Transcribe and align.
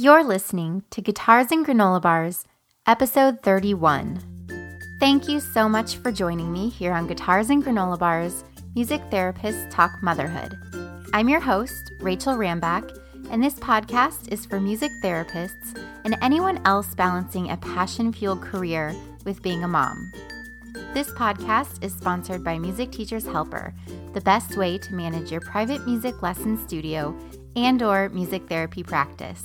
You're 0.00 0.24
listening 0.24 0.82
to 0.92 1.02
Guitars 1.02 1.52
and 1.52 1.66
Granola 1.66 2.00
Bars, 2.00 2.46
episode 2.86 3.42
31. 3.42 4.18
Thank 4.98 5.28
you 5.28 5.40
so 5.40 5.68
much 5.68 5.96
for 5.96 6.10
joining 6.10 6.50
me 6.50 6.70
here 6.70 6.94
on 6.94 7.06
Guitars 7.06 7.50
and 7.50 7.62
Granola 7.62 7.98
Bars, 7.98 8.42
Music 8.74 9.02
Therapists 9.10 9.70
Talk 9.70 9.90
Motherhood. 10.02 10.56
I'm 11.12 11.28
your 11.28 11.38
host, 11.38 11.92
Rachel 12.00 12.32
Rambach, 12.32 12.98
and 13.30 13.44
this 13.44 13.56
podcast 13.56 14.32
is 14.32 14.46
for 14.46 14.58
music 14.58 14.90
therapists 15.04 15.78
and 16.06 16.16
anyone 16.22 16.62
else 16.64 16.94
balancing 16.94 17.50
a 17.50 17.58
passion 17.58 18.10
fueled 18.10 18.40
career 18.40 18.96
with 19.26 19.42
being 19.42 19.64
a 19.64 19.68
mom. 19.68 20.10
This 20.94 21.10
podcast 21.10 21.84
is 21.84 21.92
sponsored 21.92 22.42
by 22.42 22.58
Music 22.58 22.90
Teachers 22.90 23.26
Helper, 23.26 23.74
the 24.14 24.22
best 24.22 24.56
way 24.56 24.78
to 24.78 24.94
manage 24.94 25.30
your 25.30 25.42
private 25.42 25.86
music 25.86 26.22
lesson 26.22 26.56
studio 26.66 27.14
and 27.54 27.82
or 27.82 28.08
music 28.08 28.48
therapy 28.48 28.82
practice. 28.82 29.44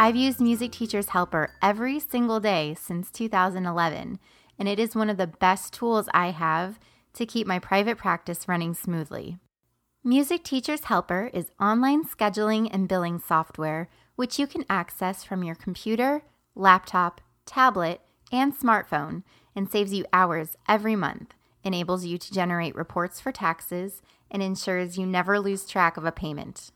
I've 0.00 0.14
used 0.14 0.40
Music 0.40 0.70
Teachers 0.70 1.08
Helper 1.08 1.50
every 1.60 1.98
single 1.98 2.38
day 2.38 2.76
since 2.80 3.10
2011, 3.10 4.20
and 4.56 4.68
it 4.68 4.78
is 4.78 4.94
one 4.94 5.10
of 5.10 5.16
the 5.16 5.26
best 5.26 5.72
tools 5.72 6.08
I 6.14 6.30
have 6.30 6.78
to 7.14 7.26
keep 7.26 7.48
my 7.48 7.58
private 7.58 7.98
practice 7.98 8.46
running 8.46 8.74
smoothly. 8.74 9.38
Music 10.04 10.44
Teachers 10.44 10.84
Helper 10.84 11.32
is 11.34 11.50
online 11.60 12.04
scheduling 12.04 12.70
and 12.72 12.86
billing 12.86 13.18
software 13.18 13.88
which 14.14 14.38
you 14.38 14.46
can 14.46 14.64
access 14.70 15.24
from 15.24 15.42
your 15.42 15.56
computer, 15.56 16.22
laptop, 16.54 17.20
tablet, 17.44 18.00
and 18.30 18.56
smartphone 18.56 19.24
and 19.56 19.68
saves 19.68 19.92
you 19.92 20.04
hours 20.12 20.56
every 20.68 20.94
month, 20.94 21.34
enables 21.64 22.04
you 22.04 22.18
to 22.18 22.32
generate 22.32 22.76
reports 22.76 23.20
for 23.20 23.32
taxes, 23.32 24.00
and 24.30 24.44
ensures 24.44 24.96
you 24.96 25.06
never 25.06 25.40
lose 25.40 25.66
track 25.66 25.96
of 25.96 26.04
a 26.04 26.12
payment. 26.12 26.70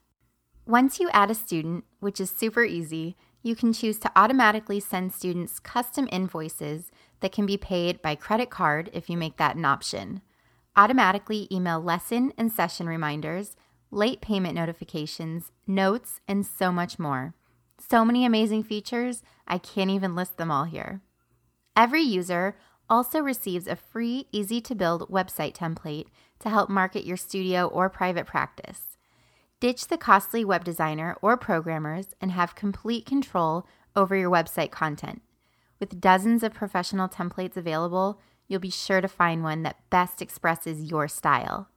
Once 0.67 1.01
you 1.01 1.11
add 1.11 1.31
a 1.31 1.35
student, 1.35 1.85
which 1.99 2.21
is 2.21 2.31
super 2.31 2.63
easy, 2.65 3.17
you 3.43 3.57
can 3.57 3.73
choose 3.73 3.99
to 3.99 4.13
automatically 4.15 4.79
send 4.79 5.13
students 5.13 5.59
custom 5.59 6.09
invoices 6.13 6.93
that 7.19 7.33
can 7.33 7.45
be 7.47 7.57
paid 7.57 8.01
by 8.01 8.15
credit 8.15 8.49
card 8.49 8.89
if 8.93 9.11
you 9.11 9.17
make 9.17 9.37
that 9.37 9.57
an 9.57 9.65
option. 9.65 10.23
Automatically 10.77 11.49
email 11.51 11.81
lesson 11.81 12.33
and 12.39 12.53
session 12.53 12.87
reminders, 12.87 13.57
late 13.91 14.21
payment 14.21 14.55
notifications, 14.55 15.51
notes, 15.67 16.21
and 16.29 16.47
so 16.47 16.71
much 16.71 16.97
more. 16.97 17.35
So 17.79 18.05
many 18.05 18.25
amazing 18.25 18.63
features, 18.63 19.23
I 19.49 19.59
can't 19.59 19.91
even 19.91 20.15
list 20.15 20.37
them 20.37 20.53
all 20.53 20.65
here. 20.65 21.01
Every 21.77 22.03
user 22.03 22.57
also 22.89 23.19
receives 23.19 23.67
a 23.67 23.75
free, 23.75 24.29
easy 24.31 24.61
to 24.61 24.77
build 24.77 25.11
website 25.11 25.57
template 25.57 26.07
to 26.39 26.51
help 26.51 26.71
market 26.71 27.05
your 27.05 27.17
studio 27.17 27.67
or 27.67 27.91
private 27.91 28.27
practice. 28.27 28.92
Ditch 29.63 29.87
the 29.87 29.97
costly 29.97 30.45
web 30.45 30.65
designer 30.65 31.17
or 31.23 31.37
programmers 31.37 32.17
and 32.21 32.33
have 32.33 32.57
complete 32.57 33.07
control 33.07 33.65
over 33.95 34.17
your 34.17 34.29
website 34.29 34.73
content. 34.73 35.23
With 35.79 36.01
dozens 36.01 36.43
of 36.43 36.53
professional 36.53 37.09
templates 37.09 37.57
available, 37.57 38.21
you'll 38.49 38.59
be 38.59 38.71
sure 38.71 39.01
to 39.01 39.07
find 39.07 39.45
one 39.45 39.63
that 39.63 39.89
best 39.89 40.21
expresses 40.21 40.91
your 40.91 41.07
style. 41.07 41.69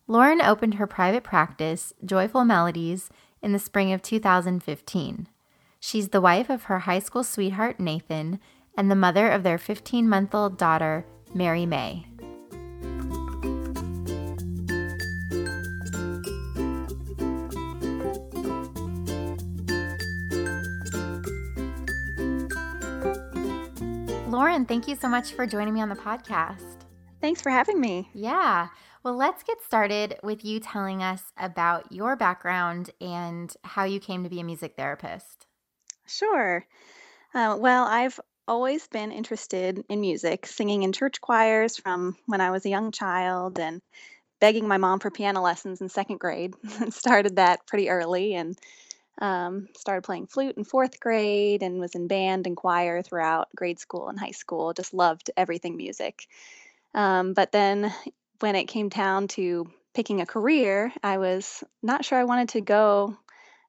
Lauren 0.07 0.41
opened 0.41 0.75
her 0.75 0.87
private 0.87 1.23
practice, 1.23 1.93
Joyful 2.05 2.45
Melodies, 2.45 3.09
in 3.41 3.51
the 3.51 3.59
spring 3.59 3.91
of 3.91 4.01
2015. 4.01 5.27
She's 5.79 6.09
the 6.09 6.21
wife 6.21 6.49
of 6.49 6.63
her 6.63 6.79
high 6.79 6.99
school 6.99 7.23
sweetheart, 7.23 7.79
Nathan, 7.79 8.39
and 8.77 8.89
the 8.89 8.95
mother 8.95 9.29
of 9.29 9.43
their 9.43 9.57
15 9.57 10.07
month 10.07 10.33
old 10.33 10.57
daughter, 10.57 11.05
Mary 11.33 11.65
May. 11.65 12.05
Lauren, 24.27 24.65
thank 24.65 24.87
you 24.87 24.95
so 24.95 25.07
much 25.07 25.33
for 25.33 25.45
joining 25.45 25.73
me 25.73 25.81
on 25.81 25.89
the 25.89 25.95
podcast. 25.95 26.82
Thanks 27.23 27.41
for 27.41 27.51
having 27.51 27.79
me. 27.79 28.09
Yeah. 28.13 28.67
Well, 29.01 29.15
let's 29.15 29.43
get 29.43 29.63
started 29.63 30.19
with 30.23 30.43
you 30.43 30.59
telling 30.59 31.01
us 31.01 31.23
about 31.37 31.89
your 31.89 32.17
background 32.17 32.89
and 32.99 33.55
how 33.63 33.85
you 33.85 34.01
came 34.01 34.25
to 34.25 34.29
be 34.29 34.41
a 34.41 34.43
music 34.43 34.73
therapist. 34.75 35.45
Sure. 36.05 36.65
Uh, 37.33 37.55
well, 37.57 37.85
I've 37.85 38.19
always 38.45 38.85
been 38.89 39.13
interested 39.13 39.85
in 39.87 40.01
music, 40.01 40.45
singing 40.45 40.83
in 40.83 40.91
church 40.91 41.21
choirs 41.21 41.77
from 41.77 42.17
when 42.25 42.41
I 42.41 42.51
was 42.51 42.65
a 42.65 42.69
young 42.69 42.91
child 42.91 43.57
and 43.57 43.81
begging 44.41 44.67
my 44.67 44.75
mom 44.75 44.99
for 44.99 45.09
piano 45.09 45.41
lessons 45.41 45.79
in 45.79 45.87
second 45.87 46.19
grade. 46.19 46.53
Started 46.89 47.37
that 47.37 47.65
pretty 47.65 47.89
early 47.89 48.33
and 48.33 48.57
um, 49.21 49.69
started 49.77 50.01
playing 50.01 50.27
flute 50.27 50.57
in 50.57 50.65
fourth 50.65 50.99
grade 50.99 51.63
and 51.63 51.79
was 51.79 51.95
in 51.95 52.07
band 52.07 52.47
and 52.47 52.57
choir 52.57 53.01
throughout 53.01 53.47
grade 53.55 53.79
school 53.79 54.09
and 54.09 54.19
high 54.19 54.31
school. 54.31 54.73
Just 54.73 54.93
loved 54.93 55.31
everything 55.37 55.77
music. 55.77 56.27
Um, 56.93 57.33
but 57.33 57.51
then 57.51 57.93
when 58.39 58.55
it 58.55 58.65
came 58.65 58.89
down 58.89 59.27
to 59.29 59.67
picking 59.93 60.21
a 60.21 60.25
career, 60.25 60.91
I 61.03 61.17
was 61.17 61.63
not 61.81 62.05
sure 62.05 62.17
I 62.17 62.23
wanted 62.23 62.49
to 62.49 62.61
go 62.61 63.17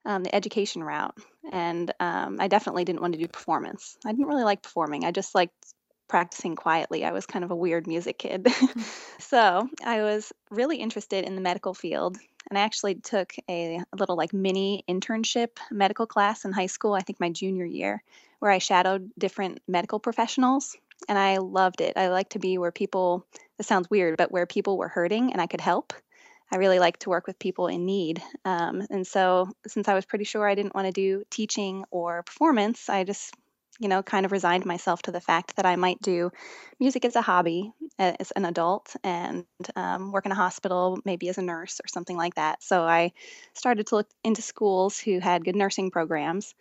um, 0.04 0.22
the 0.22 0.34
education 0.34 0.82
route. 0.82 1.16
And 1.52 1.92
um, 2.00 2.38
I 2.40 2.48
definitely 2.48 2.84
didn't 2.84 3.00
want 3.00 3.14
to 3.14 3.18
do 3.18 3.28
performance. 3.28 3.96
I 4.04 4.12
didn't 4.12 4.26
really 4.26 4.44
like 4.44 4.62
performing. 4.62 5.04
I 5.04 5.10
just 5.10 5.34
liked 5.34 5.54
practicing 6.08 6.56
quietly. 6.56 7.04
I 7.04 7.12
was 7.12 7.26
kind 7.26 7.44
of 7.44 7.50
a 7.50 7.56
weird 7.56 7.86
music 7.86 8.18
kid. 8.18 8.46
so 9.18 9.68
I 9.84 10.02
was 10.02 10.32
really 10.50 10.76
interested 10.76 11.24
in 11.24 11.34
the 11.34 11.40
medical 11.40 11.74
field 11.74 12.18
and 12.48 12.58
I 12.58 12.62
actually 12.62 12.96
took 12.96 13.32
a, 13.48 13.76
a 13.76 13.96
little 13.96 14.16
like 14.16 14.32
mini 14.32 14.84
internship 14.88 15.58
medical 15.70 16.06
class 16.06 16.44
in 16.44 16.52
high 16.52 16.66
school, 16.66 16.92
I 16.92 17.00
think 17.00 17.20
my 17.20 17.30
junior 17.30 17.64
year, 17.64 18.02
where 18.38 18.50
I 18.50 18.58
shadowed 18.58 19.10
different 19.18 19.60
medical 19.66 19.98
professionals. 19.98 20.76
And 21.08 21.18
I 21.18 21.38
loved 21.38 21.80
it. 21.80 21.96
I 21.96 22.08
like 22.08 22.30
to 22.30 22.38
be 22.38 22.58
where 22.58 22.72
people, 22.72 23.26
this 23.58 23.66
sounds 23.66 23.90
weird, 23.90 24.16
but 24.16 24.32
where 24.32 24.46
people 24.46 24.78
were 24.78 24.88
hurting 24.88 25.32
and 25.32 25.40
I 25.40 25.46
could 25.46 25.60
help. 25.60 25.92
I 26.50 26.56
really 26.56 26.78
like 26.78 26.98
to 27.00 27.10
work 27.10 27.26
with 27.26 27.38
people 27.38 27.66
in 27.66 27.84
need. 27.84 28.22
Um, 28.44 28.86
and 28.90 29.06
so, 29.06 29.50
since 29.66 29.88
I 29.88 29.94
was 29.94 30.04
pretty 30.04 30.24
sure 30.24 30.48
I 30.48 30.54
didn't 30.54 30.74
want 30.74 30.86
to 30.86 30.92
do 30.92 31.24
teaching 31.30 31.84
or 31.90 32.22
performance, 32.22 32.88
I 32.88 33.04
just 33.04 33.34
you 33.80 33.88
know, 33.88 34.02
kind 34.02 34.24
of 34.24 34.32
resigned 34.32 34.64
myself 34.64 35.02
to 35.02 35.10
the 35.10 35.20
fact 35.20 35.56
that 35.56 35.66
I 35.66 35.76
might 35.76 36.00
do 36.00 36.30
music 36.78 37.04
as 37.04 37.16
a 37.16 37.22
hobby 37.22 37.72
as 37.98 38.30
an 38.32 38.44
adult 38.44 38.94
and 39.02 39.44
um, 39.76 40.12
work 40.12 40.26
in 40.26 40.32
a 40.32 40.36
hospital, 40.36 40.98
maybe 41.04 41.28
as 41.28 41.38
a 41.38 41.42
nurse 41.42 41.80
or 41.80 41.88
something 41.88 42.16
like 42.16 42.34
that. 42.36 42.62
So 42.62 42.82
I 42.82 43.12
started 43.54 43.88
to 43.88 43.96
look 43.96 44.08
into 44.22 44.42
schools 44.42 44.98
who 44.98 45.18
had 45.18 45.44
good 45.44 45.56
nursing 45.56 45.90
programs. 45.90 46.54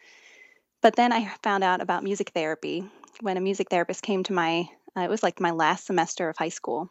But 0.81 0.95
then 0.95 1.13
I 1.13 1.31
found 1.43 1.63
out 1.63 1.81
about 1.81 2.03
music 2.03 2.31
therapy 2.31 2.83
when 3.23 3.37
a 3.37 3.41
music 3.41 3.69
therapist 3.69 4.03
came 4.03 4.21
to 4.23 4.33
my, 4.33 4.67
uh, 4.97 5.01
it 5.01 5.09
was 5.09 5.23
like 5.23 5.39
my 5.39 5.51
last 5.51 5.85
semester 5.85 6.27
of 6.27 6.37
high 6.37 6.49
school. 6.49 6.89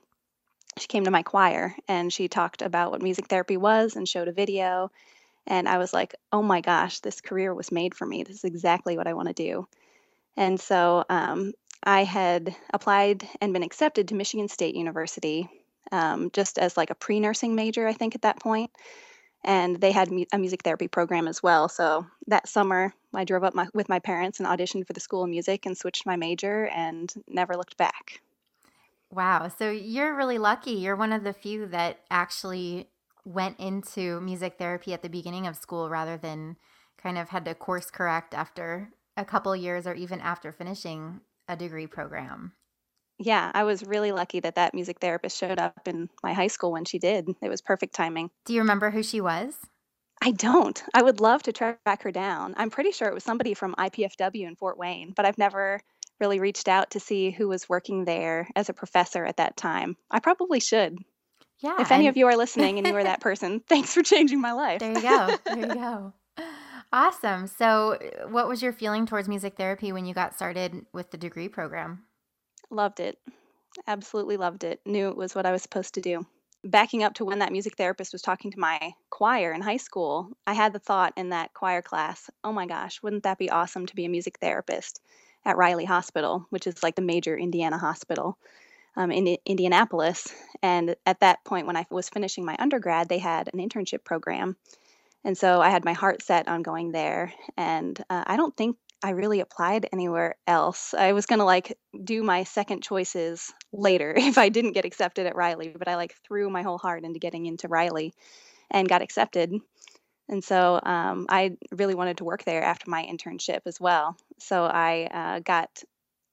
She 0.79 0.88
came 0.88 1.05
to 1.05 1.11
my 1.11 1.23
choir 1.23 1.76
and 1.87 2.11
she 2.11 2.29
talked 2.29 2.62
about 2.62 2.90
what 2.90 3.02
music 3.02 3.26
therapy 3.29 3.58
was 3.58 3.96
and 3.96 4.08
showed 4.08 4.29
a 4.29 4.32
video. 4.32 4.90
And 5.46 5.69
I 5.69 5.76
was 5.76 5.93
like, 5.93 6.14
oh 6.32 6.43
my 6.43 6.62
gosh, 6.62 7.00
this 7.00 7.20
career 7.20 7.55
was 7.55 7.70
made 7.70 7.94
for 7.94 8.06
me. 8.06 8.23
This 8.23 8.37
is 8.37 8.44
exactly 8.44 8.96
what 8.96 9.06
I 9.06 9.12
want 9.12 9.29
to 9.29 9.34
do. 9.34 9.69
And 10.34 10.58
so 10.58 11.05
um, 11.11 11.52
I 11.84 12.05
had 12.05 12.56
applied 12.73 13.29
and 13.43 13.52
been 13.52 13.62
accepted 13.62 14.08
to 14.08 14.14
Michigan 14.14 14.49
State 14.49 14.75
University 14.75 15.50
um, 15.90 16.31
just 16.32 16.58
as 16.58 16.79
like 16.79 16.88
a 16.88 16.94
pre 16.94 17.20
nursing 17.20 17.55
major, 17.55 17.87
I 17.87 17.93
think, 17.93 18.14
at 18.14 18.23
that 18.23 18.40
point. 18.40 18.70
And 19.44 19.80
they 19.80 19.92
had 19.92 20.10
mu- 20.10 20.24
a 20.32 20.38
music 20.38 20.62
therapy 20.62 20.88
program 20.88 21.26
as 21.26 21.42
well. 21.42 21.68
So 21.68 22.06
that 22.28 22.48
summer, 22.48 22.94
I 23.14 23.24
drove 23.24 23.44
up 23.44 23.54
my, 23.54 23.68
with 23.74 23.88
my 23.88 23.98
parents 23.98 24.38
and 24.38 24.48
auditioned 24.48 24.86
for 24.86 24.92
the 24.92 25.00
School 25.00 25.24
of 25.24 25.30
Music 25.30 25.66
and 25.66 25.76
switched 25.76 26.06
my 26.06 26.16
major 26.16 26.66
and 26.68 27.12
never 27.28 27.56
looked 27.56 27.76
back. 27.76 28.20
Wow. 29.10 29.48
So 29.48 29.70
you're 29.70 30.16
really 30.16 30.38
lucky. 30.38 30.72
You're 30.72 30.96
one 30.96 31.12
of 31.12 31.24
the 31.24 31.32
few 31.32 31.66
that 31.66 31.98
actually 32.10 32.88
went 33.24 33.58
into 33.60 34.20
music 34.20 34.54
therapy 34.58 34.92
at 34.94 35.02
the 35.02 35.08
beginning 35.08 35.46
of 35.46 35.56
school 35.56 35.88
rather 35.90 36.16
than 36.16 36.56
kind 36.96 37.18
of 37.18 37.28
had 37.28 37.44
to 37.44 37.54
course 37.54 37.90
correct 37.90 38.34
after 38.34 38.90
a 39.16 39.24
couple 39.24 39.54
years 39.54 39.86
or 39.86 39.94
even 39.94 40.20
after 40.20 40.50
finishing 40.52 41.20
a 41.48 41.56
degree 41.56 41.86
program. 41.86 42.52
Yeah, 43.22 43.50
I 43.54 43.64
was 43.64 43.84
really 43.84 44.12
lucky 44.12 44.40
that 44.40 44.56
that 44.56 44.74
music 44.74 44.98
therapist 45.00 45.38
showed 45.38 45.58
up 45.58 45.86
in 45.86 46.08
my 46.22 46.32
high 46.32 46.48
school 46.48 46.72
when 46.72 46.84
she 46.84 46.98
did. 46.98 47.28
It 47.40 47.48
was 47.48 47.60
perfect 47.60 47.94
timing. 47.94 48.30
Do 48.44 48.52
you 48.52 48.60
remember 48.60 48.90
who 48.90 49.02
she 49.02 49.20
was? 49.20 49.54
I 50.20 50.32
don't. 50.32 50.82
I 50.94 51.02
would 51.02 51.20
love 51.20 51.42
to 51.44 51.52
track 51.52 52.02
her 52.02 52.12
down. 52.12 52.54
I'm 52.56 52.70
pretty 52.70 52.92
sure 52.92 53.08
it 53.08 53.14
was 53.14 53.24
somebody 53.24 53.54
from 53.54 53.74
IPFW 53.74 54.46
in 54.46 54.56
Fort 54.56 54.78
Wayne, 54.78 55.12
but 55.16 55.24
I've 55.24 55.38
never 55.38 55.80
really 56.20 56.38
reached 56.38 56.69
out 56.69 56.90
to 56.92 57.00
see 57.00 57.30
who 57.30 57.48
was 57.48 57.69
working 57.69 58.04
there 58.04 58.48
as 58.54 58.69
a 58.69 58.74
professor 58.74 59.24
at 59.24 59.38
that 59.38 59.56
time. 59.56 59.96
I 60.10 60.20
probably 60.20 60.60
should. 60.60 60.96
Yeah. 61.58 61.80
If 61.80 61.90
any 61.90 62.06
and 62.06 62.10
of 62.10 62.16
you 62.16 62.26
are 62.26 62.36
listening 62.36 62.78
and 62.78 62.86
you 62.86 62.94
are 62.94 63.04
that 63.04 63.20
person, 63.20 63.60
thanks 63.69 63.94
for 63.94 64.02
changing 64.02 64.40
my 64.40 64.52
life. 64.52 64.80
there 64.80 64.92
you 64.92 65.02
go. 65.02 65.36
There 65.44 65.58
you 65.58 65.66
go. 65.74 66.12
Awesome. 66.92 67.46
So, 67.46 67.98
what 68.28 68.48
was 68.48 68.62
your 68.62 68.72
feeling 68.72 69.06
towards 69.06 69.28
music 69.28 69.56
therapy 69.56 69.92
when 69.92 70.04
you 70.04 70.14
got 70.14 70.34
started 70.34 70.86
with 70.92 71.10
the 71.10 71.16
degree 71.16 71.48
program? 71.48 72.04
Loved 72.72 73.00
it. 73.00 73.19
Absolutely 73.86 74.38
loved 74.38 74.64
it. 74.64 74.80
Knew 74.86 75.08
it 75.08 75.16
was 75.16 75.34
what 75.34 75.44
I 75.44 75.52
was 75.52 75.60
supposed 75.60 75.94
to 75.94 76.00
do. 76.00 76.26
Backing 76.64 77.02
up 77.02 77.12
to 77.14 77.24
when 77.26 77.40
that 77.40 77.52
music 77.52 77.76
therapist 77.76 78.14
was 78.14 78.22
talking 78.22 78.50
to 78.50 78.58
my 78.58 78.94
choir 79.10 79.52
in 79.52 79.60
high 79.60 79.76
school, 79.76 80.30
I 80.46 80.54
had 80.54 80.72
the 80.72 80.78
thought 80.78 81.12
in 81.19 81.30
that 81.30 81.52
choir 81.52 81.82
class, 81.82 82.30
oh 82.42 82.52
my 82.52 82.66
gosh, 82.66 83.02
wouldn't 83.02 83.24
that 83.24 83.36
be 83.36 83.50
awesome 83.50 83.84
to 83.86 83.94
be 83.94 84.06
a 84.06 84.08
music 84.08 84.38
therapist 84.40 85.02
at 85.44 85.58
Riley 85.58 85.84
Hospital, 85.84 86.46
which 86.48 86.66
is 86.66 86.82
like 86.82 86.94
the 86.94 87.02
major 87.02 87.36
Indiana 87.36 87.76
hospital 87.76 88.38
um, 88.96 89.12
in 89.12 89.36
Indianapolis. 89.44 90.28
And 90.62 90.96
at 91.04 91.20
that 91.20 91.44
point, 91.44 91.66
when 91.66 91.76
I 91.76 91.84
was 91.90 92.08
finishing 92.08 92.46
my 92.46 92.56
undergrad, 92.58 93.08
they 93.08 93.19
had 93.19 93.50
an 93.52 93.60
internship 93.60 94.02
program. 94.02 94.56
And 95.24 95.36
so 95.36 95.60
I 95.60 95.69
had 95.69 95.84
my 95.84 95.92
heart 95.92 96.22
set 96.22 96.48
on 96.48 96.62
going 96.62 96.92
there. 96.92 97.34
And 97.56 98.02
uh, 98.08 98.24
I 98.26 98.36
don't 98.36 98.56
think 98.56 98.76
I 99.02 99.10
really 99.10 99.40
applied 99.40 99.88
anywhere 99.93 100.37
else. 100.46 100.94
I 100.94 101.12
was 101.12 101.26
going 101.26 101.40
to 101.40 101.44
like 101.44 101.76
do 102.04 102.22
my 102.22 102.44
second 102.44 102.82
choices 102.82 103.52
later 103.72 104.14
if 104.16 104.38
I 104.38 104.49
didn't 104.49 104.72
get 104.72 104.84
accepted 104.84 105.26
at 105.26 105.37
Riley, 105.37 105.75
but 105.76 105.88
I 105.88 105.96
like 105.96 106.14
threw 106.25 106.49
my 106.50 106.62
whole 106.62 106.78
heart 106.78 107.04
into 107.04 107.19
getting 107.19 107.46
into 107.46 107.69
Riley 107.69 108.14
and 108.70 108.88
got 108.88 109.02
accepted. 109.02 109.52
And 110.28 110.43
so 110.43 110.81
um, 110.82 111.26
I 111.28 111.56
really 111.72 111.94
wanted 111.94 112.19
to 112.19 112.25
work 112.25 112.44
there 112.44 112.62
after 112.62 112.88
my 112.90 113.04
internship 113.04 113.60
as 113.66 113.81
well. 113.81 114.16
So 114.38 114.64
I 114.64 115.08
uh, 115.12 115.40
got 115.40 115.69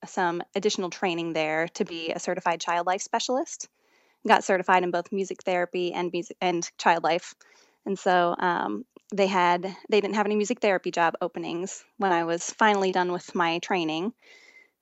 some 0.06 0.42
additional 0.56 0.90
training 0.90 1.34
there 1.34 1.68
to 1.70 1.86
be 1.86 2.12
a 2.12 2.20
certified 2.20 2.62
child 2.62 2.88
life 2.88 3.02
specialist. 3.02 3.68
Got 4.28 4.44
certified 4.44 4.84
in 4.84 4.92
both 4.92 5.12
music 5.12 5.44
therapy 5.44 5.92
and 5.94 6.12
music 6.12 6.38
and 6.40 6.70
child 6.78 7.04
life. 7.04 7.34
And 7.86 7.98
so 7.98 8.36
um, 8.38 8.86
they 9.14 9.28
had 9.28 9.64
they 9.90 10.02
didn't 10.02 10.16
have 10.16 10.26
any 10.26 10.36
music 10.36 10.60
therapy 10.60 10.92
job 10.92 11.16
openings 11.22 11.84
when 11.98 12.12
I 12.12 12.24
was 12.24 12.50
finally 12.52 12.92
done 12.92 13.12
with 13.12 13.34
my 13.36 13.60
training, 13.60 14.14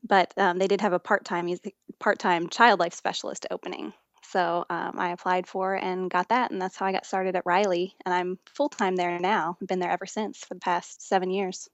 but 0.04 0.34
um, 0.38 0.58
they 0.58 0.68
did 0.68 0.82
have 0.82 0.94
a 0.94 1.00
part-time 1.00 1.46
music 1.46 1.76
part-time 2.00 2.50
child 2.50 2.80
life 2.80 2.94
specialist 2.94 3.46
opening. 3.52 3.94
So 4.24 4.66
um, 4.70 5.00
I 5.00 5.12
applied 5.12 5.48
for 5.48 5.74
and 5.74 6.10
got 6.10 6.30
that, 6.30 6.52
and 6.52 6.62
that's 6.62 6.76
how 6.76 6.86
I 6.86 6.92
got 6.92 7.06
started 7.06 7.36
at 7.38 7.46
Riley. 7.46 7.96
And 8.06 8.14
I'm 8.14 8.40
full 8.54 8.70
time 8.70 8.98
there 8.98 9.18
now. 9.20 9.58
I've 9.62 9.68
been 9.68 9.80
there 9.80 9.92
ever 9.92 10.06
since 10.06 10.40
for 10.40 10.54
the 10.54 10.60
past 10.60 11.08
seven 11.08 11.32
years. 11.32 11.70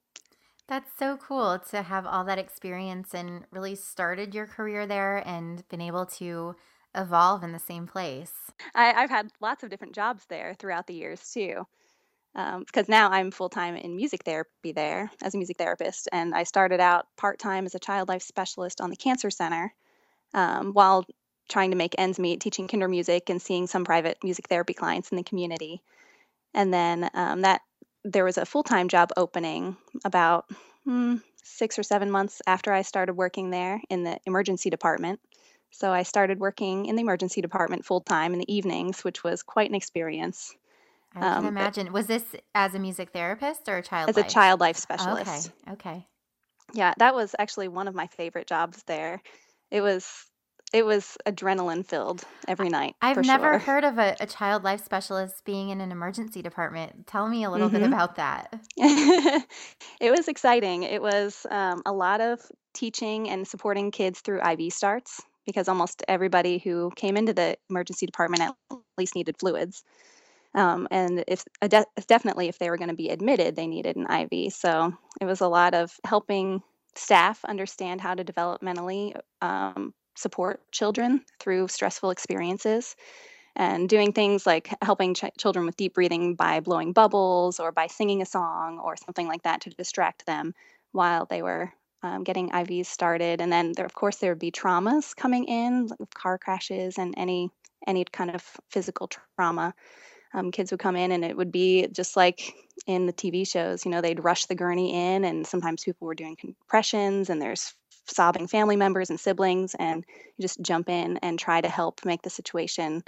That's 0.67 0.91
so 0.97 1.17
cool 1.17 1.59
to 1.71 1.81
have 1.81 2.05
all 2.05 2.23
that 2.25 2.39
experience 2.39 3.13
and 3.13 3.45
really 3.51 3.75
started 3.75 4.33
your 4.33 4.47
career 4.47 4.87
there 4.87 5.17
and 5.27 5.67
been 5.67 5.81
able 5.81 6.05
to 6.05 6.55
evolve 6.95 7.43
in 7.43 7.51
the 7.51 7.59
same 7.59 7.87
place. 7.87 8.31
I, 8.73 8.93
I've 8.93 9.09
had 9.09 9.31
lots 9.41 9.63
of 9.63 9.69
different 9.69 9.95
jobs 9.95 10.25
there 10.29 10.55
throughout 10.57 10.87
the 10.87 10.93
years 10.93 11.31
too. 11.33 11.65
Because 12.33 12.89
now 12.89 13.11
I'm 13.11 13.31
full 13.31 13.49
time 13.49 13.75
in 13.75 13.95
music 13.95 14.23
therapy 14.23 14.71
there 14.71 15.11
as 15.21 15.35
a 15.35 15.37
music 15.37 15.57
therapist, 15.57 16.09
and 16.11 16.33
I 16.33 16.43
started 16.43 16.79
out 16.79 17.05
part 17.15 17.37
time 17.39 17.65
as 17.65 17.75
a 17.75 17.79
child 17.79 18.09
life 18.09 18.23
specialist 18.23 18.81
on 18.81 18.89
the 18.89 18.95
cancer 18.95 19.29
center 19.29 19.73
um, 20.33 20.73
while 20.73 21.05
trying 21.49 21.71
to 21.71 21.77
make 21.77 21.95
ends 21.97 22.19
meet, 22.19 22.41
teaching 22.41 22.67
Kindermusik 22.67 23.29
and 23.29 23.41
seeing 23.41 23.67
some 23.67 23.85
private 23.85 24.17
music 24.23 24.47
therapy 24.47 24.73
clients 24.73 25.11
in 25.11 25.17
the 25.17 25.23
community. 25.23 25.81
And 26.53 26.73
then 26.73 27.09
um, 27.13 27.41
that 27.41 27.61
there 28.03 28.25
was 28.25 28.37
a 28.37 28.45
full 28.45 28.63
time 28.63 28.87
job 28.87 29.11
opening 29.15 29.77
about 30.03 30.45
hmm, 30.85 31.17
six 31.43 31.77
or 31.77 31.83
seven 31.83 32.09
months 32.09 32.41
after 32.47 32.73
I 32.73 32.81
started 32.81 33.13
working 33.13 33.49
there 33.49 33.81
in 33.89 34.03
the 34.03 34.17
emergency 34.25 34.69
department. 34.69 35.19
So 35.71 35.91
I 35.91 36.03
started 36.03 36.39
working 36.39 36.85
in 36.85 36.95
the 36.95 37.01
emergency 37.01 37.41
department 37.41 37.85
full 37.85 38.01
time 38.01 38.33
in 38.33 38.39
the 38.39 38.53
evenings, 38.53 39.03
which 39.03 39.23
was 39.23 39.43
quite 39.43 39.69
an 39.69 39.75
experience 39.75 40.53
I 41.15 41.19
can 41.19 41.45
um, 41.45 41.45
imagine. 41.45 41.93
Was 41.93 42.07
this 42.07 42.23
as 42.55 42.75
a 42.75 42.79
music 42.79 43.11
therapist 43.11 43.67
or 43.67 43.77
a 43.77 43.83
child 43.83 44.09
as 44.09 44.17
a 44.17 44.23
child 44.23 44.59
life 44.59 44.77
specialist. 44.77 45.51
Okay. 45.65 45.73
Okay. 45.73 46.07
Yeah, 46.73 46.93
that 46.97 47.13
was 47.13 47.35
actually 47.37 47.67
one 47.67 47.87
of 47.87 47.95
my 47.95 48.07
favorite 48.07 48.47
jobs 48.47 48.83
there. 48.83 49.21
It 49.69 49.81
was 49.81 50.25
it 50.73 50.85
was 50.85 51.17
adrenaline 51.27 51.85
filled 51.85 52.23
every 52.47 52.69
night 52.69 52.95
I've 53.01 53.17
never 53.17 53.51
sure. 53.51 53.59
heard 53.59 53.83
of 53.83 53.99
a, 53.99 54.15
a 54.19 54.25
child 54.25 54.63
life 54.63 54.83
specialist 54.83 55.45
being 55.45 55.69
in 55.69 55.81
an 55.81 55.91
emergency 55.91 56.41
department. 56.41 57.05
Tell 57.05 57.27
me 57.27 57.43
a 57.43 57.51
little 57.51 57.69
bit 57.69 57.81
hmm 57.81 57.93
about 57.93 58.15
that. 58.15 58.59
it 58.77 60.11
was 60.11 60.27
exciting. 60.27 60.83
It 60.83 61.01
was 61.01 61.45
um, 61.51 61.83
a 61.85 61.93
lot 61.93 62.21
of 62.21 62.39
teaching 62.73 63.29
and 63.29 63.47
supporting 63.47 63.91
kids 63.91 64.21
through 64.21 64.41
IV 64.41 64.73
starts 64.73 65.21
because 65.45 65.67
almost 65.67 66.01
everybody 66.07 66.57
who 66.57 66.91
came 66.95 67.17
into 67.17 67.33
the 67.33 67.55
emergency 67.69 68.05
department 68.05 68.41
at 68.41 68.77
least 68.97 69.15
needed 69.15 69.35
fluids. 69.37 69.83
Um, 70.55 70.87
and 70.91 71.23
if 71.27 71.43
de- 71.61 71.85
definitely 72.07 72.47
if 72.47 72.59
they 72.59 72.69
were 72.69 72.77
going 72.77 72.89
to 72.89 72.95
be 72.95 73.09
admitted, 73.09 73.55
they 73.55 73.67
needed 73.67 73.95
an 73.95 74.07
IV. 74.09 74.53
So 74.53 74.93
it 75.19 75.25
was 75.25 75.41
a 75.41 75.47
lot 75.47 75.73
of 75.73 75.91
helping 76.05 76.61
staff 76.95 77.43
understand 77.45 78.01
how 78.01 78.13
to 78.13 78.23
developmentally 78.23 79.15
um, 79.41 79.93
support 80.15 80.61
children 80.71 81.21
through 81.39 81.67
stressful 81.67 82.11
experiences 82.11 82.95
and 83.55 83.87
doing 83.87 84.13
things 84.13 84.45
like 84.45 84.69
helping 84.81 85.13
ch- 85.13 85.25
children 85.37 85.65
with 85.65 85.77
deep 85.77 85.93
breathing 85.93 86.35
by 86.35 86.59
blowing 86.59 86.93
bubbles 86.93 87.59
or 87.59 87.71
by 87.71 87.87
singing 87.87 88.21
a 88.21 88.25
song 88.25 88.79
or 88.79 88.95
something 88.95 89.27
like 89.27 89.43
that 89.43 89.61
to 89.61 89.69
distract 89.71 90.25
them 90.25 90.53
while 90.91 91.25
they 91.25 91.41
were 91.41 91.71
um, 92.03 92.23
getting 92.23 92.49
IVs 92.49 92.87
started. 92.87 93.41
And 93.41 93.51
then 93.51 93.71
there, 93.75 93.85
of 93.85 93.93
course, 93.93 94.17
there 94.17 94.31
would 94.31 94.39
be 94.39 94.51
traumas 94.51 95.15
coming 95.15 95.45
in, 95.45 95.87
like 95.87 96.13
car 96.13 96.37
crashes 96.37 96.97
and 96.97 97.13
any 97.17 97.49
any 97.85 98.05
kind 98.05 98.33
of 98.33 98.41
physical 98.69 99.09
trauma. 99.37 99.73
Um, 100.33 100.51
kids 100.51 100.71
would 100.71 100.79
come 100.79 100.95
in 100.95 101.11
and 101.11 101.23
it 101.23 101.37
would 101.37 101.51
be 101.51 101.87
just 101.87 102.15
like 102.17 102.53
in 102.87 103.05
the 103.05 103.13
TV 103.13 103.47
shows, 103.47 103.85
you 103.85 103.91
know, 103.91 104.01
they'd 104.01 104.23
rush 104.23 104.45
the 104.45 104.55
gurney 104.55 104.93
in, 104.93 105.23
and 105.23 105.45
sometimes 105.45 105.83
people 105.83 106.07
were 106.07 106.15
doing 106.15 106.35
compressions, 106.35 107.29
and 107.29 107.41
there's 107.41 107.73
sobbing 108.07 108.47
family 108.47 108.75
members 108.75 109.09
and 109.09 109.19
siblings, 109.19 109.75
and 109.75 110.03
you 110.37 110.41
just 110.41 110.61
jump 110.61 110.89
in 110.89 111.17
and 111.17 111.39
try 111.39 111.61
to 111.61 111.69
help 111.69 112.03
make 112.03 112.21
the 112.21 112.29
situation 112.29 113.03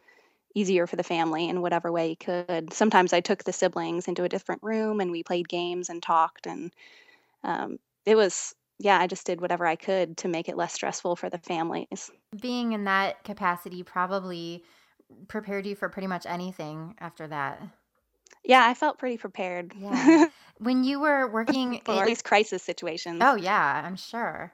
easier 0.54 0.88
for 0.88 0.96
the 0.96 1.04
family 1.04 1.50
in 1.50 1.62
whatever 1.62 1.92
way 1.92 2.10
you 2.10 2.16
could. 2.16 2.72
Sometimes 2.72 3.12
I 3.12 3.20
took 3.20 3.44
the 3.44 3.52
siblings 3.52 4.08
into 4.08 4.24
a 4.24 4.30
different 4.30 4.64
room 4.64 5.02
and 5.02 5.12
we 5.12 5.22
played 5.22 5.50
games 5.50 5.90
and 5.90 6.02
talked, 6.02 6.48
and 6.48 6.72
um, 7.44 7.78
it 8.06 8.16
was, 8.16 8.56
yeah, 8.80 8.98
I 8.98 9.08
just 9.08 9.26
did 9.26 9.42
whatever 9.42 9.66
I 9.66 9.76
could 9.76 10.18
to 10.18 10.28
make 10.28 10.48
it 10.48 10.58
less 10.58 10.74
stressful 10.74 11.16
for 11.18 11.30
the 11.30 11.40
families. 11.40 12.10
Being 12.40 12.72
in 12.72 12.86
that 12.86 13.24
capacity 13.24 13.84
probably 13.84 14.64
prepared 15.28 15.66
you 15.66 15.76
for 15.76 15.90
pretty 15.90 16.08
much 16.08 16.26
anything 16.26 16.96
after 17.00 17.28
that. 17.28 17.62
Yeah, 18.46 18.66
I 18.66 18.74
felt 18.76 18.98
pretty 18.98 19.18
prepared 19.18 19.74
Yeah. 19.74 20.12
When 20.58 20.84
you 20.84 21.00
were 21.02 21.28
working 21.28 21.82
for 21.86 21.96
at 21.96 22.06
in, 22.06 22.06
least 22.06 22.24
crisis 22.24 22.64
situations. 22.64 23.22
oh, 23.22 23.36
yeah, 23.36 23.84
I'm 23.86 23.96
sure. 23.96 24.54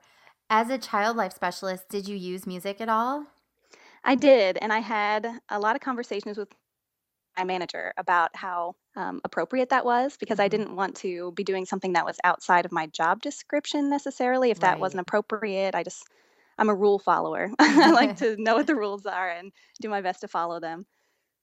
As 0.49 0.69
a 0.69 0.77
child 0.77 1.17
life 1.17 1.33
specialist, 1.33 1.89
did 1.89 2.07
you 2.07 2.15
use 2.15 2.45
music 2.47 2.81
at 2.81 2.89
all? 2.89 3.27
I 4.03 4.15
did, 4.15 4.57
and 4.61 4.71
I 4.73 4.79
had 4.79 5.39
a 5.49 5.59
lot 5.59 5.75
of 5.75 5.81
conversations 5.81 6.37
with 6.37 6.53
my 7.37 7.43
manager 7.45 7.93
about 7.97 8.35
how 8.35 8.75
um, 8.95 9.21
appropriate 9.25 9.69
that 9.69 9.85
was 9.85 10.17
because 10.17 10.39
I 10.39 10.47
hmm 10.47 10.49
didn't 10.49 10.75
want 10.75 10.97
to 10.97 11.31
be 11.33 11.43
doing 11.45 11.65
something 11.65 11.93
that 11.93 12.05
was 12.05 12.19
outside 12.23 12.65
of 12.65 12.71
my 12.73 12.87
job 12.87 13.21
description 13.21 13.89
necessarily. 13.89 14.51
If 14.51 14.59
that 14.61 14.79
Right. 14.79 14.81
wasn't 14.81 15.01
appropriate, 15.01 15.75
I 15.75 15.83
just 15.83 16.05
I'm 16.61 16.69
a 16.69 16.75
rule 16.75 16.99
follower. 16.99 17.49
I 17.59 17.91
like 17.91 18.17
to 18.17 18.37
know 18.37 18.53
what 18.53 18.67
the 18.67 18.75
rules 18.75 19.07
are 19.07 19.29
and 19.29 19.51
do 19.81 19.89
my 19.89 20.01
best 20.01 20.21
to 20.21 20.27
follow 20.27 20.59
them. 20.59 20.85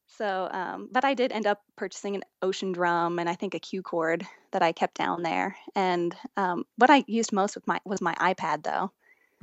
So, 0.07 0.47
um, 0.49 0.87
but 0.91 1.03
I 1.03 1.13
did 1.13 1.33
end 1.33 1.45
up 1.45 1.61
purchasing 1.75 2.15
an 2.15 2.23
ocean 2.41 2.71
drum 2.71 3.19
and 3.19 3.29
I 3.29 3.35
think 3.35 3.53
a 3.53 3.59
Q-Chord 3.59 4.25
that 4.53 4.63
I 4.63 4.71
kept 4.71 4.95
down 4.95 5.21
there. 5.21 5.57
And 5.75 6.15
um, 6.37 6.63
what 6.77 6.89
I 6.89 7.03
used 7.05 7.33
most 7.33 7.55
with 7.55 7.67
my 7.67 7.81
was 7.83 7.99
my 7.99 8.15
iPad 8.15 8.63
though. 8.63 8.93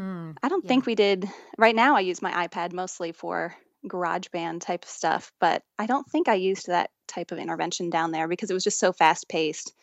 Mm, 0.00 0.36
I 0.42 0.48
don't 0.48 0.64
yeah. 0.64 0.68
think 0.68 0.86
we 0.86 0.94
did. 0.94 1.28
Right 1.58 1.76
now, 1.76 1.94
I 1.94 2.00
use 2.00 2.22
my 2.22 2.48
iPad 2.48 2.72
mostly 2.72 3.12
for 3.12 3.54
GarageBand 3.86 4.62
type 4.62 4.84
of 4.84 4.90
stuff, 4.90 5.30
but 5.40 5.62
I 5.78 5.84
don't 5.84 6.08
think 6.08 6.28
I 6.28 6.34
used 6.34 6.68
that 6.68 6.90
type 7.06 7.32
of 7.32 7.38
intervention 7.38 7.90
down 7.90 8.12
there 8.12 8.28
because 8.28 8.50
it 8.50 8.54
was 8.54 8.64
just 8.64 8.80
so 8.80 8.94
fast 8.94 9.28
paced. 9.28 9.74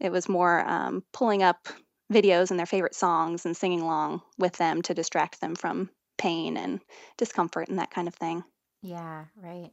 It 0.00 0.10
was 0.10 0.28
more 0.28 0.68
um, 0.68 1.04
pulling 1.12 1.44
up 1.44 1.68
videos 2.10 2.50
and 2.50 2.58
their 2.58 2.66
favorite 2.66 2.94
songs 2.94 3.46
and 3.46 3.56
singing 3.56 3.80
along 3.80 4.22
with 4.38 4.56
them 4.56 4.82
to 4.82 4.94
distract 4.94 5.40
them 5.40 5.54
from 5.54 5.90
pain 6.18 6.56
and 6.56 6.80
discomfort 7.16 7.68
and 7.68 7.78
that 7.78 7.90
kind 7.90 8.08
of 8.08 8.14
thing. 8.14 8.44
Yeah, 8.82 9.26
right. 9.36 9.70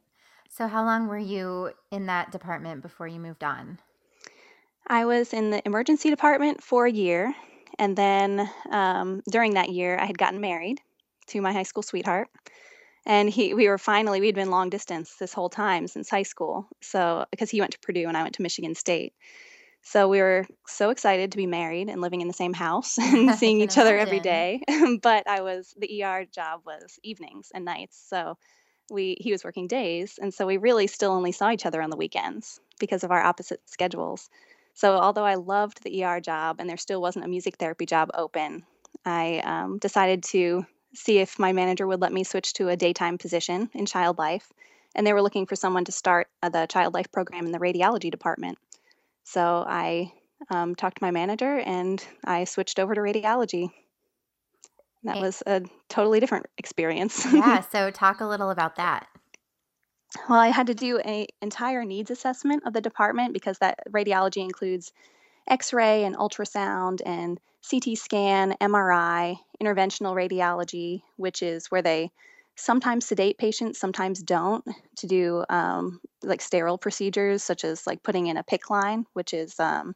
So 0.50 0.66
how 0.66 0.84
long 0.84 1.08
were 1.08 1.18
you 1.18 1.72
in 1.90 2.06
that 2.06 2.32
department 2.32 2.82
before 2.82 3.06
you 3.06 3.20
moved 3.20 3.44
on? 3.44 3.78
I 4.86 5.04
was 5.04 5.34
in 5.34 5.50
the 5.50 5.62
emergency 5.66 6.10
department 6.10 6.62
for 6.62 6.86
a 6.86 6.90
year. 6.92 7.34
And 7.78 7.96
then 7.96 8.50
um, 8.70 9.22
during 9.30 9.54
that 9.54 9.68
year, 9.68 9.98
I 9.98 10.06
had 10.06 10.18
gotten 10.18 10.40
married 10.40 10.80
to 11.28 11.40
my 11.40 11.52
high 11.52 11.62
school 11.62 11.82
sweetheart. 11.82 12.28
And 13.06 13.30
he, 13.30 13.54
we 13.54 13.68
were 13.68 13.78
finally, 13.78 14.20
we'd 14.20 14.34
been 14.34 14.50
long 14.50 14.70
distance 14.70 15.14
this 15.16 15.32
whole 15.32 15.48
time 15.48 15.86
since 15.86 16.10
high 16.10 16.24
school. 16.24 16.66
So, 16.80 17.26
because 17.30 17.50
he 17.50 17.60
went 17.60 17.72
to 17.72 17.78
Purdue 17.80 18.08
and 18.08 18.16
I 18.16 18.22
went 18.22 18.34
to 18.34 18.42
Michigan 18.42 18.74
State. 18.74 19.12
So 19.90 20.06
we 20.06 20.20
were 20.20 20.44
so 20.66 20.90
excited 20.90 21.32
to 21.32 21.38
be 21.38 21.46
married 21.46 21.88
and 21.88 22.02
living 22.02 22.20
in 22.20 22.28
the 22.28 22.34
same 22.34 22.52
house 22.52 22.98
and 22.98 23.34
seeing 23.34 23.62
each 23.62 23.78
other 23.78 23.96
every 23.96 24.20
day. 24.20 24.60
but 25.02 25.26
I 25.26 25.40
was, 25.40 25.74
the 25.78 26.04
ER 26.04 26.26
job 26.26 26.60
was 26.66 26.98
evenings 27.02 27.50
and 27.54 27.64
nights. 27.64 27.98
So 28.06 28.36
we, 28.90 29.16
he 29.18 29.32
was 29.32 29.44
working 29.44 29.66
days. 29.66 30.18
And 30.20 30.34
so 30.34 30.46
we 30.46 30.58
really 30.58 30.88
still 30.88 31.12
only 31.12 31.32
saw 31.32 31.50
each 31.50 31.64
other 31.64 31.80
on 31.80 31.88
the 31.88 31.96
weekends 31.96 32.60
because 32.78 33.02
of 33.02 33.10
our 33.10 33.22
opposite 33.22 33.62
schedules. 33.64 34.28
So, 34.74 34.94
although 34.94 35.24
I 35.24 35.36
loved 35.36 35.82
the 35.82 36.04
ER 36.04 36.20
job 36.20 36.56
and 36.60 36.68
there 36.68 36.76
still 36.76 37.00
wasn't 37.00 37.24
a 37.24 37.28
music 37.28 37.56
therapy 37.56 37.86
job 37.86 38.10
open, 38.12 38.64
I 39.06 39.38
um, 39.38 39.78
decided 39.78 40.22
to 40.24 40.66
see 40.94 41.18
if 41.18 41.38
my 41.38 41.52
manager 41.52 41.86
would 41.86 42.00
let 42.00 42.12
me 42.12 42.24
switch 42.24 42.52
to 42.54 42.68
a 42.68 42.76
daytime 42.76 43.16
position 43.16 43.70
in 43.72 43.86
child 43.86 44.18
life. 44.18 44.52
And 44.94 45.06
they 45.06 45.14
were 45.14 45.22
looking 45.22 45.46
for 45.46 45.56
someone 45.56 45.86
to 45.86 45.92
start 45.92 46.28
uh, 46.42 46.50
the 46.50 46.66
child 46.66 46.92
life 46.92 47.10
program 47.10 47.46
in 47.46 47.52
the 47.52 47.58
radiology 47.58 48.10
department. 48.10 48.58
So 49.28 49.62
I 49.68 50.10
um, 50.50 50.74
talked 50.74 50.98
to 50.98 51.04
my 51.04 51.10
manager 51.10 51.58
and 51.58 52.02
I 52.24 52.44
switched 52.44 52.78
over 52.78 52.94
to 52.94 53.00
radiology. 53.02 53.70
That 55.04 55.20
was 55.20 55.42
a 55.46 55.62
totally 55.90 56.18
different 56.18 56.46
experience. 56.56 57.26
yeah. 57.30 57.60
So, 57.72 57.90
talk 57.90 58.20
a 58.20 58.24
little 58.24 58.48
about 58.48 58.76
that. 58.76 59.06
Well, 60.30 60.40
I 60.40 60.48
had 60.48 60.68
to 60.68 60.74
do 60.74 60.96
an 60.98 61.26
entire 61.42 61.84
needs 61.84 62.10
assessment 62.10 62.62
of 62.64 62.72
the 62.72 62.80
department 62.80 63.34
because 63.34 63.58
that 63.58 63.78
radiology 63.90 64.42
includes 64.42 64.92
X-ray 65.46 66.04
and 66.04 66.16
ultrasound 66.16 67.00
and 67.04 67.38
CT 67.68 67.98
scan, 67.98 68.56
MRI, 68.62 69.36
interventional 69.62 70.14
radiology, 70.14 71.02
which 71.16 71.42
is 71.42 71.66
where 71.66 71.82
they 71.82 72.10
sometimes 72.58 73.06
sedate 73.06 73.38
patients, 73.38 73.78
sometimes 73.78 74.22
don't, 74.22 74.64
to 74.96 75.06
do 75.06 75.44
um, 75.48 76.00
like 76.22 76.40
sterile 76.40 76.78
procedures 76.78 77.42
such 77.42 77.64
as 77.64 77.86
like 77.86 78.02
putting 78.02 78.26
in 78.26 78.36
a 78.36 78.44
PICC 78.44 78.70
line, 78.70 79.04
which 79.12 79.32
is 79.32 79.58
um, 79.60 79.94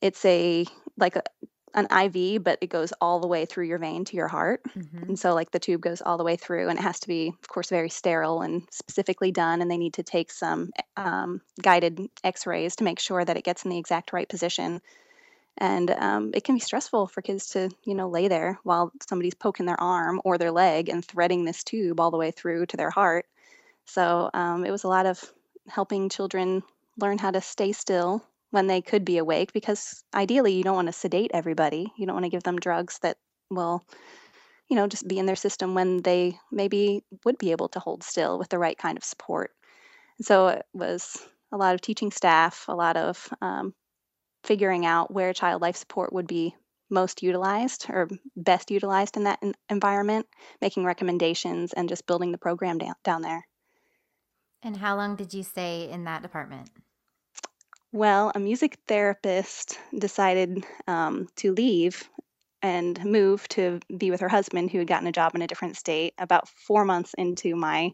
it's 0.00 0.24
a 0.24 0.66
like 0.96 1.16
a 1.16 1.22
an 1.74 1.86
IV, 1.92 2.42
but 2.42 2.58
it 2.62 2.68
goes 2.68 2.92
all 3.02 3.20
the 3.20 3.26
way 3.26 3.44
through 3.44 3.66
your 3.66 3.78
vein 3.78 4.06
to 4.06 4.16
your 4.16 4.28
heart. 4.28 4.62
Mm-hmm. 4.76 5.10
And 5.10 5.18
so, 5.18 5.34
like, 5.34 5.50
the 5.50 5.58
tube 5.58 5.82
goes 5.82 6.00
all 6.00 6.16
the 6.16 6.24
way 6.24 6.36
through, 6.36 6.70
and 6.70 6.78
it 6.78 6.82
has 6.82 7.00
to 7.00 7.08
be, 7.08 7.28
of 7.28 7.48
course, 7.48 7.68
very 7.68 7.90
sterile 7.90 8.40
and 8.40 8.62
specifically 8.70 9.30
done. 9.30 9.60
And 9.60 9.70
they 9.70 9.76
need 9.76 9.94
to 9.94 10.02
take 10.02 10.32
some 10.32 10.70
um, 10.96 11.42
guided 11.60 12.00
x 12.24 12.46
rays 12.46 12.76
to 12.76 12.84
make 12.84 12.98
sure 12.98 13.22
that 13.22 13.36
it 13.36 13.44
gets 13.44 13.64
in 13.64 13.70
the 13.70 13.78
exact 13.78 14.14
right 14.14 14.28
position. 14.28 14.80
And 15.58 15.90
um, 15.90 16.30
it 16.34 16.44
can 16.44 16.54
be 16.54 16.60
stressful 16.60 17.06
for 17.06 17.22
kids 17.22 17.48
to, 17.50 17.70
you 17.84 17.94
know, 17.94 18.08
lay 18.08 18.28
there 18.28 18.58
while 18.62 18.92
somebody's 19.08 19.34
poking 19.34 19.66
their 19.66 19.80
arm 19.80 20.20
or 20.24 20.36
their 20.36 20.50
leg 20.50 20.88
and 20.88 21.04
threading 21.04 21.44
this 21.44 21.64
tube 21.64 21.98
all 21.98 22.10
the 22.10 22.18
way 22.18 22.30
through 22.30 22.66
to 22.66 22.76
their 22.76 22.90
heart. 22.90 23.26
So, 23.86 24.30
um, 24.34 24.64
it 24.64 24.70
was 24.70 24.84
a 24.84 24.88
lot 24.88 25.06
of 25.06 25.22
helping 25.68 26.08
children 26.08 26.62
learn 26.98 27.18
how 27.18 27.30
to 27.30 27.40
stay 27.40 27.72
still 27.72 28.22
when 28.50 28.66
they 28.66 28.80
could 28.80 29.04
be 29.04 29.18
awake 29.18 29.52
because 29.52 30.02
ideally 30.14 30.54
you 30.54 30.62
don't 30.62 30.76
want 30.76 30.88
to 30.88 30.92
sedate 30.92 31.30
everybody. 31.34 31.92
You 31.96 32.06
don't 32.06 32.14
want 32.14 32.24
to 32.24 32.30
give 32.30 32.42
them 32.42 32.58
drugs 32.58 32.98
that 33.00 33.18
will, 33.50 33.82
you 34.68 34.76
know, 34.76 34.86
just 34.86 35.08
be 35.08 35.18
in 35.18 35.26
their 35.26 35.36
system 35.36 35.74
when 35.74 36.02
they 36.02 36.38
maybe 36.50 37.02
would 37.24 37.38
be 37.38 37.50
able 37.50 37.68
to 37.70 37.80
hold 37.80 38.02
still 38.02 38.38
with 38.38 38.48
the 38.48 38.58
right 38.58 38.76
kind 38.76 38.96
of 38.96 39.04
support. 39.04 39.52
And 40.18 40.26
so 40.26 40.48
it 40.48 40.66
was 40.72 41.18
a 41.52 41.56
lot 41.56 41.74
of 41.74 41.80
teaching 41.80 42.10
staff, 42.10 42.64
a 42.68 42.74
lot 42.74 42.96
of 42.96 43.28
um, 43.40 43.74
figuring 44.46 44.86
out 44.86 45.12
where 45.12 45.32
child 45.32 45.60
life 45.60 45.76
support 45.76 46.12
would 46.12 46.26
be 46.26 46.54
most 46.88 47.22
utilized 47.22 47.86
or 47.90 48.08
best 48.36 48.70
utilized 48.70 49.16
in 49.16 49.24
that 49.24 49.40
environment, 49.68 50.26
making 50.60 50.84
recommendations, 50.84 51.72
and 51.72 51.88
just 51.88 52.06
building 52.06 52.32
the 52.32 52.38
program 52.38 52.78
down, 52.78 52.94
down 53.02 53.22
there. 53.22 53.46
And 54.62 54.76
how 54.76 54.96
long 54.96 55.16
did 55.16 55.34
you 55.34 55.42
stay 55.42 55.90
in 55.90 56.04
that 56.04 56.22
department? 56.22 56.70
Well, 57.92 58.30
a 58.34 58.38
music 58.38 58.78
therapist 58.86 59.78
decided 59.96 60.64
um, 60.86 61.28
to 61.36 61.52
leave 61.52 62.08
and 62.62 63.04
move 63.04 63.46
to 63.48 63.80
be 63.96 64.10
with 64.10 64.20
her 64.20 64.28
husband, 64.28 64.70
who 64.70 64.78
had 64.78 64.88
gotten 64.88 65.06
a 65.06 65.12
job 65.12 65.34
in 65.34 65.42
a 65.42 65.46
different 65.46 65.76
state, 65.76 66.14
about 66.18 66.48
four 66.48 66.84
months 66.84 67.14
into 67.14 67.54
my 67.54 67.92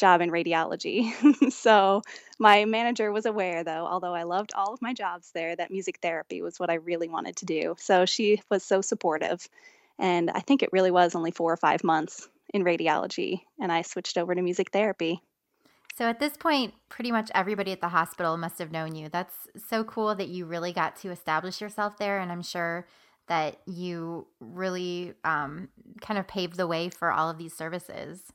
job 0.00 0.20
in 0.20 0.30
radiology. 0.30 1.12
so 1.52 2.02
my 2.38 2.64
manager 2.64 3.12
was 3.12 3.26
aware, 3.26 3.62
though, 3.62 3.86
although 3.86 4.14
I 4.14 4.24
loved 4.24 4.52
all 4.54 4.74
of 4.74 4.82
my 4.82 4.92
jobs 4.92 5.30
there, 5.32 5.54
that 5.54 5.70
music 5.70 5.98
therapy 6.02 6.42
was 6.42 6.58
what 6.58 6.70
I 6.70 6.74
really 6.74 7.08
wanted 7.08 7.36
to 7.36 7.46
do. 7.46 7.76
So 7.78 8.06
she 8.06 8.42
was 8.50 8.64
so 8.64 8.80
supportive. 8.80 9.48
And 9.98 10.30
I 10.30 10.40
think 10.40 10.62
it 10.62 10.72
really 10.72 10.90
was 10.90 11.14
only 11.14 11.30
four 11.30 11.52
or 11.52 11.58
five 11.58 11.84
months 11.84 12.28
in 12.52 12.64
radiology, 12.64 13.42
and 13.60 13.70
I 13.70 13.82
switched 13.82 14.18
over 14.18 14.34
to 14.34 14.42
music 14.42 14.72
therapy. 14.72 15.22
So 15.96 16.06
at 16.06 16.18
this 16.18 16.36
point, 16.36 16.74
pretty 16.88 17.12
much 17.12 17.30
everybody 17.34 17.72
at 17.72 17.80
the 17.80 17.88
hospital 17.88 18.36
must 18.36 18.58
have 18.58 18.72
known 18.72 18.94
you. 18.94 19.08
That's 19.08 19.34
so 19.68 19.84
cool 19.84 20.14
that 20.14 20.28
you 20.28 20.46
really 20.46 20.72
got 20.72 20.96
to 20.96 21.10
establish 21.10 21.60
yourself 21.60 21.98
there. 21.98 22.18
And 22.18 22.32
I'm 22.32 22.42
sure 22.42 22.86
that 23.28 23.60
you 23.66 24.26
really 24.40 25.14
um, 25.24 25.68
kind 26.00 26.18
of 26.18 26.26
paved 26.26 26.56
the 26.56 26.66
way 26.66 26.88
for 26.88 27.12
all 27.12 27.28
of 27.28 27.38
these 27.38 27.54
services. 27.54 28.32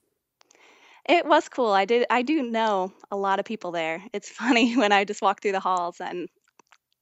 It 1.07 1.25
was 1.25 1.47
cool. 1.50 1.71
I 1.71 1.85
did. 1.85 2.05
I 2.09 2.24
do 2.24 2.43
know 2.43 2.91
a 3.12 3.15
lot 3.15 3.39
of 3.39 3.45
people 3.45 3.71
there. 3.71 4.03
It's 4.13 4.29
funny 4.41 4.75
when 4.75 4.91
I 4.91 5.05
just 5.05 5.21
walk 5.21 5.41
through 5.41 5.53
the 5.53 5.59
halls 5.59 6.01
and, 6.01 6.27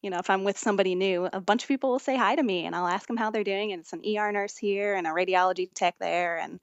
you 0.01 0.09
know, 0.09 0.19
if 0.19 0.29
I'm 0.29 0.43
with 0.43 0.57
somebody 0.57 0.95
new, 0.95 1.29
a 1.31 1.39
bunch 1.39 1.63
of 1.63 1.67
people 1.67 1.91
will 1.91 1.99
say 1.99 2.17
hi 2.17 2.35
to 2.35 2.43
me 2.43 2.65
and 2.65 2.75
I'll 2.75 2.87
ask 2.87 3.07
them 3.07 3.17
how 3.17 3.31
they're 3.31 3.43
doing. 3.43 3.71
And 3.71 3.81
it's 3.81 3.93
an 3.93 4.01
ER 4.05 4.31
nurse 4.31 4.57
here 4.57 4.95
and 4.95 5.07
a 5.07 5.11
radiology 5.11 5.69
tech 5.73 5.95
there. 5.99 6.37
And 6.37 6.59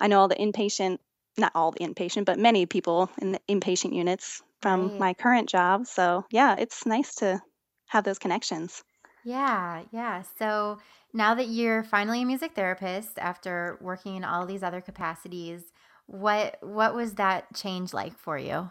I 0.00 0.08
know 0.08 0.20
all 0.20 0.28
the 0.28 0.34
inpatient 0.34 0.98
not 1.38 1.52
all 1.54 1.70
the 1.70 1.80
inpatient, 1.80 2.24
but 2.24 2.38
many 2.38 2.66
people 2.66 3.10
in 3.20 3.32
the 3.32 3.40
inpatient 3.48 3.94
units 3.94 4.42
from 4.60 4.90
right. 4.90 4.98
my 4.98 5.14
current 5.14 5.48
job. 5.48 5.86
So, 5.86 6.24
yeah, 6.30 6.56
it's 6.58 6.86
nice 6.86 7.16
to 7.16 7.40
have 7.88 8.04
those 8.04 8.18
connections. 8.18 8.82
Yeah, 9.24 9.82
yeah. 9.92 10.22
So, 10.38 10.78
now 11.14 11.34
that 11.34 11.48
you're 11.48 11.82
finally 11.84 12.22
a 12.22 12.24
music 12.24 12.54
therapist 12.54 13.18
after 13.18 13.78
working 13.80 14.16
in 14.16 14.24
all 14.24 14.46
these 14.46 14.62
other 14.62 14.80
capacities, 14.80 15.62
what 16.06 16.58
what 16.60 16.94
was 16.94 17.14
that 17.14 17.52
change 17.54 17.92
like 17.92 18.18
for 18.18 18.38
you? 18.38 18.70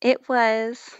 It 0.00 0.28
was 0.28 0.90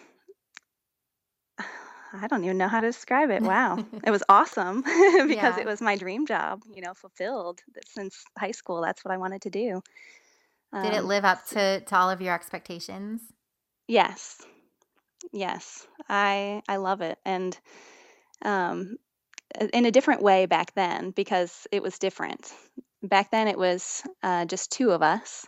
I 1.59 2.27
don't 2.29 2.45
even 2.45 2.59
know 2.59 2.69
how 2.69 2.81
to 2.81 2.89
describe 2.89 3.31
it. 3.31 3.43
Wow. 3.43 3.85
it 4.05 4.11
was 4.11 4.23
awesome 4.29 4.83
because 4.83 5.29
yeah. 5.29 5.61
it 5.61 5.67
was 5.67 5.81
my 5.81 5.97
dream 5.97 6.27
job, 6.27 6.63
you 6.73 6.83
know, 6.83 6.95
fulfilled 6.95 7.61
since 7.87 8.25
high 8.39 8.53
school. 8.53 8.81
That's 8.81 9.05
what 9.05 9.13
I 9.13 9.17
wanted 9.17 9.43
to 9.43 9.51
do. 9.51 9.83
Did 10.73 10.93
it 10.93 11.01
um, 11.01 11.07
live 11.07 11.25
up 11.25 11.47
to, 11.49 11.81
to 11.81 11.97
all 11.97 12.11
of 12.11 12.21
your 12.21 12.35
expectations? 12.35 13.21
Yes. 13.87 14.43
Yes. 15.33 15.87
I 16.09 16.63
I 16.69 16.77
love 16.77 17.01
it. 17.01 17.19
And 17.25 17.59
um 18.43 18.97
in 19.73 19.87
a 19.87 19.91
different 19.91 20.23
way 20.23 20.47
back 20.47 20.75
then 20.75 21.11
because 21.11 21.67
it 21.71 21.83
was 21.83 21.99
different. 21.99 22.53
Back 23.05 23.31
then 23.31 23.49
it 23.49 23.59
was 23.59 24.03
uh, 24.23 24.47
just 24.47 24.73
two 24.73 24.91
of 24.91 25.03
us 25.03 25.47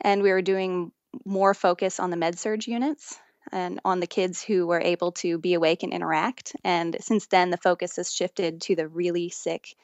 and 0.00 0.22
we 0.22 0.30
were 0.30 0.42
doing 0.42 0.92
more 1.24 1.54
focus 1.54 1.98
on 1.98 2.10
the 2.10 2.16
med 2.16 2.38
surg 2.38 2.66
units 2.66 3.18
and 3.52 3.80
on 3.84 4.00
the 4.00 4.06
kids 4.06 4.42
who 4.42 4.66
were 4.66 4.80
able 4.80 5.12
to 5.12 5.38
be 5.38 5.54
awake 5.54 5.82
and 5.82 5.92
interact. 5.92 6.54
And 6.62 6.96
since 7.00 7.26
then, 7.26 7.50
the 7.50 7.56
focus 7.56 7.96
has 7.96 8.12
shifted 8.12 8.60
to 8.62 8.76
the 8.76 8.86
really 8.86 9.30
sick, 9.30 9.74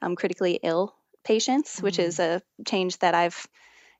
um, 0.00 0.16
critically 0.16 0.58
ill 0.62 0.94
patients, 1.24 1.76
mm-hmm. 1.76 1.84
which 1.84 1.98
is 1.98 2.18
mm. 2.18 2.36
a 2.36 2.64
change 2.64 2.98
that 2.98 3.14
I've 3.14 3.46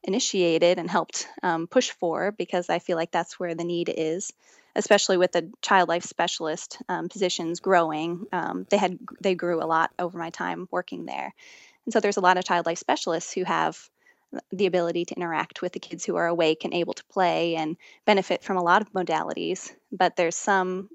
initiated 0.03 0.79
and 0.79 0.91
helped 0.91 1.29
um, 1.43 1.67
push 1.67 1.91
for 1.91 2.33
because 2.33 2.71
I 2.71 2.79
feel 2.79 2.97
like 2.97 3.11
that's 3.11 3.39
where 3.39 3.55
the 3.55 3.65
need 3.65 3.93
is, 3.95 4.33
especially 4.75 5.19
with 5.19 5.33
the 5.33 5.50
child 5.61 5.89
life 5.91 6.05
specialist 6.05 6.79
um, 6.89 7.11
positions 7.11 7.61
growing. 7.61 8.27
Um, 8.33 8.67
they 8.71 8.79
had 8.79 8.99
they 9.21 9.35
grew 9.35 9.62
a 9.62 9.67
lot 9.67 9.91
over 9.99 10.19
my 10.19 10.31
time 10.31 10.69
working 10.71 11.05
there, 11.05 11.35
and 11.87 11.93
so 11.93 12.01
there's 12.01 12.17
a 12.17 12.23
lot 12.23 12.37
of 12.37 12.45
child 12.45 12.67
life 12.67 12.79
specialists 12.79 13.33
who 13.33 13.45
have 13.45 13.79
the 14.53 14.67
ability 14.67 15.05
to 15.07 15.15
interact 15.15 15.61
with 15.61 15.73
the 15.73 15.81
kids 15.81 16.05
who 16.05 16.17
are 16.17 16.27
awake 16.27 16.65
and 16.65 16.73
able 16.73 16.95
to 16.95 17.05
play 17.07 17.57
and 17.57 17.77
benefit 18.07 18.45
from 18.45 18.57
a 18.57 18.63
lot 18.63 18.81
of 18.81 18.93
modalities. 18.93 19.73
But 19.91 20.15
there's 20.15 20.37
some 20.37 20.89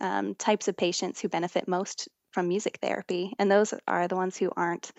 um, 0.00 0.34
types 0.34 0.68
of 0.68 0.76
patients 0.76 1.20
who 1.20 1.28
benefit 1.28 1.68
most 1.68 2.08
from 2.30 2.48
music 2.48 2.78
therapy, 2.80 3.34
and 3.38 3.50
those 3.50 3.74
are 3.86 4.08
the 4.08 4.16
ones 4.16 4.36
who 4.36 4.50
aren't, 4.56 4.90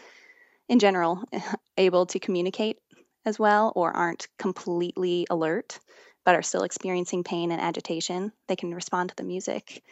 in 0.68 0.78
general, 0.80 1.24
able 1.78 2.06
to 2.08 2.20
communicate 2.20 2.78
as 3.26 3.40
well 3.40 3.74
or 3.76 3.92
aren't 3.92 4.28
completely 4.38 5.26
alert 5.30 5.80
but 6.26 6.36
are 6.36 6.44
still 6.44 6.62
experiencing 6.62 7.24
pain 7.24 7.52
and 7.52 7.60
agitation. 7.60 8.32
They 8.48 8.56
can 8.56 8.72
respond 8.74 9.10
to 9.10 9.16
the 9.16 9.24
music. 9.24 9.84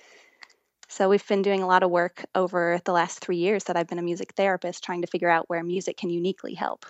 So, 0.88 1.10
we've 1.10 1.28
been 1.28 1.42
doing 1.42 1.62
a 1.62 1.68
lot 1.68 1.84
of 1.84 1.92
work 1.92 2.26
over 2.34 2.80
the 2.86 2.94
last 2.94 3.20
three 3.20 3.38
years 3.38 3.66
that 3.66 3.76
I've 3.76 3.88
been 3.88 4.00
a 4.00 4.04
music 4.04 4.34
therapist 4.36 4.84
trying 4.84 5.02
to 5.02 5.08
figure 5.08 5.30
out 5.30 5.50
where 5.50 5.64
music 5.64 5.98
can 5.98 6.10
uniquely 6.10 6.54
help. 6.54 6.86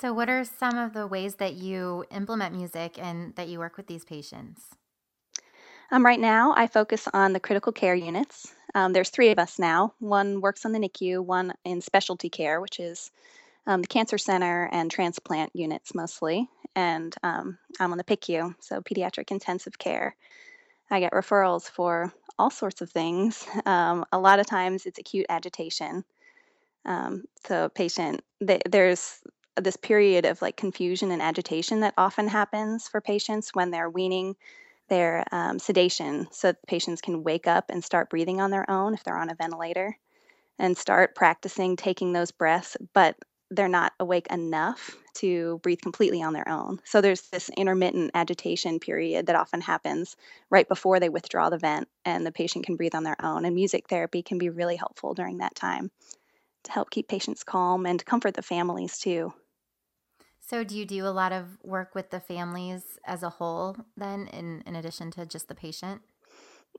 So, 0.00 0.12
what 0.12 0.30
are 0.30 0.44
some 0.44 0.78
of 0.78 0.94
the 0.94 1.06
ways 1.06 1.36
that 1.36 1.54
you 1.54 2.04
implement 2.10 2.54
music 2.54 2.98
and 2.98 3.34
that 3.36 3.48
you 3.48 3.58
work 3.58 3.76
with 3.76 3.86
these 3.86 4.04
patients? 4.04 4.62
Um, 5.90 6.06
right 6.06 6.20
now, 6.20 6.54
I 6.56 6.68
focus 6.68 7.08
on 7.12 7.32
the 7.32 7.40
critical 7.40 7.72
care 7.72 7.94
units. 7.94 8.54
Um, 8.74 8.92
there's 8.92 9.10
three 9.10 9.30
of 9.30 9.38
us 9.38 9.58
now. 9.58 9.92
One 9.98 10.40
works 10.40 10.64
on 10.64 10.72
the 10.72 10.78
NICU, 10.78 11.24
one 11.24 11.52
in 11.64 11.80
specialty 11.80 12.30
care, 12.30 12.60
which 12.60 12.80
is 12.80 13.10
um, 13.66 13.82
the 13.82 13.88
cancer 13.88 14.16
center 14.16 14.68
and 14.72 14.90
transplant 14.90 15.50
units 15.54 15.94
mostly. 15.94 16.48
And 16.74 17.14
um, 17.22 17.58
I'm 17.78 17.92
on 17.92 17.98
the 17.98 18.04
PICU, 18.04 18.54
so 18.60 18.80
pediatric 18.80 19.30
intensive 19.30 19.78
care. 19.78 20.16
I 20.90 21.00
get 21.00 21.12
referrals 21.12 21.70
for 21.70 22.12
all 22.38 22.50
sorts 22.50 22.80
of 22.80 22.90
things. 22.90 23.46
Um, 23.66 24.04
a 24.12 24.18
lot 24.18 24.40
of 24.40 24.46
times 24.46 24.86
it's 24.86 24.98
acute 24.98 25.26
agitation. 25.28 26.04
Um, 26.84 27.24
so, 27.46 27.68
patient, 27.68 28.22
th- 28.46 28.62
there's 28.68 29.20
this 29.56 29.76
period 29.76 30.24
of 30.24 30.40
like 30.42 30.56
confusion 30.56 31.10
and 31.10 31.22
agitation 31.22 31.80
that 31.80 31.94
often 31.98 32.28
happens 32.28 32.88
for 32.88 33.00
patients 33.00 33.50
when 33.52 33.70
they're 33.70 33.90
weaning 33.90 34.36
their 34.88 35.24
um, 35.32 35.58
sedation 35.58 36.26
so 36.32 36.54
patients 36.66 37.00
can 37.00 37.22
wake 37.22 37.46
up 37.46 37.66
and 37.70 37.84
start 37.84 38.10
breathing 38.10 38.40
on 38.40 38.50
their 38.50 38.68
own 38.70 38.94
if 38.94 39.04
they're 39.04 39.18
on 39.18 39.30
a 39.30 39.34
ventilator 39.34 39.96
and 40.58 40.76
start 40.76 41.14
practicing 41.14 41.76
taking 41.76 42.12
those 42.12 42.30
breaths, 42.30 42.76
but 42.94 43.16
they're 43.50 43.68
not 43.68 43.92
awake 43.98 44.28
enough 44.30 44.96
to 45.14 45.58
breathe 45.62 45.80
completely 45.80 46.22
on 46.22 46.32
their 46.32 46.48
own. 46.48 46.80
So 46.84 47.00
there's 47.00 47.22
this 47.22 47.50
intermittent 47.56 48.12
agitation 48.14 48.78
period 48.78 49.26
that 49.26 49.36
often 49.36 49.60
happens 49.60 50.16
right 50.50 50.68
before 50.68 51.00
they 51.00 51.08
withdraw 51.08 51.50
the 51.50 51.58
vent 51.58 51.88
and 52.04 52.24
the 52.24 52.32
patient 52.32 52.64
can 52.64 52.76
breathe 52.76 52.94
on 52.94 53.02
their 53.02 53.22
own. 53.22 53.44
And 53.44 53.54
music 53.54 53.88
therapy 53.88 54.22
can 54.22 54.38
be 54.38 54.48
really 54.48 54.76
helpful 54.76 55.14
during 55.14 55.38
that 55.38 55.54
time 55.54 55.90
to 56.64 56.72
help 56.72 56.90
keep 56.90 57.08
patients 57.08 57.42
calm 57.42 57.86
and 57.86 58.04
comfort 58.04 58.34
the 58.34 58.42
families 58.42 58.98
too. 58.98 59.32
So, 60.38 60.64
do 60.64 60.76
you 60.76 60.84
do 60.84 61.06
a 61.06 61.08
lot 61.10 61.32
of 61.32 61.58
work 61.62 61.94
with 61.94 62.10
the 62.10 62.18
families 62.18 62.98
as 63.04 63.22
a 63.22 63.30
whole 63.30 63.76
then, 63.96 64.26
in, 64.28 64.62
in 64.66 64.74
addition 64.74 65.10
to 65.12 65.24
just 65.24 65.46
the 65.46 65.54
patient? 65.54 66.02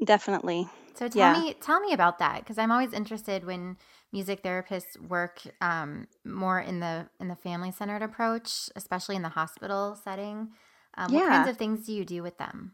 Definitely. 0.04 0.68
So 0.96 1.08
tell 1.08 1.34
yeah. 1.34 1.42
me 1.42 1.54
tell 1.54 1.80
me 1.80 1.94
about 1.94 2.20
that 2.20 2.40
because 2.40 2.58
I'm 2.58 2.72
always 2.72 2.94
interested 2.94 3.46
when 3.46 3.78
music 4.12 4.44
therapists 4.44 5.00
work 5.08 5.42
um, 5.62 6.08
more 6.26 6.60
in 6.60 6.80
the 6.80 7.08
in 7.20 7.28
the 7.28 7.36
family 7.36 7.72
centered 7.72 8.02
approach, 8.02 8.70
especially 8.76 9.16
in 9.16 9.22
the 9.22 9.30
hospital 9.30 9.98
setting. 10.04 10.50
Um, 10.98 11.14
yeah. 11.14 11.20
What 11.20 11.30
kinds 11.30 11.50
of 11.50 11.58
things 11.58 11.86
do 11.86 11.94
you 11.94 12.06
do 12.06 12.22
with 12.22 12.38
them? 12.38 12.74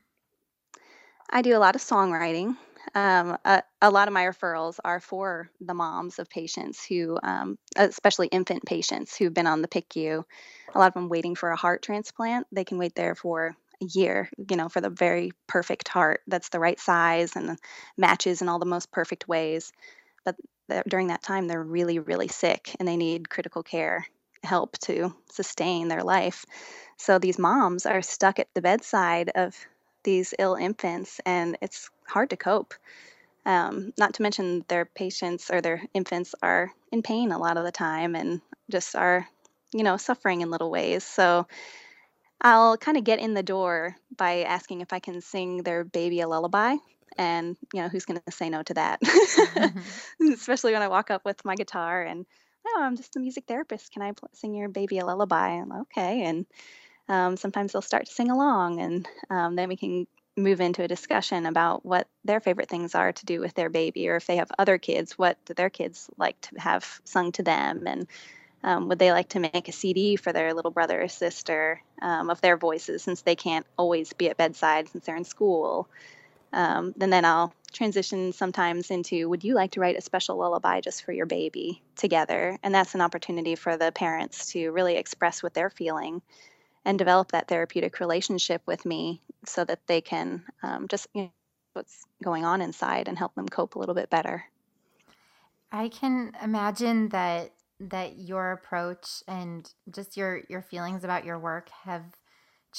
I 1.29 1.41
do 1.41 1.55
a 1.55 1.59
lot 1.59 1.75
of 1.75 1.81
songwriting. 1.81 2.55
Um, 2.95 3.37
a, 3.43 3.63
a, 3.81 3.91
lot 3.91 4.07
of 4.07 4.13
my 4.13 4.23
referrals 4.23 4.79
are 4.85 5.01
for 5.01 5.49
the 5.59 5.73
moms 5.73 6.19
of 6.19 6.29
patients 6.29 6.85
who, 6.85 7.19
um, 7.21 7.57
especially 7.75 8.27
infant 8.27 8.63
patients 8.65 9.15
who've 9.15 9.33
been 9.33 9.45
on 9.47 9.61
the 9.61 9.67
PICU. 9.67 10.23
A 10.73 10.79
lot 10.79 10.87
of 10.87 10.93
them 10.93 11.09
waiting 11.09 11.35
for 11.35 11.51
a 11.51 11.57
heart 11.57 11.81
transplant. 11.81 12.47
They 12.51 12.63
can 12.63 12.77
wait 12.77 12.95
there 12.95 13.13
for 13.13 13.57
a 13.81 13.85
year, 13.85 14.29
you 14.49 14.55
know, 14.55 14.69
for 14.69 14.79
the 14.79 14.89
very 14.89 15.31
perfect 15.47 15.89
heart 15.89 16.21
that's 16.27 16.49
the 16.49 16.59
right 16.59 16.79
size 16.79 17.35
and 17.35 17.59
matches 17.97 18.41
in 18.41 18.47
all 18.47 18.59
the 18.59 18.65
most 18.65 18.91
perfect 18.91 19.27
ways. 19.27 19.73
But 20.23 20.35
during 20.87 21.07
that 21.07 21.23
time, 21.23 21.47
they're 21.47 21.63
really, 21.63 21.99
really 21.99 22.27
sick 22.27 22.75
and 22.79 22.87
they 22.87 22.97
need 22.97 23.29
critical 23.29 23.63
care 23.63 24.05
help 24.43 24.77
to 24.79 25.13
sustain 25.31 25.87
their 25.87 26.03
life. 26.03 26.45
So 26.97 27.19
these 27.19 27.39
moms 27.39 27.85
are 27.85 28.01
stuck 28.01 28.39
at 28.39 28.47
the 28.53 28.61
bedside 28.61 29.29
of 29.35 29.55
these 30.03 30.33
ill 30.39 30.55
infants, 30.55 31.19
and 31.25 31.57
it's 31.61 31.89
hard 32.07 32.29
to 32.29 32.37
cope. 32.37 32.73
Um, 33.45 33.93
not 33.97 34.15
to 34.15 34.21
mention 34.21 34.65
their 34.67 34.85
patients 34.85 35.49
or 35.49 35.61
their 35.61 35.81
infants 35.93 36.35
are 36.41 36.71
in 36.91 37.01
pain 37.01 37.31
a 37.31 37.37
lot 37.37 37.57
of 37.57 37.63
the 37.63 37.71
time 37.71 38.15
and 38.15 38.41
just 38.69 38.95
are, 38.95 39.27
you 39.73 39.83
know, 39.83 39.97
suffering 39.97 40.41
in 40.41 40.51
little 40.51 40.69
ways. 40.69 41.03
So 41.03 41.47
I'll 42.41 42.77
kind 42.77 42.97
of 42.97 43.03
get 43.03 43.19
in 43.19 43.33
the 43.33 43.43
door 43.43 43.95
by 44.15 44.43
asking 44.43 44.81
if 44.81 44.91
I 44.91 44.99
can 44.99 45.21
sing 45.21 45.63
their 45.63 45.83
baby 45.83 46.19
a 46.19 46.27
lullaby. 46.27 46.75
And, 47.17 47.57
you 47.73 47.81
know, 47.81 47.89
who's 47.89 48.05
going 48.05 48.19
to 48.25 48.31
say 48.31 48.49
no 48.49 48.63
to 48.63 48.73
that? 48.75 49.01
Mm-hmm. 49.01 50.31
Especially 50.33 50.73
when 50.73 50.81
I 50.81 50.87
walk 50.87 51.11
up 51.11 51.23
with 51.25 51.43
my 51.45 51.55
guitar 51.55 52.01
and, 52.03 52.25
oh, 52.67 52.81
I'm 52.81 52.97
just 52.97 53.15
a 53.15 53.19
music 53.19 53.45
therapist. 53.47 53.91
Can 53.91 54.01
I 54.01 54.13
sing 54.33 54.53
your 54.53 54.69
baby 54.69 54.99
a 54.99 55.05
lullaby? 55.05 55.49
I'm 55.49 55.71
okay. 55.71 56.23
And 56.23 56.45
um, 57.09 57.37
sometimes 57.37 57.71
they'll 57.71 57.81
start 57.81 58.05
to 58.05 58.13
sing 58.13 58.29
along, 58.29 58.81
and 58.81 59.07
um, 59.29 59.55
then 59.55 59.69
we 59.69 59.77
can 59.77 60.07
move 60.35 60.61
into 60.61 60.83
a 60.83 60.87
discussion 60.87 61.45
about 61.45 61.85
what 61.85 62.07
their 62.25 62.39
favorite 62.39 62.69
things 62.69 62.93
are 62.95 63.11
to 63.11 63.25
do 63.25 63.39
with 63.39 63.53
their 63.53 63.69
baby, 63.69 64.09
or 64.09 64.17
if 64.17 64.27
they 64.27 64.35
have 64.35 64.51
other 64.59 64.77
kids, 64.77 65.17
what 65.17 65.37
do 65.45 65.53
their 65.53 65.69
kids 65.69 66.09
like 66.17 66.39
to 66.41 66.59
have 66.59 66.99
sung 67.05 67.31
to 67.33 67.43
them, 67.43 67.87
and 67.87 68.07
um, 68.63 68.89
would 68.89 68.99
they 68.99 69.11
like 69.11 69.29
to 69.29 69.39
make 69.39 69.67
a 69.67 69.71
CD 69.71 70.15
for 70.15 70.33
their 70.33 70.53
little 70.53 70.71
brother 70.71 71.01
or 71.01 71.07
sister 71.07 71.81
um, 72.01 72.29
of 72.29 72.41
their 72.41 72.57
voices 72.57 73.03
since 73.03 73.21
they 73.21 73.35
can't 73.35 73.65
always 73.77 74.11
be 74.13 74.29
at 74.29 74.37
bedside 74.37 74.89
since 74.89 75.05
they're 75.05 75.15
in 75.15 75.23
school? 75.23 75.87
Um, 76.53 76.93
and 76.99 77.11
then 77.11 77.25
I'll 77.25 77.53
transition 77.71 78.31
sometimes 78.33 78.89
into 78.89 79.29
would 79.29 79.43
you 79.43 79.53
like 79.53 79.71
to 79.71 79.79
write 79.79 79.97
a 79.97 80.01
special 80.01 80.37
lullaby 80.37 80.81
just 80.81 81.03
for 81.03 81.11
your 81.11 81.25
baby 81.25 81.81
together? 81.95 82.57
And 82.63 82.73
that's 82.73 82.95
an 82.95 83.01
opportunity 83.01 83.55
for 83.55 83.77
the 83.77 83.91
parents 83.91 84.51
to 84.53 84.71
really 84.71 84.95
express 84.95 85.43
what 85.43 85.53
they're 85.53 85.69
feeling 85.69 86.21
and 86.85 86.97
develop 86.97 87.31
that 87.31 87.47
therapeutic 87.47 87.99
relationship 87.99 88.61
with 88.65 88.85
me 88.85 89.21
so 89.45 89.65
that 89.65 89.85
they 89.87 90.01
can 90.01 90.43
um, 90.63 90.87
just 90.87 91.07
you 91.13 91.23
know, 91.23 91.31
what's 91.73 92.05
going 92.23 92.45
on 92.45 92.61
inside 92.61 93.07
and 93.07 93.17
help 93.17 93.35
them 93.35 93.47
cope 93.47 93.75
a 93.75 93.79
little 93.79 93.95
bit 93.95 94.09
better. 94.09 94.45
I 95.71 95.89
can 95.89 96.31
imagine 96.41 97.09
that 97.09 97.51
that 97.79 98.17
your 98.17 98.53
approach 98.53 99.21
and 99.27 99.69
just 99.91 100.17
your 100.17 100.41
your 100.49 100.61
feelings 100.61 101.03
about 101.03 101.25
your 101.25 101.37
work 101.37 101.69
have 101.83 102.03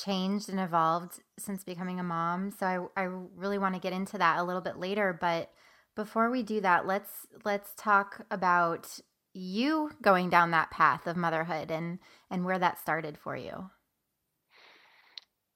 changed 0.05 0.49
and 0.49 0.61
evolved 0.61 1.21
since 1.39 1.65
becoming 1.65 2.01
a 2.01 2.05
mom. 2.05 2.51
So 2.51 2.91
I 2.97 3.03
I 3.03 3.05
really 3.37 3.59
want 3.59 3.75
to 3.75 3.81
get 3.81 3.93
into 3.93 4.19
that 4.19 4.39
a 4.39 4.45
little 4.45 4.63
bit 4.63 4.79
later, 4.79 5.17
but 5.19 5.51
before 5.97 6.31
we 6.31 6.43
do 6.43 6.61
that, 6.61 6.87
let's 6.87 7.27
let's 7.45 7.73
talk 7.77 8.25
about 8.31 9.01
you 9.35 9.91
going 10.03 10.31
down 10.31 10.51
that 10.53 10.71
path 10.71 11.07
of 11.07 11.17
motherhood 11.17 11.71
and 11.71 11.99
and 12.31 12.45
where 12.45 12.59
that 12.59 12.79
started 12.79 13.19
for 13.19 13.37
you. 13.37 13.71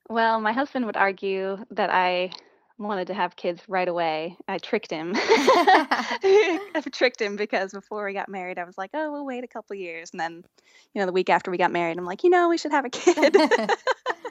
Well, 0.09 0.41
my 0.41 0.53
husband 0.53 0.87
would 0.87 0.97
argue 0.97 1.65
that 1.71 1.91
I 1.91 2.33
wanted 2.79 3.07
to 3.07 3.15
have 3.15 3.37
kids 3.37 3.63
right 3.69 3.87
away. 3.89 4.37
I 4.49 4.59
tricked 4.59 4.91
him. 4.91 5.13
I 5.17 6.83
tricked 6.93 7.21
him 7.21 7.37
because 7.37 7.73
before 7.73 8.05
we 8.05 8.13
got 8.13 8.29
married, 8.29 8.59
I 8.59 8.65
was 8.65 8.77
like, 8.77 8.91
"Oh, 8.95 9.13
we'll 9.13 9.25
wait 9.25 9.45
a 9.45 9.49
couple 9.49 9.77
years," 9.77 10.11
and 10.13 10.21
then, 10.21 10.45
you 10.93 11.01
know, 11.01 11.07
the 11.07 11.13
week 11.13 11.31
after 11.31 11.51
we 11.51 11.59
got 11.59 11.71
married, 11.73 11.99
I'm 11.99 12.05
like, 12.05 12.25
"You 12.25 12.31
know, 12.31 12.49
we 12.49 12.59
should 12.59 12.73
have 12.73 12.85
a 12.85 12.91
kid." 12.91 13.37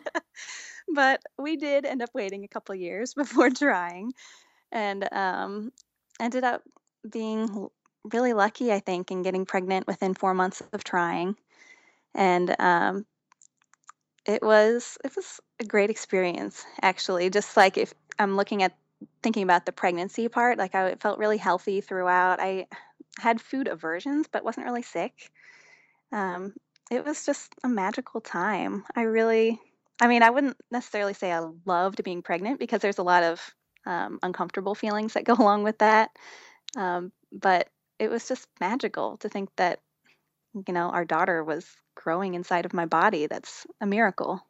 but 0.87 1.21
we 1.37 1.57
did 1.57 1.85
end 1.85 2.01
up 2.01 2.09
waiting 2.13 2.43
a 2.43 2.47
couple 2.47 2.75
years 2.75 3.13
before 3.15 3.49
trying, 3.49 4.13
and 4.71 5.07
um, 5.11 5.71
ended 6.19 6.43
up 6.43 6.63
being 7.09 7.69
really 8.11 8.33
lucky, 8.33 8.71
I 8.71 8.79
think, 8.79 9.11
in 9.11 9.21
getting 9.21 9.45
pregnant 9.45 9.87
within 9.87 10.13
four 10.13 10.33
months 10.33 10.61
of 10.73 10.83
trying, 10.83 11.35
and 12.15 12.55
um, 12.59 13.05
it 14.25 14.41
was 14.41 14.97
it 15.03 15.15
was 15.15 15.39
a 15.59 15.65
great 15.65 15.89
experience 15.89 16.65
actually. 16.81 17.29
Just 17.29 17.57
like 17.57 17.77
if 17.77 17.93
I'm 18.19 18.35
looking 18.35 18.63
at 18.63 18.75
thinking 19.23 19.43
about 19.43 19.65
the 19.65 19.71
pregnancy 19.71 20.27
part, 20.27 20.57
like 20.57 20.75
I 20.75 20.95
felt 20.95 21.19
really 21.19 21.37
healthy 21.37 21.81
throughout. 21.81 22.39
I 22.39 22.67
had 23.19 23.41
food 23.41 23.67
aversions, 23.67 24.27
but 24.31 24.43
wasn't 24.43 24.65
really 24.65 24.83
sick. 24.83 25.31
Um, 26.11 26.53
it 26.89 27.05
was 27.05 27.25
just 27.25 27.55
a 27.63 27.69
magical 27.69 28.21
time. 28.21 28.83
I 28.95 29.03
really, 29.03 29.59
I 30.01 30.07
mean, 30.07 30.23
I 30.23 30.31
wouldn't 30.31 30.57
necessarily 30.71 31.13
say 31.13 31.31
I 31.31 31.47
loved 31.65 32.03
being 32.03 32.23
pregnant 32.23 32.59
because 32.59 32.81
there's 32.81 32.97
a 32.97 33.03
lot 33.03 33.23
of 33.23 33.39
um, 33.85 34.19
uncomfortable 34.23 34.75
feelings 34.75 35.13
that 35.13 35.25
go 35.25 35.33
along 35.39 35.63
with 35.63 35.77
that. 35.77 36.09
Um, 36.75 37.11
but 37.31 37.69
it 37.99 38.09
was 38.09 38.27
just 38.27 38.47
magical 38.59 39.17
to 39.17 39.29
think 39.29 39.49
that, 39.57 39.79
you 40.67 40.73
know, 40.73 40.89
our 40.89 41.05
daughter 41.05 41.43
was 41.43 41.67
growing 41.95 42.33
inside 42.33 42.65
of 42.65 42.73
my 42.73 42.87
body. 42.87 43.27
That's 43.27 43.67
a 43.79 43.85
miracle. 43.85 44.41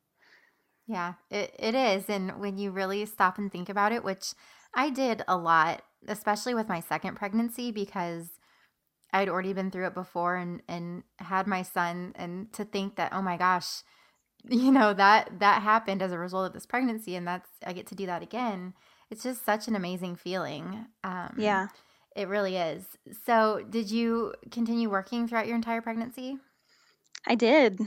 Yeah, 0.88 1.14
it, 1.30 1.54
it 1.60 1.76
is. 1.76 2.10
And 2.10 2.40
when 2.40 2.58
you 2.58 2.72
really 2.72 3.06
stop 3.06 3.38
and 3.38 3.52
think 3.52 3.70
about 3.70 3.92
it, 3.92 4.04
which 4.04 4.34
I 4.74 4.90
did 4.90 5.22
a 5.28 5.38
lot, 5.38 5.84
especially 6.08 6.54
with 6.54 6.70
my 6.70 6.80
second 6.80 7.16
pregnancy, 7.16 7.72
because 7.72 8.30
I'd 9.14 9.30
already 9.30 9.54
been 9.54 9.70
through 9.70 9.88
it 9.88 9.94
before 9.94 10.36
and, 10.36 10.62
and 10.68 11.04
had 11.20 11.46
my 11.46 11.62
son. 11.62 12.14
And 12.16 12.52
to 12.54 12.64
think 12.64 12.96
that, 12.96 13.14
oh 13.14 13.22
my 13.22 13.38
gosh, 13.38 13.84
you 14.47 14.71
know, 14.71 14.93
that 14.93 15.39
that 15.39 15.62
happened 15.62 16.01
as 16.01 16.12
a 16.12 16.17
result 16.17 16.47
of 16.47 16.54
this 16.54 16.65
pregnancy 16.65 17.15
and 17.15 17.27
that's 17.27 17.49
I 17.65 17.73
get 17.73 17.88
to 17.88 17.95
do 17.95 18.06
that 18.06 18.23
again. 18.23 18.73
It's 19.10 19.23
just 19.23 19.45
such 19.45 19.67
an 19.67 19.75
amazing 19.75 20.15
feeling. 20.15 20.86
Um, 21.04 21.36
yeah. 21.38 21.67
It 22.15 22.27
really 22.27 22.58
is. 22.58 22.86
So, 23.25 23.62
did 23.69 23.89
you 23.89 24.34
continue 24.51 24.89
working 24.89 25.27
throughout 25.27 25.47
your 25.47 25.56
entire 25.56 25.82
pregnancy? 25.82 26.38
I 27.25 27.36
did. 27.36 27.80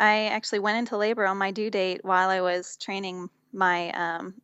I 0.00 0.26
actually 0.26 0.60
went 0.60 0.78
into 0.78 0.96
labor 0.96 1.26
on 1.26 1.36
my 1.36 1.50
due 1.50 1.70
date 1.70 2.00
while 2.02 2.30
I 2.30 2.40
was 2.40 2.76
training 2.78 3.28
my 3.52 3.90
um, 3.90 4.34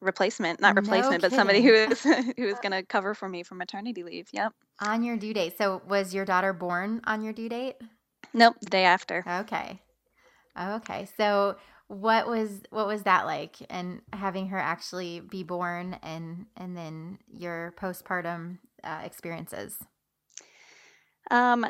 replacement, 0.00 0.60
not 0.60 0.76
replacement, 0.76 1.22
but 1.22 1.32
somebody 1.32 1.62
who 1.62 1.72
was 1.72 2.02
who 2.36 2.46
was 2.46 2.58
going 2.60 2.72
to 2.72 2.82
cover 2.82 3.14
for 3.14 3.28
me 3.28 3.42
for 3.42 3.54
maternity 3.54 4.02
leave. 4.02 4.28
Yep. 4.32 4.52
On 4.80 5.02
your 5.02 5.16
due 5.16 5.34
date. 5.34 5.58
So 5.58 5.82
was 5.88 6.14
your 6.14 6.24
daughter 6.24 6.52
born 6.52 7.00
on 7.04 7.22
your 7.22 7.32
due 7.32 7.48
date? 7.48 7.76
Nope, 8.32 8.56
the 8.60 8.70
day 8.70 8.84
after. 8.84 9.24
Okay. 9.26 9.80
Okay. 10.58 11.08
So 11.16 11.56
what 11.88 12.26
was 12.26 12.62
what 12.70 12.86
was 12.86 13.02
that 13.02 13.26
like 13.26 13.56
and 13.68 14.00
having 14.12 14.48
her 14.48 14.58
actually 14.58 15.20
be 15.20 15.42
born 15.42 15.98
and 16.02 16.46
and 16.56 16.76
then 16.76 17.18
your 17.36 17.74
postpartum 17.78 18.58
uh, 18.82 19.00
experiences 19.04 19.76
Um, 21.30 21.66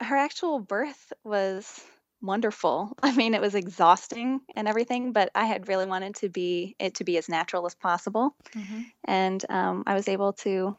her 0.00 0.16
actual 0.16 0.60
birth 0.60 1.12
was 1.24 1.80
wonderful. 2.20 2.92
I 3.02 3.14
mean, 3.16 3.34
it 3.34 3.40
was 3.40 3.54
exhausting 3.54 4.40
and 4.54 4.68
everything, 4.68 5.12
but 5.12 5.30
I 5.34 5.46
had 5.46 5.68
really 5.68 5.86
wanted 5.86 6.16
to 6.16 6.28
be 6.28 6.76
it 6.78 6.96
to 6.96 7.04
be 7.04 7.16
as 7.16 7.28
natural 7.28 7.66
as 7.66 7.74
possible, 7.74 8.36
mm-hmm. 8.54 8.82
and 9.04 9.44
um, 9.48 9.84
I 9.86 9.94
was 9.94 10.08
able 10.08 10.34
to 10.44 10.76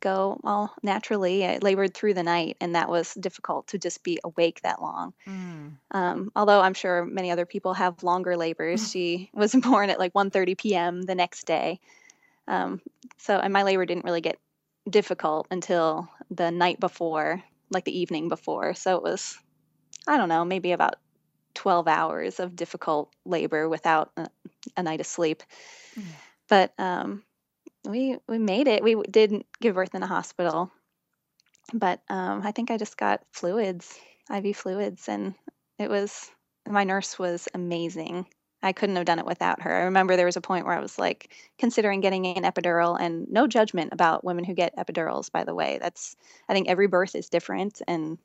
go 0.00 0.40
all 0.44 0.74
naturally. 0.82 1.46
I 1.46 1.58
labored 1.58 1.94
through 1.94 2.14
the 2.14 2.22
night, 2.22 2.56
and 2.60 2.74
that 2.74 2.88
was 2.88 3.14
difficult 3.14 3.68
to 3.68 3.78
just 3.78 4.02
be 4.02 4.18
awake 4.24 4.60
that 4.62 4.80
long. 4.80 5.14
mm. 5.26 5.72
Um, 5.90 6.32
although 6.34 6.60
I'm 6.60 6.74
sure 6.74 7.04
many 7.04 7.30
other 7.30 7.46
people 7.46 7.74
have 7.74 8.02
longer 8.02 8.36
labors. 8.36 8.88
She 8.94 9.30
was 9.32 9.54
born 9.68 9.90
at 9.90 9.98
like 9.98 10.12
1:30 10.12 10.56
p.m. 10.58 11.02
the 11.02 11.14
next 11.14 11.44
day, 11.46 11.80
um, 12.48 12.80
so 13.18 13.38
and 13.38 13.52
my 13.52 13.62
labor 13.62 13.86
didn't 13.86 14.04
really 14.04 14.20
get 14.20 14.38
difficult 14.88 15.46
until 15.50 16.08
the 16.30 16.50
night 16.50 16.80
before, 16.80 17.42
like 17.70 17.84
the 17.84 17.98
evening 17.98 18.28
before. 18.28 18.74
So 18.74 18.96
it 18.96 19.02
was, 19.02 19.38
I 20.06 20.16
don't 20.16 20.28
know, 20.28 20.44
maybe 20.44 20.72
about 20.72 20.96
12 21.54 21.88
hours 21.88 22.40
of 22.40 22.56
difficult 22.56 23.10
labor 23.24 23.68
without 23.68 24.10
a, 24.16 24.28
a 24.76 24.82
night 24.82 25.00
of 25.00 25.06
sleep. 25.06 25.42
Yeah. 25.96 26.02
But 26.48 26.72
um, 26.78 27.22
we 27.88 28.16
we 28.28 28.38
made 28.38 28.68
it. 28.68 28.82
We 28.82 28.96
didn't 29.10 29.46
give 29.60 29.74
birth 29.74 29.94
in 29.94 30.02
a 30.02 30.06
hospital, 30.06 30.70
but 31.72 32.00
um, 32.08 32.42
I 32.44 32.52
think 32.52 32.70
I 32.70 32.76
just 32.76 32.96
got 32.96 33.22
fluids, 33.32 33.98
IV 34.34 34.56
fluids, 34.56 35.08
and 35.08 35.34
it 35.78 35.90
was 35.90 36.30
my 36.68 36.84
nurse 36.84 37.18
was 37.18 37.48
amazing. 37.54 38.26
I 38.62 38.72
couldn't 38.72 38.96
have 38.96 39.04
done 39.04 39.18
it 39.18 39.26
without 39.26 39.60
her. 39.62 39.74
I 39.74 39.84
remember 39.84 40.16
there 40.16 40.24
was 40.24 40.38
a 40.38 40.40
point 40.40 40.64
where 40.64 40.74
I 40.74 40.80
was 40.80 40.98
like 40.98 41.34
considering 41.58 42.00
getting 42.00 42.26
an 42.26 42.44
epidural, 42.44 42.96
and 42.98 43.28
no 43.30 43.46
judgment 43.46 43.92
about 43.92 44.24
women 44.24 44.44
who 44.44 44.54
get 44.54 44.76
epidurals. 44.76 45.30
By 45.30 45.44
the 45.44 45.54
way, 45.54 45.78
that's 45.80 46.16
I 46.48 46.54
think 46.54 46.68
every 46.68 46.86
birth 46.86 47.14
is 47.14 47.28
different, 47.28 47.82
and 47.86 48.18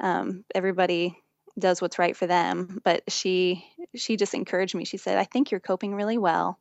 um, 0.00 0.44
everybody 0.54 1.18
does 1.58 1.82
what's 1.82 1.98
right 1.98 2.16
for 2.16 2.26
them. 2.26 2.80
But 2.82 3.02
she 3.08 3.64
she 3.94 4.16
just 4.16 4.34
encouraged 4.34 4.74
me. 4.74 4.84
She 4.84 4.96
said, 4.96 5.18
"I 5.18 5.24
think 5.24 5.50
you're 5.50 5.60
coping 5.60 5.94
really 5.94 6.18
well." 6.18 6.58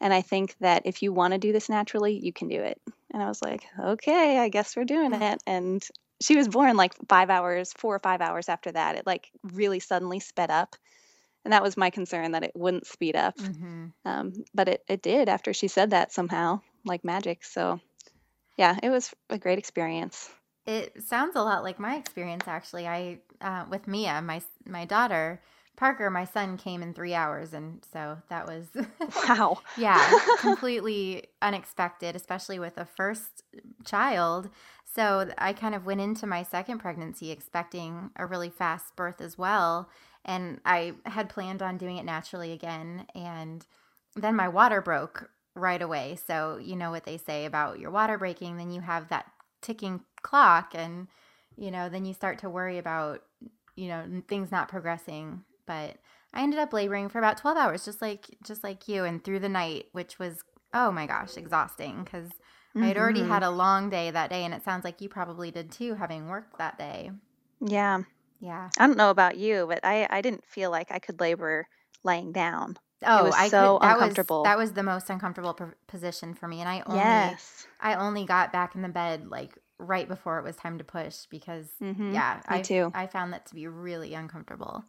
And 0.00 0.12
I 0.12 0.22
think 0.22 0.54
that 0.60 0.82
if 0.84 1.02
you 1.02 1.12
want 1.12 1.32
to 1.32 1.38
do 1.38 1.52
this 1.52 1.68
naturally, 1.68 2.18
you 2.18 2.32
can 2.32 2.48
do 2.48 2.60
it. 2.60 2.80
And 3.12 3.22
I 3.22 3.28
was 3.28 3.40
like, 3.40 3.64
okay, 3.78 4.38
I 4.38 4.48
guess 4.48 4.76
we're 4.76 4.84
doing 4.84 5.14
it. 5.14 5.42
And 5.46 5.86
she 6.20 6.36
was 6.36 6.48
born 6.48 6.76
like 6.76 6.94
five 7.08 7.30
hours, 7.30 7.72
four 7.72 7.94
or 7.94 7.98
five 8.00 8.20
hours 8.20 8.48
after 8.48 8.72
that. 8.72 8.96
It 8.96 9.06
like 9.06 9.30
really 9.42 9.80
suddenly 9.80 10.20
sped 10.20 10.50
up. 10.50 10.76
And 11.44 11.52
that 11.52 11.62
was 11.62 11.76
my 11.76 11.90
concern 11.90 12.32
that 12.32 12.42
it 12.42 12.52
wouldn't 12.54 12.86
speed 12.86 13.16
up. 13.16 13.36
Mm-hmm. 13.38 13.86
Um, 14.04 14.32
but 14.54 14.68
it, 14.68 14.84
it 14.88 15.02
did 15.02 15.28
after 15.28 15.52
she 15.52 15.68
said 15.68 15.90
that 15.90 16.12
somehow, 16.12 16.60
like 16.84 17.04
magic. 17.04 17.44
So 17.44 17.80
yeah, 18.56 18.76
it 18.82 18.90
was 18.90 19.14
a 19.30 19.38
great 19.38 19.58
experience. 19.58 20.28
It 20.66 21.04
sounds 21.04 21.36
a 21.36 21.42
lot 21.42 21.62
like 21.62 21.78
my 21.78 21.96
experience 21.96 22.44
actually. 22.48 22.88
I 22.88 23.20
uh, 23.40 23.64
with 23.70 23.86
Mia, 23.86 24.20
my 24.20 24.42
my 24.66 24.84
daughter 24.84 25.40
Parker, 25.76 26.08
my 26.10 26.24
son 26.24 26.56
came 26.56 26.82
in 26.82 26.94
three 26.94 27.14
hours, 27.14 27.52
and 27.52 27.84
so 27.92 28.18
that 28.28 28.46
was 28.46 28.68
Wow. 29.28 29.60
yeah, 29.76 30.18
completely 30.38 31.26
unexpected, 31.42 32.16
especially 32.16 32.58
with 32.58 32.78
a 32.78 32.86
first 32.86 33.42
child. 33.84 34.48
So 34.94 35.28
I 35.36 35.52
kind 35.52 35.74
of 35.74 35.84
went 35.84 36.00
into 36.00 36.26
my 36.26 36.42
second 36.42 36.78
pregnancy 36.78 37.30
expecting 37.30 38.10
a 38.16 38.24
really 38.24 38.48
fast 38.48 38.96
birth 38.96 39.20
as 39.20 39.36
well, 39.36 39.90
and 40.24 40.60
I 40.64 40.94
had 41.04 41.28
planned 41.28 41.60
on 41.62 41.76
doing 41.76 41.98
it 41.98 42.04
naturally 42.04 42.52
again, 42.52 43.06
and 43.14 43.66
then 44.14 44.34
my 44.34 44.48
water 44.48 44.80
broke 44.80 45.30
right 45.54 45.82
away. 45.82 46.18
So 46.26 46.58
you 46.62 46.74
know 46.76 46.90
what 46.90 47.04
they 47.04 47.18
say 47.18 47.44
about 47.44 47.78
your 47.78 47.90
water 47.90 48.16
breaking, 48.16 48.56
then 48.56 48.70
you 48.70 48.80
have 48.80 49.08
that 49.08 49.26
ticking 49.60 50.00
clock, 50.22 50.72
and 50.74 51.08
you 51.56 51.70
know 51.70 51.90
then 51.90 52.06
you 52.06 52.14
start 52.14 52.38
to 52.38 52.48
worry 52.48 52.78
about 52.78 53.22
you 53.74 53.88
know 53.88 54.22
things 54.26 54.50
not 54.50 54.68
progressing 54.68 55.42
but 55.66 55.96
I 56.32 56.42
ended 56.42 56.58
up 56.58 56.72
laboring 56.72 57.08
for 57.08 57.18
about 57.18 57.38
12 57.38 57.56
hours 57.56 57.84
just 57.84 58.00
like 58.02 58.26
just 58.44 58.62
like 58.64 58.88
you 58.88 59.04
and 59.04 59.22
through 59.22 59.40
the 59.40 59.48
night 59.48 59.86
which 59.92 60.18
was 60.18 60.42
oh 60.74 60.90
my 60.90 61.06
gosh 61.06 61.36
exhausting 61.36 62.04
cuz 62.04 62.30
I 62.78 62.86
had 62.88 62.98
already 62.98 63.22
had 63.22 63.42
a 63.42 63.50
long 63.50 63.88
day 63.88 64.10
that 64.10 64.28
day 64.28 64.44
and 64.44 64.52
it 64.52 64.62
sounds 64.62 64.84
like 64.84 65.00
you 65.00 65.08
probably 65.08 65.50
did 65.50 65.72
too 65.72 65.94
having 65.94 66.28
worked 66.28 66.58
that 66.58 66.76
day. 66.76 67.10
Yeah. 67.60 68.02
Yeah. 68.38 68.68
I 68.78 68.86
don't 68.86 68.98
know 68.98 69.08
about 69.10 69.38
you, 69.38 69.64
but 69.66 69.80
I, 69.82 70.06
I 70.10 70.20
didn't 70.20 70.44
feel 70.44 70.70
like 70.70 70.92
I 70.92 70.98
could 70.98 71.18
labor 71.20 71.66
laying 72.04 72.32
down. 72.32 72.76
Oh, 73.04 73.24
was 73.24 73.34
I 73.34 73.48
so 73.48 73.78
could, 73.78 73.88
that 73.88 73.94
uncomfortable. 73.94 74.40
Was, 74.40 74.44
that 74.44 74.58
was 74.58 74.72
the 74.72 74.82
most 74.82 75.08
uncomfortable 75.08 75.54
p- 75.54 75.64
position 75.86 76.34
for 76.34 76.48
me 76.48 76.60
and 76.60 76.68
I 76.68 76.82
only 76.86 76.98
Yes. 76.98 77.66
I 77.80 77.94
only 77.94 78.24
got 78.24 78.52
back 78.52 78.74
in 78.74 78.82
the 78.82 78.88
bed 78.88 79.28
like 79.28 79.58
right 79.78 80.08
before 80.08 80.38
it 80.38 80.44
was 80.44 80.56
time 80.56 80.78
to 80.78 80.84
push 80.84 81.26
because 81.30 81.68
Mhm. 81.82 82.12
yeah, 82.12 82.40
Me 82.50 82.58
I 82.58 82.62
too. 82.62 82.90
I 82.94 83.06
found 83.06 83.32
that 83.32 83.46
to 83.46 83.54
be 83.54 83.66
really 83.68 84.14
uncomfortable. 84.14 84.84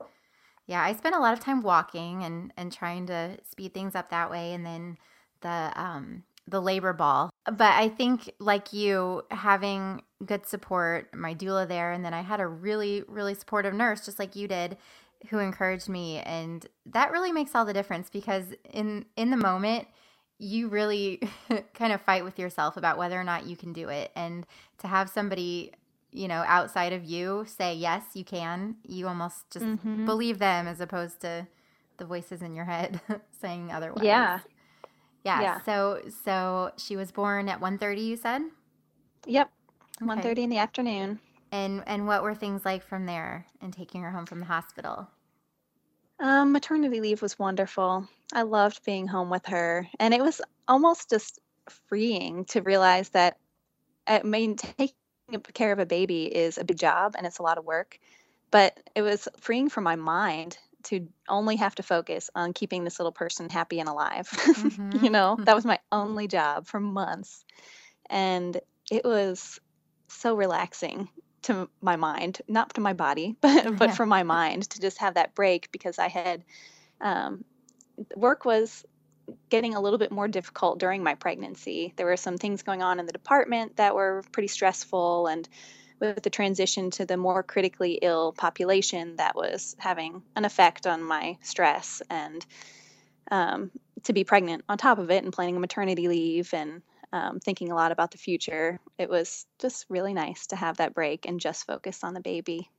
Yeah, 0.68 0.84
I 0.84 0.94
spent 0.94 1.16
a 1.16 1.20
lot 1.20 1.34
of 1.34 1.40
time 1.40 1.62
walking 1.62 2.24
and 2.24 2.54
and 2.58 2.72
trying 2.72 3.08
to 3.08 3.38
speed 3.44 3.74
things 3.74 3.96
up 3.96 4.10
that 4.10 4.30
way 4.30 4.54
and 4.54 4.66
then 4.66 4.98
the 5.42 5.72
um 5.76 6.24
the 6.48 6.62
labor 6.62 6.94
ball. 6.94 7.30
But 7.46 7.74
I 7.74 7.90
think 7.90 8.32
like 8.40 8.74
you 8.74 9.24
having 9.32 10.02
good 10.26 10.46
support, 10.46 11.14
my 11.16 11.34
doula 11.34 11.68
there 11.68 11.92
and 11.92 12.04
then 12.04 12.14
I 12.14 12.22
had 12.22 12.40
a 12.40 12.48
really 12.48 13.04
really 13.08 13.34
supportive 13.34 13.74
nurse 13.74 14.06
just 14.06 14.20
like 14.20 14.36
you 14.36 14.48
did 14.48 14.78
who 15.30 15.40
encouraged 15.40 15.90
me 15.90 16.20
and 16.20 16.66
that 16.86 17.12
really 17.12 17.32
makes 17.32 17.56
all 17.56 17.66
the 17.66 17.74
difference 17.74 18.10
because 18.10 18.54
in 18.72 19.06
in 19.16 19.32
the 19.32 19.38
moment 19.38 19.88
you 20.38 20.68
really 20.68 21.22
kind 21.74 21.92
of 21.94 22.02
fight 22.02 22.24
with 22.24 22.38
yourself 22.38 22.78
about 22.78 22.98
whether 22.98 23.20
or 23.20 23.24
not 23.24 23.48
you 23.48 23.56
can 23.58 23.74
do 23.74 23.90
it 23.90 24.12
and 24.16 24.46
to 24.78 24.88
have 24.88 25.10
somebody 25.10 25.72
you 26.12 26.28
know 26.28 26.44
outside 26.48 26.94
of 26.94 27.04
you 27.04 27.44
say 27.48 27.74
yes 27.76 28.04
you 28.16 28.24
can 28.24 28.76
you 28.84 29.08
almost 29.08 29.50
just 29.52 29.66
Mhm. 29.66 30.06
believe 30.06 30.40
them 30.40 30.68
as 30.68 30.80
opposed 30.80 31.20
to 31.22 31.48
the 31.98 32.06
voices 32.06 32.42
in 32.42 32.56
your 32.56 32.66
head 32.66 33.02
saying 33.42 33.72
otherwise 33.72 34.04
Yeah. 34.04 34.40
yeah 35.24 35.42
Yeah. 35.42 35.62
so 35.62 36.02
so 36.24 36.72
she 36.78 36.96
was 36.96 37.12
born 37.12 37.50
at 37.50 37.60
1.30 37.60 38.02
you 38.06 38.16
said 38.16 38.42
Yep. 39.26 39.52
Okay. 40.02 40.10
1.30 40.22 40.38
in 40.44 40.50
the 40.50 40.58
afternoon. 40.60 41.20
and 41.52 41.84
and 41.88 42.08
what 42.08 42.24
were 42.24 42.36
things 42.36 42.64
like 42.66 42.84
from 42.84 43.06
there 43.06 43.46
and 43.62 43.74
taking 43.74 44.02
her 44.02 44.12
home 44.12 44.26
from 44.26 44.40
the 44.40 44.46
hospital 44.46 45.08
Um, 46.20 46.52
maternity 46.52 47.00
leave 47.00 47.22
was 47.22 47.38
wonderful. 47.38 48.08
I 48.34 48.42
loved 48.42 48.84
being 48.84 49.08
home 49.08 49.30
with 49.30 49.46
her. 49.48 49.88
And 50.00 50.14
it 50.16 50.22
was 50.22 50.42
almost 50.68 51.10
just 51.12 51.40
freeing 51.70 52.46
to 52.46 52.62
realize 52.62 53.10
that 53.10 53.38
I 54.08 54.24
mean, 54.24 54.56
taking 54.56 54.96
care 55.54 55.72
of 55.72 55.80
a 55.80 55.86
baby 55.86 56.26
is 56.26 56.58
a 56.58 56.64
big 56.64 56.78
job 56.78 57.16
and 57.18 57.26
it's 57.28 57.40
a 57.40 57.44
lot 57.44 57.58
of 57.58 57.66
work. 57.66 58.00
But 58.52 58.80
it 58.96 59.02
was 59.02 59.28
freeing 59.40 59.70
for 59.70 59.82
my 59.82 59.96
mind 59.96 60.58
to 60.84 61.08
only 61.28 61.58
have 61.58 61.76
to 61.76 61.84
focus 61.84 62.30
on 62.34 62.54
keeping 62.54 62.84
this 62.84 63.00
little 63.00 63.12
person 63.12 63.50
happy 63.50 63.80
and 63.80 63.90
alive. 63.90 64.30
Mhm. 64.56 64.94
you 65.04 65.10
know, 65.10 65.38
that 65.46 65.56
was 65.56 65.66
my 65.66 65.80
only 65.92 66.28
job 66.28 66.66
for 66.68 66.80
months. 66.80 67.44
And 68.10 68.60
it 68.92 69.04
was 69.06 69.60
so 70.10 70.36
relaxing 70.36 71.10
to 71.44 71.70
my 71.82 71.96
mind, 71.98 72.42
not 72.48 72.74
to 72.76 72.82
my 72.82 72.94
body, 72.94 73.36
but 73.42 73.76
but 73.78 73.92
Yeah. 73.92 73.96
for 73.96 74.06
my 74.06 74.24
mind 74.24 74.70
to 74.72 74.80
just 74.82 75.00
have 75.00 75.16
that 75.16 75.36
break 75.36 75.72
because 75.72 76.00
I 76.00 76.08
had 76.08 76.46
um, 77.02 77.46
work 78.16 78.46
was 78.46 78.86
getting 79.50 79.76
a 79.76 79.82
little 79.82 80.00
bit 80.00 80.12
more 80.12 80.28
difficult 80.28 80.80
during 80.80 81.04
my 81.04 81.16
pregnancy. 81.16 81.94
There 81.96 82.06
were 82.06 82.18
some 82.18 82.38
things 82.38 82.64
going 82.64 82.82
on 82.82 83.00
in 83.00 83.06
the 83.06 83.12
department 83.12 83.78
that 83.78 83.96
were 83.96 84.24
pretty 84.32 84.48
stressful, 84.48 85.28
and 85.28 85.48
with 86.00 86.22
the 86.22 86.30
transition 86.30 86.92
to 86.92 87.06
the 87.06 87.18
more 87.18 87.44
critically 87.44 87.94
ill 88.02 88.34
population, 88.34 89.16
that 89.18 89.36
was 89.36 89.76
having 89.80 90.24
an 90.36 90.46
effect 90.46 90.86
on 90.86 91.04
my 91.04 91.38
stress. 91.42 92.02
And 92.10 92.46
um, 93.32 93.72
to 94.04 94.14
be 94.14 94.24
pregnant 94.24 94.64
on 94.70 94.78
top 94.78 95.00
of 95.00 95.12
it 95.12 95.24
and 95.24 95.34
planning 95.34 95.58
a 95.58 95.60
maternity 95.60 96.08
leave 96.08 96.54
and 96.54 96.82
um, 97.14 97.40
thinking 97.40 97.72
a 97.72 97.76
lot 97.76 97.92
about 97.92 98.12
the 98.12 98.18
future, 98.18 98.80
it 98.98 99.10
was 99.10 99.48
just 99.60 99.86
really 99.90 100.14
nice 100.14 100.48
to 100.48 100.56
have 100.56 100.78
that 100.78 100.94
break 100.94 101.26
and 101.26 101.40
just 101.40 101.66
focus 101.66 102.04
on 102.04 102.14
the 102.14 102.22
baby. 102.22 102.70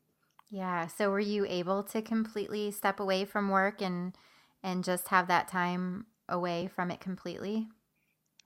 Yeah. 0.51 0.87
So 0.87 1.11
were 1.11 1.21
you 1.21 1.45
able 1.47 1.83
to 1.85 2.01
completely 2.03 2.71
step 2.71 3.01
away 3.01 3.25
from 3.25 3.51
work 3.51 3.83
and 3.83 4.17
and 4.63 4.83
just 4.83 5.09
have 5.09 5.29
that 5.29 5.47
time 5.49 6.07
away 6.29 6.69
from 6.69 6.91
it 6.91 7.01
completely? 7.01 7.69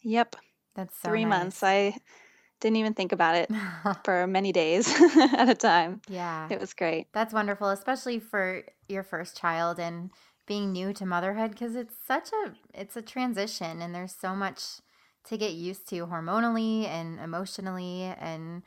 Yep, 0.02 0.36
That's 0.74 0.96
so 0.96 1.16
three 1.16 1.16
nice. 1.16 1.54
months. 1.54 1.62
I 1.62 1.96
didn't 2.60 2.76
even 2.76 2.94
think 2.94 3.12
about 3.12 3.36
it 3.36 3.50
for 4.04 4.26
many 4.26 4.52
days 4.52 4.88
at 5.16 5.48
a 5.50 5.54
time. 5.54 6.02
yeah. 6.06 6.50
It 6.50 6.60
was 6.60 6.74
great. 6.74 7.08
That's 7.12 7.34
wonderful, 7.34 7.68
especially 7.70 8.20
for 8.20 8.64
your 8.88 9.02
first 9.02 9.36
child 9.38 9.80
and 9.80 10.10
being 10.46 10.72
new 10.72 10.92
to 10.94 11.06
motherhood 11.06 11.52
because 11.52 11.76
it's 11.76 11.96
such 12.06 12.30
a 12.32 12.56
it's 12.74 12.96
a 12.96 13.02
transition 13.02 13.82
and 13.82 13.94
there's 13.94 14.14
so 14.14 14.34
much 14.36 14.62
to 15.24 15.38
get 15.38 15.52
used 15.52 15.88
to 15.90 16.06
hormonally 16.06 16.86
and 16.86 17.20
emotionally 17.20 18.02
and 18.04 18.62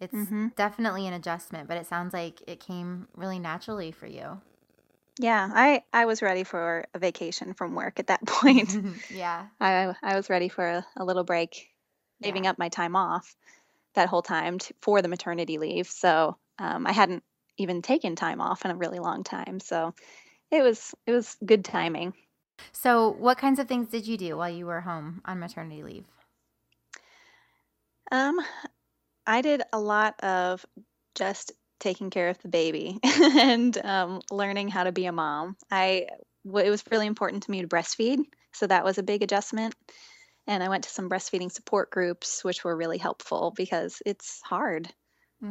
it's 0.00 0.18
Mhm. 0.18 0.52
definitely 0.56 1.06
an 1.06 1.14
adjustment, 1.14 1.68
but 1.68 1.78
it 1.78 1.86
sounds 1.86 2.14
like 2.14 2.42
it 2.48 2.60
came 2.60 3.08
really 3.14 3.38
naturally 3.38 3.92
for 3.92 4.06
you. 4.06 4.40
Yeah, 5.18 5.50
I 5.52 5.82
I 5.92 6.06
was 6.06 6.22
ready 6.22 6.44
for 6.44 6.86
a 6.94 6.98
vacation 6.98 7.54
from 7.54 7.74
work 7.74 7.98
at 7.98 8.06
that 8.08 8.24
point. 8.26 8.78
yeah. 9.08 9.48
I 9.60 9.94
I 10.02 10.16
was 10.16 10.30
ready 10.30 10.48
for 10.48 10.66
a, 10.66 10.86
a 10.96 11.04
little 11.04 11.24
break, 11.24 11.70
saving 12.24 12.46
Yeah. 12.46 12.48
up 12.48 12.58
my 12.58 12.68
time 12.68 12.96
off 12.96 13.36
that 13.94 14.08
whole 14.08 14.22
time 14.22 14.58
to, 14.58 14.74
for 14.82 15.02
the 15.02 15.08
maternity 15.08 15.58
leave. 15.58 15.88
So 15.88 16.38
um, 16.58 16.86
I 16.86 16.92
hadn't 16.92 17.24
even 17.58 17.82
taken 17.82 18.16
time 18.16 18.40
off 18.40 18.64
in 18.64 18.70
a 18.70 18.76
really 18.76 19.00
long 19.00 19.24
time. 19.24 19.60
So 19.60 19.94
it 20.50 20.62
was 20.62 20.94
it 21.06 21.12
was 21.12 21.36
good 21.44 21.64
timing. 21.64 22.14
So, 22.72 23.10
what 23.10 23.38
kinds 23.38 23.58
of 23.60 23.68
things 23.68 23.88
did 23.88 24.06
you 24.06 24.16
do 24.18 24.36
while 24.36 24.50
you 24.50 24.66
were 24.66 24.80
home 24.82 25.22
on 25.24 25.40
maternity 25.40 25.82
leave? 25.82 26.06
Um, 28.10 28.40
I 29.26 29.42
did 29.42 29.62
a 29.72 29.80
lot 29.80 30.20
of 30.24 30.66
just 31.14 31.52
taking 31.80 32.10
care 32.10 32.28
of 32.28 32.38
the 32.38 32.48
baby 32.48 32.98
and 33.04 33.76
um, 33.84 34.20
learning 34.30 34.68
how 34.68 34.84
to 34.84 34.92
be 34.92 35.06
a 35.06 35.12
mom. 35.12 35.56
I 35.70 36.08
w- 36.44 36.66
it 36.66 36.70
was 36.70 36.84
really 36.90 37.06
important 37.06 37.44
to 37.44 37.50
me 37.50 37.62
to 37.62 37.68
breastfeed, 37.68 38.24
so 38.52 38.66
that 38.66 38.84
was 38.84 38.98
a 38.98 39.02
big 39.02 39.22
adjustment. 39.22 39.74
And 40.46 40.62
I 40.62 40.68
went 40.68 40.84
to 40.84 40.90
some 40.90 41.08
breastfeeding 41.10 41.52
support 41.52 41.90
groups, 41.90 42.42
which 42.44 42.64
were 42.64 42.76
really 42.76 42.98
helpful 42.98 43.52
because 43.56 44.02
it's 44.06 44.40
hard 44.42 44.92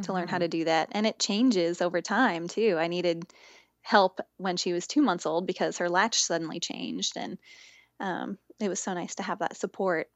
to 0.02 0.12
learn 0.14 0.28
how 0.28 0.38
hmm 0.38 0.40
to 0.40 0.48
do 0.48 0.64
that, 0.66 0.90
and 0.92 1.06
it 1.06 1.20
changes 1.20 1.82
over 1.82 2.02
time 2.02 2.48
too. 2.48 2.76
I 2.78 2.88
needed 2.88 3.24
help 3.82 4.20
when 4.38 4.56
she 4.58 4.72
was 4.72 4.86
two 4.86 5.02
months 5.02 5.26
old 5.26 5.46
because 5.46 5.78
her 5.78 5.90
latch 5.90 6.20
suddenly 6.22 6.60
changed, 6.60 7.16
and 7.16 7.38
um, 8.00 8.38
it 8.60 8.68
was 8.68 8.80
so 8.80 8.94
nice 8.94 9.16
to 9.16 9.24
have 9.24 9.40
that 9.40 9.56
support. 9.56 10.08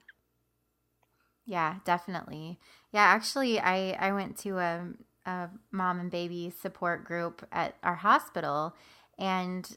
Yeah, 1.45 1.81
definitely. 1.85 2.61
Yeah, 2.93 3.03
actually, 3.03 3.59
I 3.59 3.93
I 3.93 4.13
went 4.13 4.37
to 4.39 4.59
a, 4.59 4.93
a 5.27 5.49
mom 5.71 6.01
and 6.01 6.11
baby 6.11 6.51
support 6.51 7.05
group 7.05 7.47
at 7.53 7.77
our 7.83 7.97
hospital, 7.97 8.75
and 9.19 9.77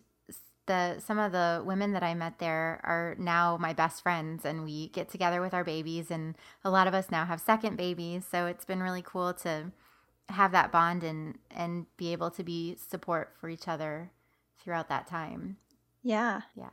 the 0.68 1.00
some 1.00 1.20
of 1.20 1.32
the 1.32 1.62
women 1.66 1.94
that 1.94 2.04
I 2.04 2.14
met 2.16 2.40
there 2.40 2.82
are 2.84 3.16
now 3.20 3.58
my 3.58 3.74
best 3.74 4.02
friends, 4.02 4.46
and 4.46 4.64
we 4.64 4.90
get 4.90 5.10
together 5.10 5.42
with 5.42 5.54
our 5.54 5.64
babies, 5.64 6.12
and 6.12 6.36
a 6.64 6.70
lot 6.70 6.88
of 6.88 6.94
us 6.94 7.12
now 7.12 7.26
have 7.26 7.42
second 7.42 7.78
babies, 7.78 8.26
so 8.30 8.46
it's 8.48 8.66
been 8.66 8.82
really 8.82 9.04
cool 9.04 9.34
to 9.34 9.72
have 10.30 10.52
that 10.52 10.72
bond 10.72 11.04
and 11.04 11.38
and 11.52 11.86
be 11.98 12.12
able 12.12 12.32
to 12.32 12.44
be 12.44 12.76
support 12.76 13.34
for 13.40 13.50
each 13.50 13.68
other 13.68 14.12
throughout 14.64 14.90
that 14.90 15.08
time. 15.08 15.58
Yeah. 16.02 16.42
Yeah. 16.56 16.70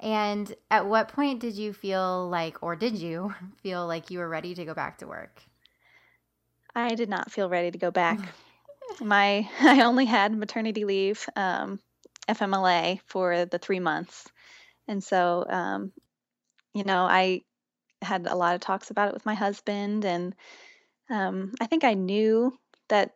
And 0.00 0.54
at 0.70 0.86
what 0.86 1.08
point 1.08 1.40
did 1.40 1.54
you 1.54 1.72
feel 1.72 2.28
like, 2.28 2.60
or 2.62 2.74
did 2.74 2.96
you 2.96 3.34
feel 3.62 3.86
like 3.86 4.10
you 4.10 4.18
were 4.18 4.28
ready 4.28 4.54
to 4.54 4.64
go 4.64 4.74
back 4.74 4.98
to 4.98 5.06
work? 5.06 5.42
I 6.74 6.94
did 6.94 7.08
not 7.08 7.30
feel 7.30 7.48
ready 7.48 7.70
to 7.70 7.78
go 7.78 7.90
back. 7.90 8.20
My 9.00 9.48
I 9.60 9.82
only 9.82 10.06
had 10.06 10.36
maternity 10.36 10.84
leave, 10.84 11.28
um, 11.36 11.80
FMLA 12.28 13.00
for 13.06 13.46
the 13.46 13.58
three 13.58 13.80
months, 13.80 14.26
and 14.88 15.02
so 15.02 15.44
um, 15.48 15.92
you 16.74 16.84
know 16.84 17.04
I 17.04 17.42
had 18.00 18.26
a 18.26 18.34
lot 18.34 18.54
of 18.54 18.60
talks 18.60 18.90
about 18.90 19.08
it 19.08 19.14
with 19.14 19.26
my 19.26 19.34
husband, 19.34 20.04
and 20.04 20.34
um, 21.10 21.52
I 21.60 21.66
think 21.66 21.84
I 21.84 21.94
knew 21.94 22.56
that 22.88 23.14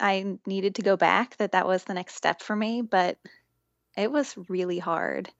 I 0.00 0.38
needed 0.46 0.76
to 0.76 0.82
go 0.82 0.96
back, 0.96 1.36
that 1.36 1.52
that 1.52 1.66
was 1.66 1.84
the 1.84 1.94
next 1.94 2.14
step 2.14 2.42
for 2.42 2.54
me, 2.54 2.82
but 2.82 3.16
it 3.96 4.10
was 4.10 4.34
really 4.48 4.78
hard. 4.78 5.30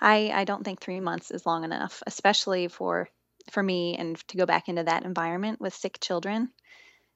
I 0.00 0.30
I 0.32 0.44
don't 0.44 0.64
think 0.64 0.80
three 0.80 1.00
months 1.00 1.30
is 1.30 1.46
long 1.46 1.64
enough, 1.64 2.02
especially 2.06 2.68
for 2.68 3.08
for 3.50 3.62
me 3.62 3.96
and 3.96 4.16
to 4.28 4.36
go 4.36 4.46
back 4.46 4.68
into 4.68 4.84
that 4.84 5.04
environment 5.04 5.60
with 5.60 5.74
sick 5.74 5.98
children. 6.00 6.50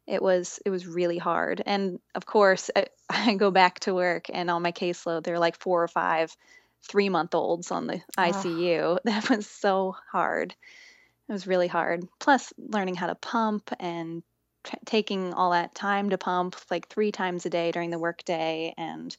It 0.07 0.23
was 0.23 0.59
it 0.65 0.71
was 0.71 0.87
really 0.87 1.19
hard. 1.19 1.63
And 1.65 2.01
of 2.15 2.27
course, 2.27 2.71
I, 2.75 2.87
I 3.11 3.35
go 3.35 3.51
back 3.51 3.81
to 3.81 3.95
work 3.95 4.27
and 4.33 4.51
on 4.51 4.63
my 4.63 4.73
caseload 4.73 5.25
there 5.25 5.35
are 5.35 5.41
like 5.41 5.57
four 5.59 5.83
or 5.83 5.89
five 5.89 6.35
three 6.89 7.09
month 7.09 7.35
olds 7.35 7.71
on 7.71 7.87
the 7.87 8.01
Oh, 8.19 8.23
ICU. 8.23 8.99
That 9.05 9.29
was 9.31 9.47
so 9.47 9.95
hard. 10.13 10.55
It 11.29 11.33
was 11.33 11.47
really 11.47 11.69
hard. 11.69 12.07
Plus 12.19 12.53
learning 12.59 12.97
how 12.97 13.07
to 13.07 13.15
pump 13.15 13.71
and 13.79 14.23
t- 14.65 14.79
taking 14.85 15.33
all 15.35 15.53
that 15.53 15.75
time 15.75 16.11
to 16.11 16.19
pump 16.19 16.57
like 16.71 16.89
three 16.89 17.13
times 17.13 17.47
a 17.47 17.51
day 17.51 17.71
during 17.71 17.91
the 17.91 17.99
workday 17.99 18.75
and 18.77 19.17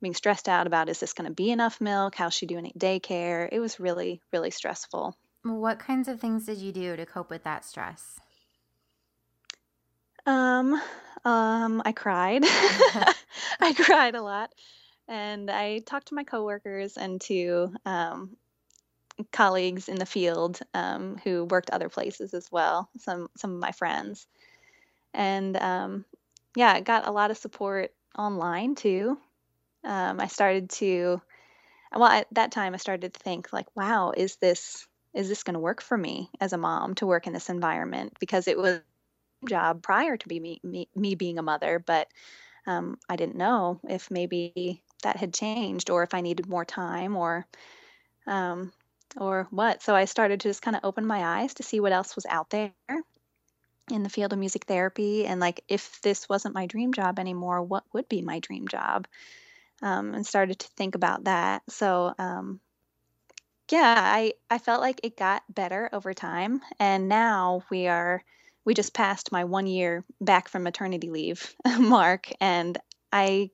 being 0.00 0.14
stressed 0.14 0.48
out 0.48 0.66
about 0.66 0.88
is 0.88 1.00
this 1.00 1.12
going 1.12 1.28
to 1.28 1.34
be 1.34 1.50
enough 1.50 1.80
milk? 1.80 2.14
How's 2.14 2.34
she 2.34 2.46
doing 2.46 2.66
at 2.66 2.78
daycare? 2.78 3.48
It 3.50 3.60
was 3.60 3.80
really, 3.80 4.20
really 4.32 4.50
stressful. 4.50 5.16
What 5.44 5.78
kinds 5.78 6.08
of 6.08 6.20
things 6.20 6.46
did 6.46 6.58
you 6.58 6.72
do 6.72 6.96
to 6.96 7.06
cope 7.06 7.30
with 7.30 7.44
that 7.44 7.64
stress? 7.64 8.18
Um, 10.26 10.80
um, 11.24 11.82
I 11.84 11.92
cried. 11.92 12.44
I 13.60 13.74
cried 13.74 14.14
a 14.14 14.22
lot. 14.22 14.50
And 15.06 15.50
I 15.50 15.80
talked 15.80 16.08
to 16.08 16.14
my 16.14 16.24
coworkers 16.24 16.96
and 16.96 17.20
to 17.22 17.74
um, 17.84 18.36
colleagues 19.32 19.88
in 19.88 19.96
the 19.96 20.06
field 20.06 20.60
um, 20.72 21.18
who 21.22 21.44
worked 21.44 21.70
other 21.70 21.88
places 21.88 22.32
as 22.32 22.50
well, 22.50 22.88
some 22.98 23.28
some 23.36 23.52
of 23.52 23.60
my 23.60 23.72
friends. 23.72 24.26
And 25.12 25.56
um, 25.56 26.04
yeah, 26.56 26.72
I 26.72 26.80
got 26.80 27.06
a 27.06 27.12
lot 27.12 27.30
of 27.30 27.36
support 27.36 27.92
online 28.16 28.74
too. 28.74 29.18
Um, 29.84 30.20
I 30.20 30.28
started 30.28 30.70
to, 30.70 31.20
well, 31.94 32.08
at 32.08 32.26
that 32.32 32.52
time 32.52 32.72
I 32.72 32.78
started 32.78 33.12
to 33.12 33.20
think 33.20 33.52
like, 33.52 33.66
wow, 33.76 34.12
is 34.16 34.36
this 34.36 34.86
is 35.14 35.28
this 35.28 35.42
going 35.42 35.54
to 35.54 35.60
work 35.60 35.80
for 35.80 35.96
me 35.96 36.30
as 36.40 36.52
a 36.52 36.58
mom 36.58 36.94
to 36.96 37.06
work 37.06 37.26
in 37.26 37.32
this 37.32 37.48
environment? 37.48 38.14
Because 38.18 38.48
it 38.48 38.58
was 38.58 38.80
a 39.42 39.46
job 39.48 39.82
prior 39.82 40.16
to 40.16 40.28
be 40.28 40.40
me, 40.40 40.60
me, 40.62 40.88
me 40.94 41.14
being 41.14 41.38
a 41.38 41.42
mother, 41.42 41.82
but 41.84 42.08
um, 42.66 42.98
I 43.08 43.16
didn't 43.16 43.36
know 43.36 43.80
if 43.88 44.10
maybe 44.10 44.82
that 45.02 45.16
had 45.16 45.34
changed 45.34 45.90
or 45.90 46.02
if 46.02 46.14
I 46.14 46.20
needed 46.22 46.48
more 46.48 46.64
time 46.64 47.16
or 47.16 47.46
um, 48.26 48.72
or 49.16 49.46
what. 49.50 49.82
So 49.82 49.94
I 49.94 50.06
started 50.06 50.40
to 50.40 50.48
just 50.48 50.62
kind 50.62 50.76
of 50.76 50.84
open 50.84 51.06
my 51.06 51.40
eyes 51.40 51.54
to 51.54 51.62
see 51.62 51.78
what 51.78 51.92
else 51.92 52.16
was 52.16 52.26
out 52.26 52.50
there 52.50 52.72
in 53.90 54.02
the 54.02 54.08
field 54.08 54.32
of 54.32 54.38
music 54.38 54.64
therapy 54.64 55.26
and 55.26 55.40
like 55.40 55.62
if 55.68 56.00
this 56.00 56.26
wasn't 56.26 56.54
my 56.54 56.66
dream 56.66 56.92
job 56.92 57.18
anymore, 57.18 57.62
what 57.62 57.84
would 57.92 58.08
be 58.08 58.22
my 58.22 58.38
dream 58.38 58.66
job? 58.66 59.06
Um, 59.82 60.14
and 60.14 60.26
started 60.26 60.60
to 60.60 60.68
think 60.68 60.94
about 60.94 61.24
that. 61.24 61.62
So 61.68 62.14
um, 62.18 62.60
yeah, 63.74 63.96
I 63.98 64.34
I 64.50 64.58
felt 64.58 64.80
like 64.80 65.00
it 65.02 65.16
got 65.16 65.42
better 65.52 65.90
over 65.92 66.14
time, 66.14 66.60
and 66.78 67.08
now 67.08 67.64
we 67.70 67.88
are 67.88 68.22
we 68.64 68.72
just 68.72 68.94
passed 68.94 69.32
my 69.32 69.42
one 69.44 69.66
year 69.66 70.04
back 70.20 70.48
from 70.48 70.62
maternity 70.62 71.10
leave 71.10 71.54
mark, 71.80 72.30
and 72.40 72.78
I 73.12 73.50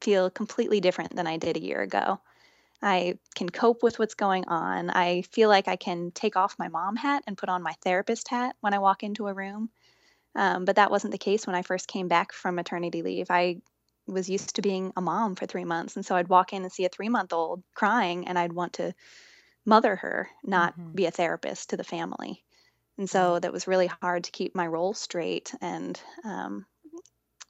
feel 0.00 0.30
completely 0.30 0.80
different 0.80 1.16
than 1.16 1.26
I 1.26 1.38
did 1.38 1.56
a 1.56 1.62
year 1.62 1.80
ago. 1.82 2.20
I 2.80 3.18
can 3.34 3.48
cope 3.48 3.82
with 3.82 3.98
what's 3.98 4.14
going 4.14 4.46
on. 4.46 4.90
I 4.90 5.22
feel 5.32 5.48
like 5.48 5.66
I 5.66 5.76
can 5.76 6.12
take 6.12 6.36
off 6.36 6.60
my 6.60 6.68
mom 6.68 6.94
hat 6.94 7.24
and 7.26 7.36
put 7.36 7.48
on 7.48 7.62
my 7.62 7.74
therapist 7.82 8.28
hat 8.28 8.54
when 8.60 8.72
I 8.72 8.78
walk 8.78 9.02
into 9.02 9.26
a 9.26 9.34
room. 9.34 9.70
Um, 10.36 10.64
but 10.64 10.76
that 10.76 10.92
wasn't 10.92 11.12
the 11.12 11.18
case 11.18 11.44
when 11.46 11.56
I 11.56 11.62
first 11.62 11.88
came 11.88 12.06
back 12.06 12.32
from 12.32 12.54
maternity 12.54 13.02
leave. 13.02 13.30
I 13.30 13.56
was 14.06 14.30
used 14.30 14.54
to 14.56 14.62
being 14.62 14.92
a 14.96 15.00
mom 15.00 15.34
for 15.34 15.46
three 15.46 15.64
months, 15.64 15.96
and 15.96 16.06
so 16.06 16.14
I'd 16.14 16.28
walk 16.28 16.52
in 16.52 16.62
and 16.62 16.72
see 16.72 16.84
a 16.84 16.88
three 16.88 17.08
month 17.08 17.32
old 17.32 17.64
crying, 17.74 18.28
and 18.28 18.38
I'd 18.38 18.52
want 18.52 18.74
to 18.74 18.94
mother 19.66 19.96
her, 19.96 20.28
not 20.42 20.74
hmm 20.74 20.92
be 20.94 21.06
a 21.06 21.10
therapist 21.10 21.70
to 21.70 21.76
the 21.76 21.84
family. 21.84 22.42
And 22.98 23.10
so 23.10 23.38
that 23.38 23.52
was 23.52 23.66
really 23.66 23.88
hard 24.00 24.24
to 24.24 24.30
keep 24.30 24.54
my 24.54 24.66
role 24.66 24.94
straight. 24.94 25.54
And 25.60 26.00
um, 26.24 26.64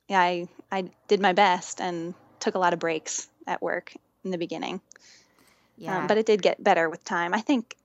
yeah, 0.09 0.21
I, 0.21 0.49
I 0.73 0.91
did 1.07 1.21
my 1.21 1.33
best 1.33 1.81
and 1.81 2.15
took 2.41 2.57
a 2.57 2.59
lot 2.59 2.73
of 2.73 2.81
breaks 2.81 3.29
at 3.47 3.63
work 3.63 3.95
in 4.25 4.31
the 4.33 4.39
beginning. 4.39 4.75
Um, 4.77 4.81
Yeah. 5.79 6.07
but 6.07 6.19
it 6.19 6.27
did 6.27 6.43
get 6.43 6.63
better 6.63 6.89
with 6.91 7.05
time. 7.05 7.33
I 7.35 7.41
think 7.41 7.77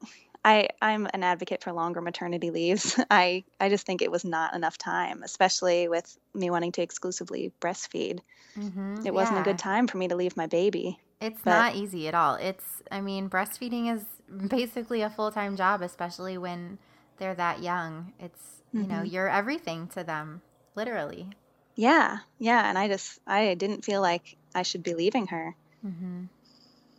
I, 0.44 0.70
I'm 0.82 1.08
an 1.14 1.24
advocate 1.24 1.62
for 1.64 1.72
longer 1.72 2.02
maternity 2.02 2.50
leaves. 2.50 3.00
I, 3.12 3.44
I 3.60 3.70
just 3.70 3.86
think 3.86 4.02
it 4.02 4.12
was 4.12 4.26
not 4.26 4.56
enough 4.56 4.78
time, 4.78 5.22
especially 5.24 5.88
with 5.88 6.18
me 6.34 6.50
wanting 6.50 6.72
to 6.74 6.82
exclusively 6.82 7.52
breastfeed. 7.62 8.22
hmm 8.56 9.06
It 9.06 9.14
wasn't 9.14 9.40
a 9.40 9.44
good 9.44 9.60
time 9.60 9.88
for 9.88 9.98
me 9.98 10.08
to 10.08 10.16
leave 10.16 10.36
my 10.38 10.48
baby. 10.48 10.98
It's 11.20 11.44
But 11.44 11.52
not 11.52 11.76
easy 11.76 12.08
at 12.08 12.16
all. 12.16 12.36
It's, 12.36 12.82
I 12.92 13.02
mean, 13.02 13.30
breastfeeding 13.30 13.94
is 13.94 14.04
basically 14.48 15.02
a 15.02 15.10
full 15.10 15.32
time 15.32 15.56
job, 15.56 15.82
especially 15.82 16.38
when 16.38 16.78
they're 17.18 17.36
that 17.36 17.62
young. 17.62 18.14
It's, 18.20 18.62
you 18.76 18.88
know, 18.88 19.02
mhm. 19.02 19.12
you're 19.12 19.30
everything 19.30 19.88
to 19.90 20.04
them, 20.04 20.42
literally. 20.76 21.30
yeah, 21.76 22.20
yeah. 22.40 22.68
And 22.70 22.78
I 22.78 22.88
just, 22.88 23.20
I 23.28 23.54
didn't 23.56 23.86
feel 23.86 24.02
like 24.02 24.38
I 24.56 24.64
should 24.64 24.84
be 24.84 24.94
leaving 24.94 25.28
her. 25.28 25.56
hmm 25.82 26.26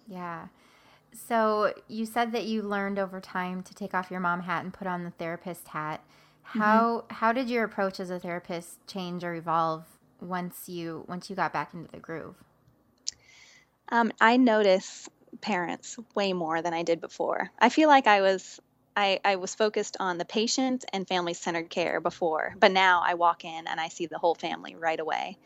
Yeah. 0.06 0.48
So 1.12 1.74
you 1.88 2.06
said 2.06 2.32
that 2.32 2.44
you 2.46 2.62
learned 2.62 2.98
over 2.98 3.20
time 3.20 3.62
to 3.64 3.74
take 3.74 3.94
off 3.94 4.10
your 4.10 4.20
mom 4.20 4.40
hat 4.42 4.64
and 4.64 4.72
put 4.72 4.86
on 4.86 5.04
the 5.04 5.10
therapist 5.10 5.68
hat. 5.68 6.02
How 6.42 7.04
how 7.10 7.32
did 7.32 7.50
your 7.50 7.64
approach 7.64 8.00
as 8.00 8.10
a 8.10 8.18
therapist 8.20 8.86
change 8.86 9.24
or 9.24 9.34
evolve 9.34 9.84
once 10.20 10.68
you 10.68 11.04
once 11.08 11.30
you 11.30 11.36
got 11.36 11.52
back 11.52 11.74
into 11.74 11.90
the 11.90 11.98
groove? 12.00 12.36
Um, 13.90 14.12
I 14.20 14.36
notice 14.36 15.08
parents 15.42 15.98
way 16.14 16.32
more 16.32 16.62
than 16.62 16.72
I 16.72 16.84
did 16.84 17.00
before. 17.00 17.50
I 17.58 17.68
feel 17.68 17.88
like 17.88 18.06
I 18.06 18.22
was 18.22 18.60
I, 18.96 19.20
I 19.24 19.36
was 19.36 19.54
focused 19.54 19.96
on 20.00 20.18
the 20.18 20.24
patient 20.24 20.84
and 20.92 21.08
family 21.08 21.34
centered 21.34 21.70
care 21.70 22.00
before, 22.00 22.54
but 22.58 22.72
now 22.72 23.02
I 23.04 23.14
walk 23.14 23.44
in 23.44 23.66
and 23.66 23.80
I 23.80 23.88
see 23.88 24.06
the 24.06 24.18
whole 24.18 24.34
family 24.34 24.74
right 24.74 25.00
away. 25.00 25.38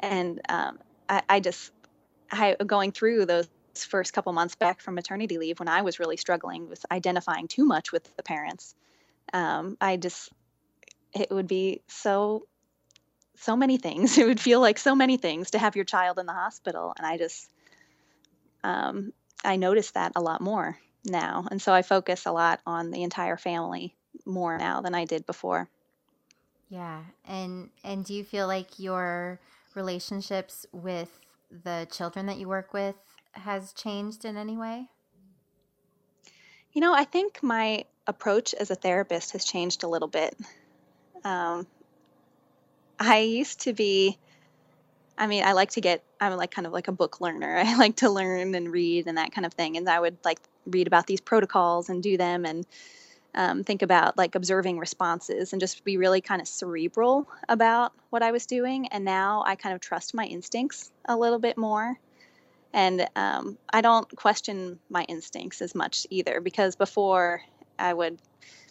And 0.00 0.40
um, 0.48 0.78
I, 1.08 1.22
I 1.28 1.40
just 1.40 1.72
I 2.30 2.56
going 2.66 2.92
through 2.92 3.26
those 3.26 3.48
first 3.74 4.12
couple 4.12 4.32
months 4.32 4.54
back 4.56 4.80
from 4.80 4.94
maternity 4.94 5.38
leave 5.38 5.60
when 5.60 5.68
I 5.68 5.82
was 5.82 6.00
really 6.00 6.16
struggling 6.16 6.68
with 6.68 6.84
identifying 6.90 7.46
too 7.46 7.64
much 7.64 7.92
with 7.92 8.16
the 8.16 8.22
parents. 8.22 8.74
Um, 9.32 9.76
I 9.80 9.96
just 9.96 10.30
it 11.14 11.30
would 11.30 11.46
be 11.46 11.82
so 11.86 12.46
so 13.36 13.56
many 13.56 13.76
things. 13.76 14.18
It 14.18 14.26
would 14.26 14.40
feel 14.40 14.60
like 14.60 14.78
so 14.78 14.94
many 14.94 15.16
things 15.16 15.52
to 15.52 15.58
have 15.58 15.76
your 15.76 15.84
child 15.84 16.18
in 16.18 16.26
the 16.26 16.32
hospital, 16.32 16.92
and 16.96 17.06
I 17.06 17.18
just 17.18 17.50
um, 18.66 19.12
I 19.44 19.56
notice 19.56 19.92
that 19.92 20.12
a 20.16 20.20
lot 20.20 20.40
more 20.40 20.76
now, 21.04 21.46
and 21.50 21.62
so 21.62 21.72
I 21.72 21.82
focus 21.82 22.26
a 22.26 22.32
lot 22.32 22.60
on 22.66 22.90
the 22.90 23.04
entire 23.04 23.36
family 23.36 23.94
more 24.24 24.58
now 24.58 24.80
than 24.80 24.94
I 24.94 25.04
did 25.04 25.24
before. 25.24 25.68
Yeah, 26.68 27.04
and 27.24 27.70
and 27.84 28.04
do 28.04 28.12
you 28.12 28.24
feel 28.24 28.48
like 28.48 28.78
your 28.78 29.38
relationships 29.76 30.66
with 30.72 31.20
the 31.50 31.86
children 31.92 32.26
that 32.26 32.38
you 32.38 32.48
work 32.48 32.72
with 32.72 32.96
has 33.32 33.72
changed 33.72 34.24
in 34.24 34.36
any 34.36 34.56
way? 34.56 34.88
You 36.72 36.80
know, 36.80 36.92
I 36.92 37.04
think 37.04 37.42
my 37.42 37.84
approach 38.06 38.52
as 38.52 38.70
a 38.70 38.74
therapist 38.74 39.32
has 39.32 39.44
changed 39.44 39.84
a 39.84 39.88
little 39.88 40.08
bit. 40.08 40.36
Um, 41.24 41.66
I 42.98 43.20
used 43.20 43.60
to 43.60 43.72
be, 43.72 44.18
I 45.18 45.26
mean, 45.26 45.44
I 45.44 45.52
like 45.52 45.70
to 45.72 45.80
get, 45.80 46.04
I'm 46.20 46.36
like 46.36 46.50
kind 46.50 46.66
of 46.66 46.72
like 46.72 46.88
a 46.88 46.92
book 46.92 47.20
learner. 47.20 47.58
I 47.64 47.76
like 47.76 47.96
to 47.96 48.10
learn 48.10 48.54
and 48.54 48.70
read 48.70 49.06
and 49.06 49.18
that 49.18 49.32
kind 49.32 49.46
of 49.46 49.54
thing. 49.54 49.76
And 49.76 49.88
I 49.88 49.98
would 49.98 50.18
like 50.24 50.40
read 50.66 50.86
about 50.86 51.06
these 51.06 51.20
protocols 51.20 51.88
and 51.88 52.02
do 52.02 52.16
them 52.16 52.44
and 52.44 52.66
um, 53.34 53.64
think 53.64 53.82
about 53.82 54.16
like 54.16 54.34
observing 54.34 54.78
responses 54.78 55.52
and 55.52 55.60
just 55.60 55.84
be 55.84 55.96
really 55.96 56.20
kind 56.20 56.40
of 56.40 56.48
cerebral 56.48 57.28
about 57.48 57.92
what 58.10 58.22
I 58.22 58.32
was 58.32 58.46
doing. 58.46 58.88
And 58.88 59.04
now 59.04 59.42
I 59.46 59.56
kind 59.56 59.74
of 59.74 59.80
trust 59.80 60.14
my 60.14 60.24
instincts 60.24 60.90
a 61.04 61.16
little 61.16 61.38
bit 61.38 61.58
more. 61.58 61.98
And 62.72 63.08
um, 63.14 63.58
I 63.72 63.80
don't 63.80 64.08
question 64.16 64.78
my 64.90 65.04
instincts 65.04 65.62
as 65.62 65.74
much 65.74 66.06
either 66.10 66.40
because 66.40 66.76
before 66.76 67.42
I 67.78 67.92
would 67.92 68.18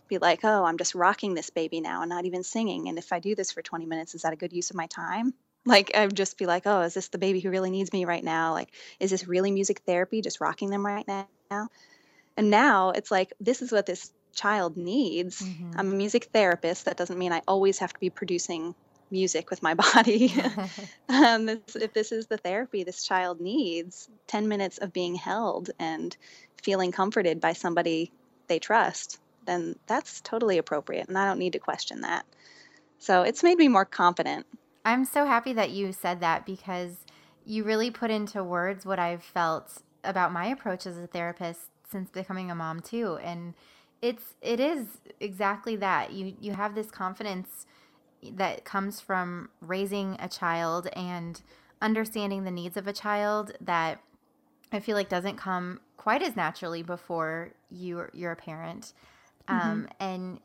be 0.07 0.17
like, 0.19 0.41
oh, 0.43 0.63
I'm 0.63 0.77
just 0.77 0.93
rocking 0.93 1.33
this 1.33 1.49
baby 1.49 1.81
now 1.81 2.01
and 2.01 2.09
not 2.09 2.25
even 2.25 2.43
singing. 2.43 2.87
And 2.89 2.97
if 2.97 3.11
I 3.11 3.19
do 3.19 3.33
this 3.33 3.51
for 3.51 3.61
20 3.61 3.85
minutes, 3.85 4.13
is 4.13 4.21
that 4.21 4.33
a 4.33 4.35
good 4.35 4.53
use 4.53 4.69
of 4.69 4.75
my 4.75 4.87
time? 4.87 5.33
Like, 5.65 5.95
I'd 5.95 6.15
just 6.15 6.37
be 6.37 6.45
like, 6.45 6.63
oh, 6.65 6.81
is 6.81 6.93
this 6.93 7.07
the 7.07 7.17
baby 7.17 7.39
who 7.39 7.49
really 7.49 7.71
needs 7.71 7.91
me 7.91 8.05
right 8.05 8.23
now? 8.23 8.53
Like, 8.53 8.71
is 8.99 9.09
this 9.09 9.27
really 9.27 9.51
music 9.51 9.81
therapy, 9.85 10.21
just 10.21 10.39
rocking 10.39 10.69
them 10.69 10.85
right 10.85 11.07
now? 11.07 11.69
And 12.37 12.49
now 12.49 12.91
it's 12.91 13.11
like, 13.11 13.33
this 13.39 13.61
is 13.61 13.71
what 13.71 13.85
this 13.85 14.11
child 14.33 14.77
needs. 14.77 15.41
Mm-hmm. 15.41 15.71
I'm 15.77 15.93
a 15.93 15.95
music 15.95 16.25
therapist. 16.33 16.85
That 16.85 16.97
doesn't 16.97 17.17
mean 17.17 17.31
I 17.31 17.41
always 17.47 17.79
have 17.79 17.93
to 17.93 17.99
be 17.99 18.09
producing 18.09 18.75
music 19.09 19.49
with 19.49 19.63
my 19.63 19.73
body. 19.93 20.33
um, 21.09 21.45
this, 21.45 21.75
if 21.75 21.93
this 21.93 22.11
is 22.11 22.27
the 22.27 22.37
therapy 22.37 22.83
this 22.83 23.03
child 23.03 23.41
needs, 23.41 24.09
10 24.27 24.47
minutes 24.47 24.77
of 24.77 24.93
being 24.93 25.15
held 25.15 25.71
and 25.79 26.15
feeling 26.61 26.91
comforted 26.91 27.39
by 27.39 27.53
somebody 27.53 28.11
they 28.47 28.59
trust, 28.59 29.19
then 29.45 29.75
that's 29.87 30.21
totally 30.21 30.57
appropriate. 30.57 31.07
And 31.07 31.17
I 31.17 31.25
don't 31.25 31.39
need 31.39 31.53
to 31.53 31.59
question 31.59 32.01
that. 32.01 32.25
So 32.99 33.23
it's 33.23 33.43
made 33.43 33.57
me 33.57 33.67
more 33.67 33.85
confident. 33.85 34.45
I'm 34.85 35.03
so 35.03 35.25
happy 35.25 35.51
that 35.53 35.71
you 35.71 35.91
said 35.91 36.19
that 36.21 36.45
because 36.45 37.05
you 37.43 37.63
really 37.63 37.89
put 37.91 38.11
into 38.11 38.43
words 38.43 38.85
what 38.85 38.99
I've 38.99 39.23
felt 39.23 39.81
about 40.03 40.31
my 40.31 40.45
approach 40.45 40.85
as 40.85 40.97
a 40.97 41.07
therapist 41.07 41.71
since 41.89 42.11
becoming 42.11 42.51
a 42.51 42.55
mom 42.55 42.81
too. 42.81 43.17
And 43.23 43.55
it's 44.01 44.35
it 44.41 44.59
is 44.59 44.99
exactly 45.19 45.75
that. 45.77 46.13
You 46.13 46.35
you 46.39 46.53
have 46.53 46.75
this 46.75 46.91
confidence 46.91 47.65
that 48.33 48.63
comes 48.63 49.01
from 49.01 49.49
raising 49.61 50.17
a 50.19 50.29
child 50.29 50.87
and 50.95 51.41
understanding 51.81 52.43
the 52.43 52.51
needs 52.51 52.77
of 52.77 52.87
a 52.87 52.93
child 52.93 53.53
that 53.61 53.99
I 54.71 54.79
feel 54.79 54.95
like 54.95 55.09
doesn't 55.09 55.37
come 55.37 55.79
quite 55.97 56.21
as 56.21 56.35
naturally 56.35 56.83
before 56.83 57.51
you 57.71 58.07
you're 58.13 58.33
a 58.33 58.35
parent. 58.35 58.93
Mm-hmm. 59.47 59.69
Um, 59.69 59.87
and 59.99 60.39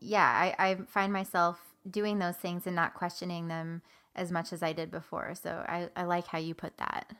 yeah, 0.00 0.26
I, 0.26 0.70
I 0.70 0.74
find 0.86 1.12
myself 1.12 1.58
doing 1.88 2.18
those 2.18 2.36
things 2.36 2.66
and 2.66 2.76
not 2.76 2.94
questioning 2.94 3.48
them 3.48 3.82
as 4.14 4.30
much 4.30 4.52
as 4.52 4.62
I 4.62 4.72
did 4.72 4.90
before. 4.90 5.34
So 5.34 5.64
I, 5.66 5.88
I 5.96 6.04
like 6.04 6.26
how 6.26 6.38
you 6.38 6.54
put 6.54 6.76
that. 6.78 7.10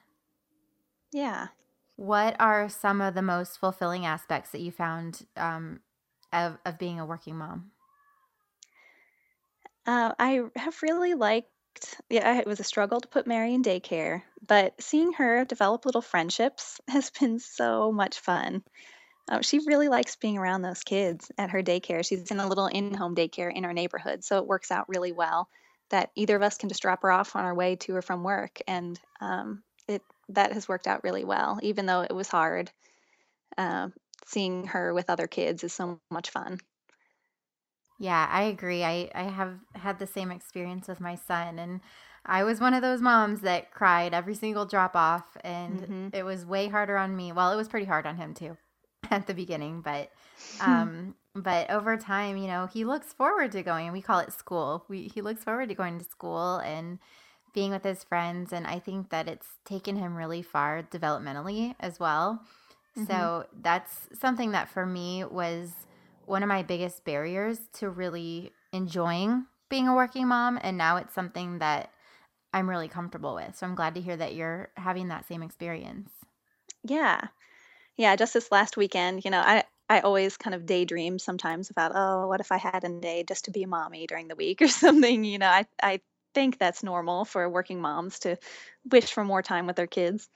Yeah. 1.13 1.49
What 1.97 2.37
are 2.41 2.69
some 2.69 3.01
of 3.01 3.15
the 3.15 3.23
most 3.23 3.59
fulfilling 3.59 4.07
aspects 4.07 4.51
that 4.51 4.61
you 4.61 4.71
found 4.71 5.27
um, 5.37 5.81
of, 6.33 6.59
of 6.65 6.79
being 6.79 6.99
a 6.99 7.07
working 7.07 7.37
mom? 7.37 7.71
Uh, 9.87 10.13
I 10.19 10.43
have 10.57 10.83
really 10.83 11.15
liked, 11.15 11.49
yeah, 12.09 12.39
it 12.39 12.47
was 12.47 12.61
a 12.61 12.65
struggle 12.65 13.01
to 13.01 13.09
put 13.09 13.27
Mary 13.27 13.55
in 13.55 13.63
daycare, 13.63 14.23
but 14.47 14.81
seeing 14.81 15.13
her 15.15 15.45
develop 15.45 15.85
little 15.85 16.03
friendships 16.03 16.81
has 16.89 17.11
been 17.11 17.39
so 17.39 17.93
much 17.93 18.21
fun. 18.21 18.63
Uh, 19.29 19.41
she 19.41 19.61
really 19.61 19.89
likes 19.89 20.17
being 20.17 20.37
around 20.37 20.63
those 20.63 20.83
kids 20.83 21.31
at 21.39 21.51
her 21.51 21.63
daycare. 21.63 22.05
She's 22.05 22.31
in 22.31 22.41
a 22.41 22.49
little 22.49 22.67
in 22.67 22.93
home 22.93 23.15
daycare 23.15 23.55
in 23.55 23.65
our 23.65 23.73
neighborhood, 23.73 24.25
so 24.25 24.39
it 24.39 24.47
works 24.47 24.71
out 24.71 24.89
really 24.89 25.13
well 25.13 25.49
that 25.91 26.11
either 26.17 26.35
of 26.35 26.43
us 26.43 26.59
can 26.59 26.69
just 26.69 26.83
drop 26.83 27.03
her 27.03 27.13
off 27.13 27.37
on 27.37 27.45
our 27.45 27.55
way 27.55 27.77
to 27.77 27.95
or 27.95 28.03
from 28.03 28.25
work. 28.25 28.61
And 28.67 28.99
um, 29.21 29.63
it 29.87 30.03
that 30.31 30.53
has 30.53 30.69
worked 30.69 30.87
out 30.87 31.05
really 31.05 31.25
well, 31.25 31.61
even 31.63 31.87
though 31.87 32.01
it 32.01 32.15
was 32.15 32.29
hard. 32.29 32.71
Uh, 33.57 33.89
seeing 34.25 34.67
her 34.69 34.95
with 34.95 35.11
other 35.11 35.27
kids 35.27 35.63
is 35.63 35.73
so 35.73 36.01
much 36.11 36.31
fun. 36.31 36.59
Yeah, 37.99 38.27
I 38.31 38.45
agree. 38.45 38.83
I, 38.83 39.11
I 39.15 39.25
have 39.25 39.59
had 39.75 39.99
the 39.99 40.07
same 40.07 40.31
experience 40.31 40.89
with 40.89 41.01
my 41.01 41.17
son, 41.17 41.59
and 41.59 41.81
I 42.25 42.45
was 42.45 42.61
one 42.61 42.73
of 42.73 42.83
those 42.83 43.01
moms 43.01 43.43
that 43.43 43.73
cried 43.73 44.15
every 44.15 44.35
single 44.35 44.65
drop 44.65 44.97
off, 44.97 45.37
and 45.43 45.81
mm-hmm. 45.81 46.09
it 46.13 46.25
was 46.25 46.47
way 46.47 46.69
harder 46.69 46.97
on 46.97 47.15
me. 47.15 47.33
Well, 47.33 47.53
it 47.53 47.57
was 47.57 47.69
pretty 47.69 47.87
hard 47.87 48.07
on 48.07 48.17
him 48.17 48.35
too 48.35 48.57
at 49.21 49.27
the 49.27 49.35
beginning, 49.35 49.81
but 49.81 50.11
um, 50.61 51.15
but 51.35 51.71
over 51.71 51.97
time, 51.97 52.37
you 52.37 52.47
know, 52.47 52.67
he 52.67 52.85
looks 52.85 53.13
forward 53.13 53.53
to 53.53 53.63
going. 53.63 53.93
We 53.93 54.03
call 54.03 54.19
it 54.21 54.33
school. 54.33 54.85
We 54.89 55.11
he 55.15 55.21
looks 55.21 55.45
forward 55.45 55.69
to 55.69 55.75
going 55.75 55.99
to 55.99 56.05
school 56.05 56.57
and 56.59 56.99
being 57.55 57.71
with 57.71 57.85
his 57.85 58.03
friends, 58.03 58.53
and 58.53 58.67
I 58.67 58.79
think 58.79 59.11
that 59.11 59.29
it's 59.29 59.49
taken 59.65 59.97
him 59.97 60.17
really 60.17 60.43
far 60.43 60.83
developmentally 60.83 61.75
as 61.81 62.01
well. 62.01 62.43
Mm-hmm. 62.97 63.07
So 63.07 63.47
that's 63.61 64.09
something 64.19 64.53
that 64.53 64.69
for 64.69 64.87
me 64.87 65.25
was 65.25 65.73
one 66.27 66.43
of 66.43 66.49
my 66.49 66.63
biggest 66.63 67.05
barriers 67.05 67.59
to 67.75 67.89
really 67.89 68.53
enjoying 68.73 69.47
being 69.69 69.89
a 69.89 69.95
working 69.95 70.29
mom. 70.29 70.59
And 70.63 70.77
now 70.77 70.97
it's 70.97 71.15
something 71.15 71.59
that 71.59 71.91
I'm 72.53 72.69
really 72.69 72.89
comfortable 72.89 73.35
with. 73.35 73.57
So 73.57 73.67
I'm 73.67 73.75
glad 73.75 73.95
to 73.95 74.01
hear 74.01 74.17
that 74.17 74.35
you're 74.35 74.71
having 74.77 75.09
that 75.09 75.27
same 75.27 75.43
experience. 75.43 76.11
Yeah. 76.85 77.29
Yeah. 77.97 78.17
Just 78.17 78.35
this 78.35 78.51
last 78.51 78.77
weekend, 78.77 79.25
you 79.25 79.31
know, 79.31 79.41
I, 79.41 79.65
I 79.89 80.01
always 80.01 80.37
kind 80.37 80.55
of 80.55 80.67
daydream 80.67 81.19
sometimes 81.19 81.71
about, 81.71 81.93
oh, 81.95 82.27
what 82.27 82.41
if 82.41 82.51
I 82.51 82.57
had 82.57 82.85
a 82.85 83.01
day 83.01 83.25
just 83.27 83.45
to 83.47 83.51
be 83.51 83.67
mommy 83.67 84.07
during 84.07 84.29
the 84.29 84.37
week 84.37 84.63
or 84.63 84.69
something? 84.69 85.25
You 85.25 85.39
know, 85.39 85.49
I, 85.49 85.67
I 85.83 86.01
think 86.35 86.59
that's 86.59 86.83
normal 86.83 87.25
for 87.25 87.49
working 87.49 87.81
moms 87.81 88.21
to 88.21 88.39
wish 88.91 89.13
for 89.13 89.25
more 89.25 89.43
time 89.43 89.67
with 89.67 89.77
their 89.77 89.87
kids. 89.87 90.29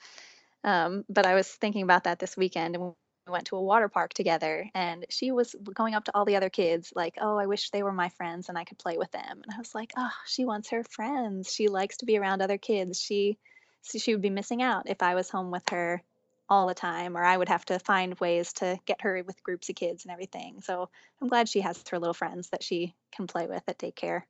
Um, 0.65 1.05
but 1.09 1.27
I 1.27 1.35
was 1.35 1.49
thinking 1.49 1.83
about 1.83 2.05
that 2.05 2.19
this 2.19 2.37
weekend 2.37 2.75
and 2.75 2.85
we 2.85 2.93
went 3.33 3.47
to 3.47 3.57
a 3.57 3.63
water 3.63 3.89
park 3.89 4.13
together 4.15 4.69
and 4.75 5.07
she 5.11 5.33
was 5.33 5.55
going 5.75 5.95
up 5.95 6.05
to 6.05 6.13
all 6.15 6.25
the 6.25 6.37
other 6.37 6.49
kids 6.51 6.93
like 6.95 7.17
oh 7.21 7.37
i 7.37 7.47
wish 7.47 7.71
they 7.71 7.83
were 7.83 7.93
my 7.93 8.09
friends 8.11 8.49
and 8.49 8.57
i 8.57 8.63
could 8.63 8.79
play 8.79 8.99
with 8.99 9.11
them 9.11 9.43
and 9.43 9.53
i 9.53 9.59
was 9.59 9.75
like 9.75 9.93
oh 9.97 10.11
she 10.27 10.45
wants 10.45 10.71
her 10.71 10.85
friends 10.85 11.53
she 11.53 11.67
likes 11.67 11.97
to 11.97 12.07
be 12.07 12.19
around 12.19 12.41
other 12.41 12.59
kids 12.59 13.01
she 13.01 13.37
she 13.83 14.15
would 14.15 14.23
be 14.23 14.31
missing 14.31 14.63
out 14.63 14.89
if 14.89 15.03
i 15.03 15.17
was 15.17 15.29
home 15.29 15.51
with 15.51 15.69
her 15.71 16.03
all 16.49 16.67
the 16.67 16.75
time 16.75 17.17
or 17.17 17.25
i 17.25 17.37
would 17.37 17.49
have 17.49 17.65
to 17.65 17.79
find 17.79 18.19
ways 18.21 18.53
to 18.53 18.79
get 18.87 19.01
her 19.01 19.23
with 19.27 19.43
groups 19.43 19.69
of 19.69 19.75
kids 19.75 20.05
and 20.05 20.13
everything 20.13 20.61
so 20.61 20.89
i'm 21.21 21.29
glad 21.29 21.49
she 21.49 21.61
has 21.61 21.83
her 21.91 21.99
little 21.99 22.15
friends 22.15 22.49
that 22.51 22.63
she 22.63 22.95
can 23.15 23.27
play 23.27 23.47
with 23.47 23.63
at 23.69 23.79
daycare 23.79 24.23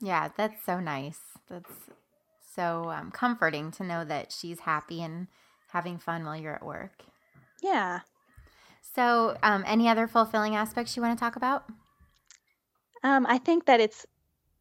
yeah 0.00 0.28
that's 0.36 0.64
so 0.64 0.80
nice 0.80 1.20
that's 1.48 1.70
so 2.54 2.90
um, 2.90 3.10
comforting 3.10 3.70
to 3.70 3.82
know 3.82 4.04
that 4.04 4.30
she's 4.32 4.60
happy 4.60 5.02
and 5.02 5.26
having 5.68 5.98
fun 5.98 6.24
while 6.24 6.36
you're 6.36 6.54
at 6.54 6.64
work 6.64 7.02
yeah. 7.62 8.00
So, 8.94 9.38
um, 9.42 9.64
any 9.66 9.88
other 9.88 10.06
fulfilling 10.06 10.56
aspects 10.56 10.96
you 10.96 11.02
want 11.02 11.16
to 11.16 11.20
talk 11.20 11.36
about? 11.36 11.64
Um, 13.04 13.24
I 13.28 13.38
think 13.38 13.66
that 13.66 13.80
it's, 13.80 14.04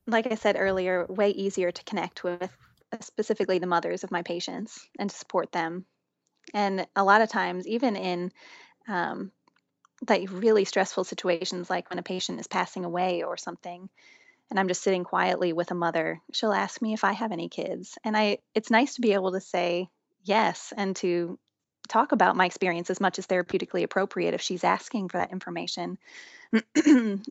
like 0.07 0.31
I 0.31 0.35
said 0.35 0.55
earlier, 0.57 1.05
way 1.09 1.31
easier 1.31 1.71
to 1.71 1.83
connect 1.83 2.23
with 2.23 2.55
specifically 3.01 3.59
the 3.59 3.67
mothers 3.67 4.03
of 4.03 4.11
my 4.11 4.21
patients 4.21 4.87
and 4.99 5.09
to 5.09 5.15
support 5.15 5.51
them. 5.51 5.85
And 6.53 6.85
a 6.95 7.03
lot 7.03 7.21
of 7.21 7.29
times, 7.29 7.67
even 7.67 7.95
in 7.95 8.31
um, 8.87 9.31
like 10.09 10.29
really 10.31 10.65
stressful 10.65 11.03
situations, 11.03 11.69
like 11.69 11.89
when 11.89 11.99
a 11.99 12.03
patient 12.03 12.39
is 12.39 12.47
passing 12.47 12.85
away 12.85 13.23
or 13.23 13.37
something, 13.37 13.89
and 14.49 14.59
I'm 14.59 14.67
just 14.67 14.83
sitting 14.83 15.03
quietly 15.03 15.53
with 15.53 15.71
a 15.71 15.75
mother, 15.75 16.21
she'll 16.33 16.53
ask 16.53 16.81
me 16.81 16.93
if 16.93 17.03
I 17.03 17.13
have 17.13 17.31
any 17.31 17.49
kids, 17.49 17.97
and 18.03 18.17
I 18.17 18.39
it's 18.53 18.71
nice 18.71 18.95
to 18.95 19.01
be 19.01 19.13
able 19.13 19.31
to 19.31 19.41
say 19.41 19.87
yes 20.23 20.73
and 20.75 20.95
to 20.97 21.39
talk 21.87 22.11
about 22.11 22.35
my 22.35 22.45
experience 22.45 22.89
as 22.89 23.01
much 23.01 23.19
as 23.19 23.27
therapeutically 23.27 23.83
appropriate 23.83 24.33
if 24.33 24.41
she's 24.41 24.63
asking 24.63 25.09
for 25.09 25.17
that 25.17 25.31
information. 25.31 25.97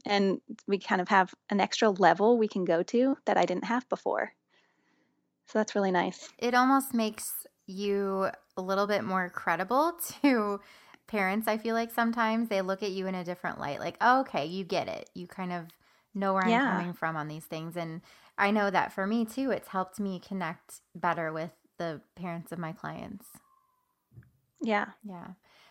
and 0.07 0.41
we 0.67 0.79
kind 0.79 1.01
of 1.01 1.09
have 1.09 1.33
an 1.51 1.61
extra 1.61 1.91
level 1.91 2.39
we 2.39 2.49
can 2.49 2.65
go 2.65 2.83
to 2.83 3.17
that 3.27 3.37
I 3.37 3.45
didn't 3.45 3.65
have 3.65 3.89
before. 3.89 4.33
So 5.47 5.59
that's 5.59 5.75
really 5.75 5.91
nice. 5.91 6.29
It 6.39 6.55
almost 6.55 6.95
makes 6.95 7.47
you 7.71 8.31
a 8.57 8.63
little 8.63 8.87
bit 8.87 9.05
more 9.05 9.31
credible 9.31 9.93
to 10.23 10.61
parents. 11.07 11.49
I 11.49 11.59
feel 11.59 11.75
like 11.75 11.91
sometimes 11.93 12.49
they 12.49 12.63
look 12.63 12.83
at 12.83 12.93
you 12.93 13.07
in 13.07 13.15
a 13.15 13.25
different 13.25 13.59
light, 13.61 13.81
like, 13.81 13.97
oh, 14.01 14.21
okay, 14.21 14.47
you 14.47 14.65
get 14.65 14.89
it. 14.89 15.11
You 15.15 15.27
kind 15.27 15.53
of 15.53 15.67
know 16.15 16.35
where 16.35 16.45
Yeah. 16.45 16.61
I'm 16.61 16.61
coming 16.61 16.93
from 16.93 17.17
on 17.17 17.29
these 17.29 17.45
things. 17.45 17.77
And 17.77 18.03
I 18.39 18.51
know 18.51 18.71
that 18.71 18.93
for 18.93 19.07
me 19.07 19.25
too, 19.25 19.51
it's 19.51 19.69
helped 19.69 20.01
me 20.01 20.21
connect 20.21 20.81
better 20.95 21.33
with 21.33 21.53
the 21.79 22.01
parents 22.17 22.53
of 22.53 22.59
my 22.59 22.73
clients. 22.73 23.27
Yeah. 24.63 24.87
Yeah. 25.05 25.29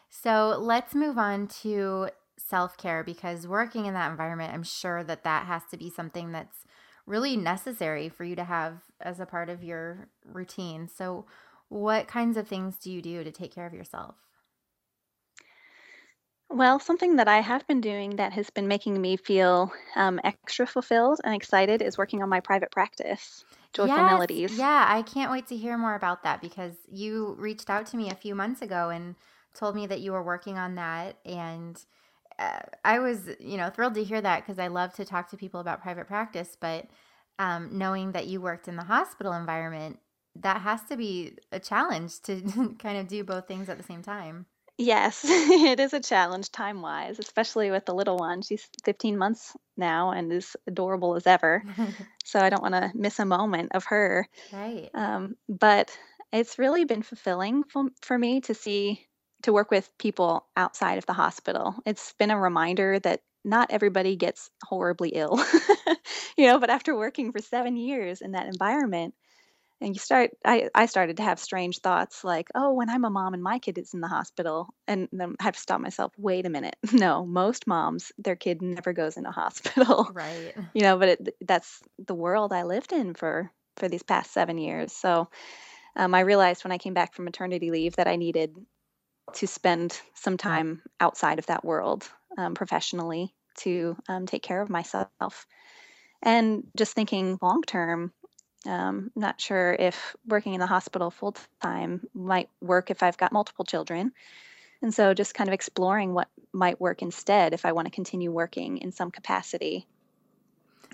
So 0.10 0.58
let's 0.60 0.96
move 0.96 1.18
on 1.18 1.48
to 1.62 2.10
self 2.38 2.78
care 2.78 3.04
because 3.04 3.48
working 3.48 3.86
in 3.86 3.94
that 3.94 4.12
environment, 4.12 4.54
I'm 4.54 4.64
sure 4.64 5.04
that 5.04 5.24
that 5.24 5.46
has 5.46 5.64
to 5.72 5.78
be 5.78 5.90
something 5.90 6.32
that's 6.32 6.66
really 7.06 7.36
necessary 7.38 8.10
for 8.10 8.24
you 8.24 8.36
to 8.36 8.44
have 8.44 8.84
as 9.02 9.20
a 9.20 9.26
part 9.26 9.50
of 9.50 9.64
your 9.64 10.10
routine. 10.26 10.88
So, 10.88 11.26
what 11.70 12.08
kinds 12.08 12.38
of 12.38 12.48
things 12.48 12.78
do 12.78 12.92
you 12.92 13.02
do 13.02 13.24
to 13.24 13.32
take 13.32 13.54
care 13.54 13.66
of 13.66 13.74
yourself? 13.74 14.16
Well, 16.50 16.80
something 16.80 17.18
that 17.18 17.28
I 17.28 17.42
have 17.42 17.66
been 17.68 17.80
doing 17.80 18.16
that 18.16 18.34
has 18.34 18.50
been 18.50 18.68
making 18.68 19.00
me 19.00 19.18
feel 19.18 19.72
um, 19.96 20.20
extra 20.24 20.66
fulfilled 20.66 21.22
and 21.24 21.36
excited 21.36 21.82
is 21.82 21.98
working 21.98 22.24
on 22.24 22.30
my 22.30 22.40
private 22.40 22.72
practice, 22.72 23.46
Joyful 23.72 24.04
Yes. 24.04 24.04
Melodies. 24.04 24.58
Yeah, 24.58 24.86
I 24.90 25.04
can't 25.04 25.32
wait 25.32 25.48
to 25.48 25.56
hear 25.58 25.78
more 25.78 25.96
about 25.96 26.24
that 26.24 26.42
because 26.42 26.76
you 26.90 27.36
reached 27.38 27.70
out 27.70 27.86
to 27.88 27.98
me 27.98 28.10
a 28.10 28.16
few 28.16 28.34
months 28.36 28.62
ago 28.62 28.90
and 28.90 29.16
told 29.54 29.76
me 29.76 29.86
that 29.88 30.02
you 30.02 30.12
were 30.12 30.24
working 30.24 30.58
on 30.58 30.76
that. 30.76 31.18
And 31.24 31.82
uh, 32.40 32.62
I 32.84 33.00
was, 33.00 33.30
you 33.40 33.58
know, 33.58 33.70
thrilled 33.70 33.94
to 33.96 34.04
hear 34.04 34.22
that 34.22 34.42
because 34.46 34.60
I 34.60 34.68
love 34.68 34.94
to 34.96 35.06
talk 35.06 35.30
to 35.30 35.38
people 35.38 35.60
about 35.60 35.82
private 35.82 36.08
practice. 36.08 36.58
But 36.60 36.88
um, 37.38 37.78
knowing 37.78 38.12
that 38.14 38.28
you 38.28 38.42
worked 38.42 38.68
in 38.68 38.76
the 38.76 38.84
hospital 38.84 39.34
environment, 39.34 40.00
that 40.42 40.62
has 40.62 40.82
to 40.84 40.98
be 40.98 41.34
a 41.52 41.60
challenge 41.60 42.22
to 42.24 42.76
kind 42.80 42.98
of 42.98 43.08
do 43.08 43.24
both 43.24 43.48
things 43.48 43.70
at 43.70 43.78
the 43.78 43.84
same 43.84 44.02
time. 44.02 44.46
Yes, 44.78 45.24
it 45.28 45.80
is 45.80 45.94
a 45.94 46.00
challenge 46.00 46.52
time 46.52 46.82
wise, 46.82 47.20
especially 47.20 47.70
with 47.70 47.86
the 47.86 47.94
little 47.94 48.18
one. 48.18 48.42
She's 48.42 48.68
15 48.86 49.18
months 49.18 49.56
now 49.76 50.12
and 50.12 50.32
is 50.32 50.56
adorable 50.68 51.16
as 51.16 51.28
ever. 51.28 51.64
So 52.26 52.40
I 52.40 52.50
don't 52.52 52.62
want 52.62 52.76
to 52.76 52.92
miss 52.94 53.18
a 53.18 53.26
moment 53.26 53.72
of 53.74 53.86
her. 53.86 54.28
right. 54.54 54.90
Um, 54.94 55.36
but 55.48 55.98
it's 56.32 56.60
really 56.60 56.86
been 56.86 57.02
fulfilling 57.02 57.64
for, 57.64 57.86
for 58.02 58.18
me 58.18 58.42
to 58.42 58.54
see, 58.54 59.08
to 59.44 59.54
work 59.54 59.72
with 59.72 59.90
people 59.98 60.46
outside 60.56 61.00
of 61.00 61.08
the 61.08 61.14
hospital. 61.14 61.76
It's 61.88 62.14
been 62.20 62.30
a 62.30 62.40
reminder 62.40 63.00
that 63.00 63.22
not 63.44 63.72
everybody 63.72 64.16
gets 64.16 64.52
horribly 64.64 65.10
ill, 65.10 65.44
you 66.38 66.46
know, 66.46 66.60
but 66.60 66.70
after 66.70 66.96
working 66.96 67.32
for 67.32 67.40
seven 67.40 67.78
years 67.78 68.22
in 68.22 68.34
that 68.34 68.48
environment, 68.48 69.16
and 69.82 69.96
you 69.96 70.00
start, 70.00 70.32
I, 70.46 70.70
I 70.76 70.86
started 70.88 71.18
to 71.18 71.24
have 71.24 71.40
strange 71.40 71.80
thoughts 71.80 72.24
like, 72.24 72.50
oh, 72.56 72.74
when 72.74 72.90
I'm 72.90 73.06
a 73.06 73.10
mom 73.10 73.34
and 73.34 73.44
my 73.44 73.60
kid 73.60 73.78
is 73.78 73.94
in 73.94 74.02
the 74.02 74.08
hospital, 74.08 74.70
and 74.88 75.08
then 75.12 75.36
I 75.40 75.44
have 75.44 75.56
to 75.56 75.60
stop 75.62 75.82
myself, 75.82 76.14
wait 76.18 76.46
a 76.46 76.50
minute. 76.50 76.76
No, 76.94 77.26
most 77.26 77.68
moms, 77.68 78.12
their 78.18 78.36
kid 78.36 78.62
never 78.62 78.94
goes 78.94 79.18
in 79.18 79.26
a 79.26 79.32
hospital 79.34 80.14
Right. 80.14 80.54
you 80.74 80.82
know 80.82 80.98
but 80.98 81.10
it, 81.10 81.36
that's 81.48 81.82
the 81.98 82.16
world 82.16 82.54
i 82.54 82.64
lived 82.64 82.94
in 82.94 83.14
for 83.14 83.52
for 83.78 83.88
these 83.90 84.04
past 84.04 84.32
seven 84.32 84.58
years 84.58 84.92
so 84.94 85.30
um, 85.96 86.14
i 86.14 86.22
realized 86.22 86.64
when 86.64 86.72
i 86.72 86.78
came 86.78 86.94
back 86.94 87.14
from 87.14 87.26
maternity 87.26 87.72
leave 87.72 87.96
that 87.96 88.08
i 88.08 88.16
needed 88.16 88.56
to 89.34 89.48
spend 89.48 90.02
some 90.16 90.38
time 90.38 90.82
outside 91.00 91.40
of 91.40 91.46
that 91.48 91.64
world 91.64 92.10
um, 92.38 92.56
professionally 92.56 93.36
to 93.58 93.96
um, 94.08 94.26
take 94.26 94.44
care 94.44 94.62
of 94.62 94.70
myself 94.70 95.46
and 96.24 96.64
just 96.78 96.94
thinking 96.94 97.38
long 97.42 97.62
term 97.64 98.14
um, 98.66 99.12
not 99.16 99.40
sure 99.40 99.76
if 99.80 100.16
working 100.28 100.54
in 100.54 100.60
the 100.60 100.68
hospital 100.68 101.10
full 101.10 101.36
time 101.62 102.08
might 102.14 102.50
work 102.62 102.92
if 102.92 103.02
i've 103.04 103.18
got 103.18 103.32
multiple 103.32 103.66
children 103.66 104.12
and 104.82 104.94
so 104.94 105.14
just 105.14 105.34
kind 105.34 105.50
of 105.50 105.54
exploring 105.54 106.14
what 106.14 106.28
might 106.54 106.80
work 106.80 107.02
instead 107.02 107.54
if 107.54 107.66
i 107.66 107.72
want 107.72 107.86
to 107.86 107.92
continue 107.92 108.32
working 108.32 108.78
in 108.78 108.92
some 108.92 109.12
capacity 109.12 109.88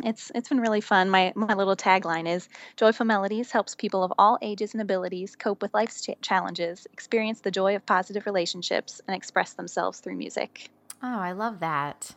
it's 0.03 0.32
it's 0.36 0.49
been 0.49 0.59
really 0.59 0.82
fun. 0.82 1.09
My 1.09 1.32
my 1.36 1.53
little 1.53 1.76
tagline 1.76 2.28
is 2.28 2.49
Joyful 2.76 3.05
Melodies 3.05 3.51
helps 3.51 3.76
people 3.76 4.03
of 4.03 4.11
all 4.18 4.38
ages 4.41 4.74
and 4.74 4.82
abilities 4.82 5.36
cope 5.36 5.61
with 5.61 5.74
life's 5.74 6.01
cha- 6.01 6.16
challenges, 6.22 6.86
experience 6.91 7.41
the 7.41 7.51
joy 7.51 7.76
of 7.76 7.86
positive 7.86 8.26
relationships, 8.26 9.01
and 9.07 9.16
express 9.16 9.53
themselves 9.53 9.99
through 9.99 10.16
music. 10.16 10.70
Oh, 11.01 11.20
I 11.20 11.32
love 11.32 11.59
that. 11.59 12.13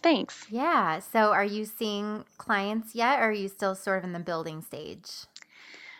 Thanks. 0.00 0.46
Yeah. 0.50 1.00
So, 1.00 1.32
are 1.32 1.44
you 1.44 1.64
seeing 1.64 2.24
clients 2.38 2.94
yet, 2.94 3.20
or 3.20 3.24
are 3.24 3.32
you 3.32 3.48
still 3.48 3.74
sort 3.74 3.98
of 3.98 4.04
in 4.04 4.12
the 4.12 4.18
building 4.20 4.62
stage? 4.62 5.26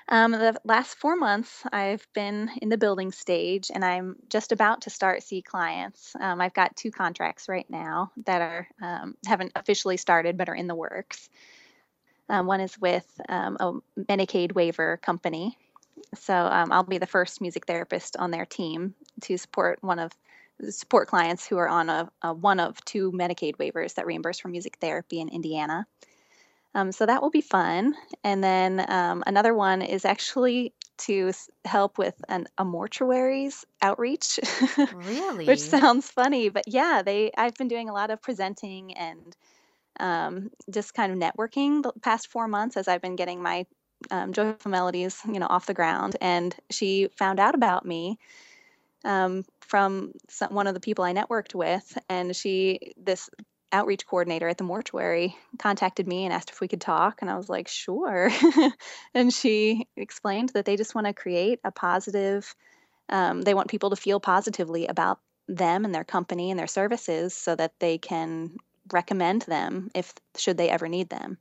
Um, 0.08 0.32
the 0.32 0.60
last 0.64 0.96
four 0.96 1.14
months, 1.14 1.62
I've 1.72 2.04
been 2.14 2.50
in 2.60 2.68
the 2.68 2.76
building 2.76 3.12
stage, 3.12 3.70
and 3.72 3.84
I'm 3.84 4.16
just 4.28 4.50
about 4.50 4.82
to 4.82 4.90
start 4.90 5.22
see 5.22 5.40
clients. 5.40 6.16
Um, 6.20 6.40
I've 6.40 6.54
got 6.54 6.74
two 6.74 6.90
contracts 6.90 7.48
right 7.48 7.66
now 7.70 8.10
that 8.26 8.42
are 8.42 8.68
um, 8.82 9.16
haven't 9.24 9.52
officially 9.54 9.96
started, 9.96 10.36
but 10.36 10.48
are 10.48 10.54
in 10.54 10.66
the 10.66 10.74
works. 10.74 11.28
Um, 12.28 12.46
one 12.46 12.60
is 12.60 12.80
with 12.80 13.08
um, 13.28 13.56
a 13.60 13.72
Medicaid 14.00 14.52
waiver 14.52 14.96
company, 14.96 15.56
so 16.14 16.34
um, 16.34 16.72
I'll 16.72 16.82
be 16.82 16.98
the 16.98 17.06
first 17.06 17.40
music 17.40 17.66
therapist 17.66 18.16
on 18.16 18.32
their 18.32 18.46
team 18.46 18.94
to 19.22 19.36
support 19.36 19.78
one 19.80 20.00
of 20.00 20.12
support 20.68 21.08
clients 21.08 21.46
who 21.46 21.58
are 21.58 21.68
on 21.68 21.88
a, 21.88 22.10
a 22.22 22.34
one 22.34 22.60
of 22.60 22.84
two 22.84 23.12
Medicaid 23.12 23.56
waivers 23.56 23.94
that 23.94 24.06
reimburse 24.06 24.40
for 24.40 24.48
music 24.48 24.78
therapy 24.80 25.20
in 25.20 25.28
Indiana. 25.28 25.86
Um, 26.74 26.92
so 26.92 27.06
that 27.06 27.20
will 27.20 27.30
be 27.30 27.40
fun. 27.40 27.94
And 28.22 28.44
then 28.44 28.84
um, 28.88 29.24
another 29.26 29.54
one 29.54 29.82
is 29.82 30.04
actually 30.04 30.72
to 30.98 31.32
help 31.64 31.98
with 31.98 32.14
an, 32.28 32.46
a 32.58 32.64
mortuaries 32.64 33.64
outreach, 33.82 34.38
Really? 34.90 35.46
which 35.46 35.60
sounds 35.60 36.10
funny, 36.10 36.48
but 36.48 36.64
yeah, 36.66 37.02
they 37.04 37.32
I've 37.36 37.56
been 37.56 37.68
doing 37.68 37.88
a 37.88 37.92
lot 37.92 38.10
of 38.10 38.22
presenting 38.22 38.96
and 38.96 39.36
um, 39.98 40.50
just 40.70 40.94
kind 40.94 41.12
of 41.12 41.18
networking 41.18 41.82
the 41.82 41.92
past 42.00 42.28
four 42.28 42.48
months 42.48 42.76
as 42.76 42.88
I've 42.88 43.02
been 43.02 43.16
getting 43.16 43.42
my 43.42 43.66
um, 44.10 44.32
joyful 44.32 44.70
melodies, 44.70 45.20
you 45.26 45.38
know, 45.40 45.46
off 45.48 45.66
the 45.66 45.74
ground. 45.74 46.16
And 46.20 46.54
she 46.70 47.08
found 47.16 47.40
out 47.40 47.54
about 47.54 47.84
me 47.84 48.18
um, 49.04 49.44
from 49.60 50.12
some, 50.28 50.54
one 50.54 50.66
of 50.66 50.74
the 50.74 50.80
people 50.80 51.04
I 51.04 51.12
networked 51.12 51.54
with, 51.54 51.98
and 52.08 52.34
she 52.34 52.92
this 52.96 53.30
outreach 53.72 54.06
coordinator 54.06 54.48
at 54.48 54.58
the 54.58 54.64
mortuary 54.64 55.36
contacted 55.58 56.06
me 56.06 56.24
and 56.24 56.34
asked 56.34 56.50
if 56.50 56.60
we 56.60 56.66
could 56.66 56.80
talk 56.80 57.22
and 57.22 57.30
i 57.30 57.36
was 57.36 57.48
like 57.48 57.68
sure. 57.68 58.28
And 59.14 59.32
she 59.32 59.86
explained 59.96 60.50
that 60.54 60.64
they 60.64 60.76
just 60.76 60.92
want 60.94 61.06
to 61.06 61.12
create 61.12 61.60
a 61.62 61.70
positive 61.70 62.52
um, 63.08 63.42
they 63.42 63.54
want 63.54 63.68
people 63.68 63.90
to 63.90 63.96
feel 63.96 64.20
positively 64.20 64.86
about 64.86 65.18
them 65.48 65.84
and 65.84 65.94
their 65.94 66.04
company 66.04 66.50
and 66.50 66.58
their 66.58 66.68
services 66.68 67.34
so 67.34 67.56
that 67.56 67.72
they 67.80 67.98
can 67.98 68.56
recommend 68.92 69.42
them 69.42 69.90
if 69.94 70.14
should 70.36 70.56
they 70.56 70.70
ever 70.70 70.88
need 70.88 71.08
them. 71.08 71.36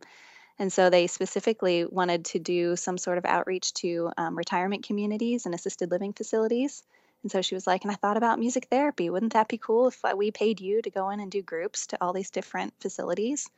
And 0.58 0.74
so 0.74 0.90
they 0.90 1.08
specifically 1.08 1.86
wanted 1.86 2.26
to 2.26 2.40
do 2.40 2.76
some 2.76 2.98
sort 2.98 3.18
of 3.18 3.26
outreach 3.26 3.74
to 3.76 4.12
um, 4.18 4.36
retirement 4.36 4.84
communities 4.84 5.46
and 5.46 5.56
assisted 5.56 5.92
living 5.92 6.14
facilities 6.14 6.84
and 7.24 7.32
so 7.32 7.42
she 7.42 7.56
was 7.56 7.68
like, 7.68 7.84
and 7.84 7.92
I 7.92 7.96
thought 7.96 8.18
about 8.18 8.40
music 8.40 8.68
therapy. 8.70 9.10
Wouldn't 9.10 9.34
that 9.34 9.48
be 9.48 9.58
cool 9.58 9.88
if 9.88 10.04
uh, 10.06 10.14
we 10.16 10.32
paid 10.32 10.60
you 10.62 10.82
to 10.82 10.90
go 10.90 11.10
in 11.10 11.20
and 11.20 11.32
do 11.32 11.42
groups 11.42 11.88
to 11.88 11.98
all 12.02 12.14
these 12.14 12.32
different 12.32 12.74
facilities? 12.80 13.50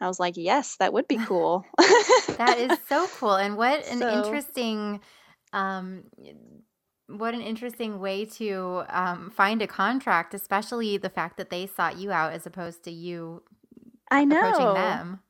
I 0.00 0.08
was 0.08 0.20
like, 0.20 0.36
yes, 0.36 0.76
that 0.76 0.92
would 0.92 1.08
be 1.08 1.16
cool. 1.18 1.64
That 2.36 2.58
is 2.58 2.78
so 2.88 3.06
cool. 3.18 3.34
And 3.36 3.56
what 3.56 3.86
an 3.88 3.98
So- 4.00 4.24
interesting 4.24 5.00
um 5.52 6.04
what 7.08 7.34
an 7.34 7.40
interesting 7.40 8.00
way 8.00 8.24
to 8.24 8.82
um, 8.88 9.30
find 9.30 9.62
a 9.62 9.66
contract, 9.68 10.34
especially 10.34 10.96
the 10.98 11.08
fact 11.08 11.36
that 11.36 11.50
they 11.50 11.68
sought 11.68 11.96
you 11.98 12.10
out 12.10 12.32
as 12.32 12.46
opposed 12.46 12.82
to 12.82 12.90
you 12.90 13.42
I 14.10 14.24
know. 14.24 14.36
approaching 14.36 14.64
know. 14.64 14.74
them. 14.74 15.20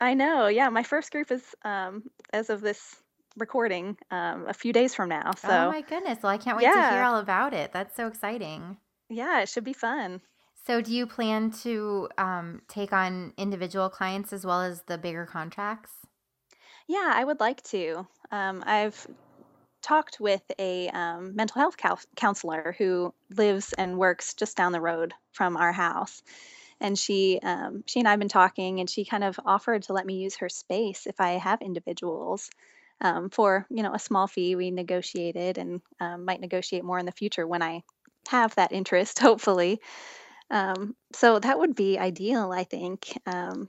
I 0.00 0.14
know. 0.14 0.48
Yeah, 0.48 0.68
my 0.70 0.82
first 0.82 1.12
group 1.12 1.30
is 1.30 1.42
um, 1.64 2.02
as 2.32 2.50
of 2.50 2.60
this 2.62 2.96
recording 3.40 3.96
um, 4.10 4.46
a 4.48 4.54
few 4.54 4.72
days 4.72 4.94
from 4.94 5.08
now. 5.08 5.32
So 5.34 5.48
oh 5.48 5.70
my 5.70 5.80
goodness. 5.82 6.18
Well, 6.22 6.32
I 6.32 6.38
can't 6.38 6.56
wait 6.56 6.64
to 6.64 6.70
hear 6.70 7.02
all 7.02 7.18
about 7.18 7.54
it. 7.54 7.72
That's 7.72 7.96
so 7.96 8.06
exciting. 8.06 8.76
yeah, 9.08 9.40
it 9.40 9.48
should 9.48 9.64
be 9.64 9.72
fun. 9.72 10.20
So, 10.66 10.80
do 10.82 10.94
you 10.94 11.06
plan 11.06 11.50
to 11.62 12.08
um, 12.18 12.60
take 12.68 12.92
on 12.92 13.32
individual 13.38 13.88
clients 13.88 14.32
as 14.32 14.44
well 14.44 14.60
as 14.60 14.82
the 14.82 14.98
bigger 14.98 15.24
contracts? 15.26 15.90
Yeah, 16.86 17.10
I 17.14 17.24
would 17.24 17.40
like 17.40 17.62
to. 17.64 18.06
Um, 18.30 18.62
I've 18.66 19.06
talked 19.82 20.20
with 20.20 20.42
a 20.58 20.88
um, 20.90 21.34
mental 21.34 21.60
health 21.60 21.76
cou- 21.78 21.96
counselor 22.14 22.74
who 22.76 23.14
lives 23.34 23.72
and 23.72 23.96
works 23.98 24.34
just 24.34 24.56
down 24.56 24.72
the 24.72 24.80
road 24.80 25.14
from 25.32 25.56
our 25.56 25.72
house. 25.72 26.22
And 26.80 26.98
she, 26.98 27.40
um, 27.42 27.82
she 27.86 28.00
and 28.00 28.08
I 28.08 28.12
have 28.12 28.20
been 28.20 28.28
talking, 28.28 28.80
and 28.80 28.88
she 28.88 29.04
kind 29.04 29.24
of 29.24 29.38
offered 29.44 29.82
to 29.84 29.92
let 29.92 30.06
me 30.06 30.14
use 30.14 30.36
her 30.36 30.48
space 30.48 31.06
if 31.06 31.20
I 31.20 31.32
have 31.32 31.62
individuals 31.62 32.50
um, 33.00 33.30
for, 33.30 33.66
you 33.70 33.82
know, 33.82 33.94
a 33.94 33.98
small 33.98 34.26
fee. 34.26 34.56
We 34.56 34.70
negotiated, 34.70 35.58
and 35.58 35.80
um, 36.00 36.24
might 36.24 36.40
negotiate 36.40 36.84
more 36.84 36.98
in 36.98 37.06
the 37.06 37.12
future 37.12 37.46
when 37.46 37.62
I 37.62 37.82
have 38.28 38.54
that 38.56 38.72
interest, 38.72 39.18
hopefully. 39.20 39.80
Um, 40.50 40.96
so 41.12 41.38
that 41.38 41.58
would 41.58 41.74
be 41.74 41.98
ideal, 41.98 42.52
I 42.52 42.64
think, 42.64 43.16
um, 43.26 43.68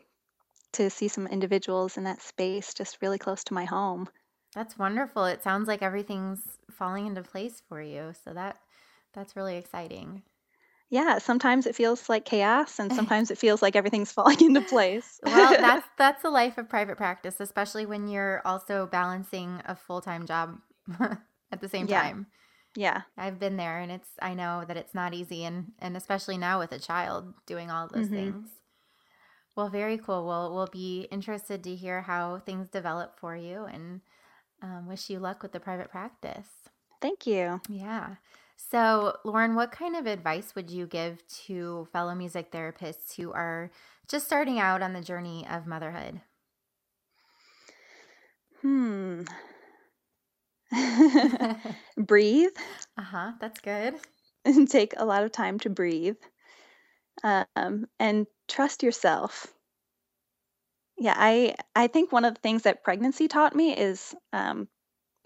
to 0.74 0.90
see 0.90 1.08
some 1.08 1.28
individuals 1.28 1.98
in 1.98 2.06
that 2.06 2.22
space 2.22 2.74
just 2.74 3.02
really 3.02 3.20
close 3.20 3.44
to 3.46 3.54
my 3.54 3.66
home. 3.66 4.10
That's 4.54 4.78
wonderful. 4.78 5.26
It 5.26 5.44
sounds 5.44 5.68
like 5.68 5.82
everything's 5.82 6.58
falling 6.72 7.08
into 7.08 7.22
place 7.24 7.62
for 7.70 7.82
you. 7.82 8.14
So 8.24 8.34
that 8.34 8.58
that's 9.14 9.36
really 9.36 9.58
exciting. 9.58 10.24
Yeah, 10.92 11.18
sometimes 11.20 11.66
it 11.66 11.76
feels 11.76 12.08
like 12.10 12.26
chaos 12.26 12.78
and 12.80 12.92
sometimes 12.94 13.32
it 13.32 13.38
feels 13.40 13.62
like 13.64 13.76
everything's 13.76 14.12
falling 14.14 14.42
into 14.42 14.62
place. 14.62 15.20
well, 15.24 15.56
that's 15.60 15.88
that's 15.98 16.22
the 16.24 16.30
life 16.30 16.58
of 16.58 16.70
private 16.70 16.98
practice, 16.98 17.40
especially 17.40 17.86
when 17.86 18.08
you're 18.08 18.42
also 18.46 18.88
balancing 18.88 19.62
a 19.66 19.76
full-time 19.76 20.26
job 20.26 20.60
at 21.52 21.62
the 21.62 21.70
same 21.70 21.88
Yeah. 21.88 21.88
time. 21.88 22.28
yeah. 22.76 23.04
I've 23.18 23.40
been 23.40 23.58
there 23.58 23.80
and 23.80 23.92
it's 23.92 24.10
I 24.22 24.34
know 24.36 24.66
that 24.68 24.78
it's 24.78 24.96
not 24.96 25.14
easy 25.14 25.46
and 25.46 25.74
and 25.80 25.98
especially 25.98 26.38
now 26.38 26.60
with 26.60 26.72
a 26.74 26.80
child 26.80 27.34
doing 27.48 27.72
all 27.72 27.88
those 27.90 28.08
Mhm. 28.08 28.10
things. 28.10 28.62
Well, 29.56 29.70
very 29.70 29.98
cool. 29.98 30.26
Well, 30.28 30.54
we'll 30.54 30.68
be 30.68 31.04
interested 31.12 31.64
to 31.64 31.76
hear 31.76 32.02
how 32.02 32.40
things 32.40 32.70
develop 32.70 33.20
for 33.20 33.36
you 33.36 33.66
and 33.66 34.02
um, 34.62 34.88
wish 34.88 35.10
you 35.10 35.20
luck 35.20 35.44
with 35.44 35.54
the 35.54 35.60
private 35.62 35.92
practice. 35.92 36.70
Thank 37.02 37.28
you. 37.28 37.62
Yeah. 37.68 38.16
So, 38.70 39.18
Lauren, 39.26 39.56
what 39.56 39.72
kind 39.72 39.96
of 39.96 40.06
advice 40.06 40.56
would 40.56 40.70
you 40.70 40.88
give 40.88 41.28
to 41.46 41.88
fellow 41.92 42.16
music 42.16 42.52
therapists 42.52 43.16
who 43.16 43.32
are 43.34 43.72
just 44.08 44.26
starting 44.26 44.60
out 44.60 44.82
on 44.82 44.94
the 44.94 45.02
journey 45.02 45.46
of 45.50 45.68
motherhood? 45.68 46.22
Hmm. 48.62 49.24
breathe 51.98 52.52
Uh 52.98 53.02
huh. 53.02 53.32
That's 53.40 53.60
good. 53.60 53.96
and 54.46 54.68
take 54.70 54.94
a 54.98 55.06
lot 55.06 55.24
of 55.24 55.32
time 55.32 55.60
to 55.60 55.70
breathe 55.70 56.18
um, 57.24 57.88
and 58.00 58.28
trust 58.48 58.84
yourself. 58.84 59.48
Yeah, 60.98 61.16
I 61.18 61.56
I 61.76 61.88
think 61.88 62.12
one 62.12 62.26
of 62.26 62.36
the 62.36 62.42
things 62.42 62.64
that 62.64 62.84
pregnancy 62.84 63.28
taught 63.28 63.56
me 63.56 63.76
is 63.76 64.16
um, 64.34 64.68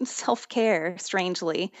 self 0.04 0.48
care. 0.48 0.98
Strangely, 0.98 1.72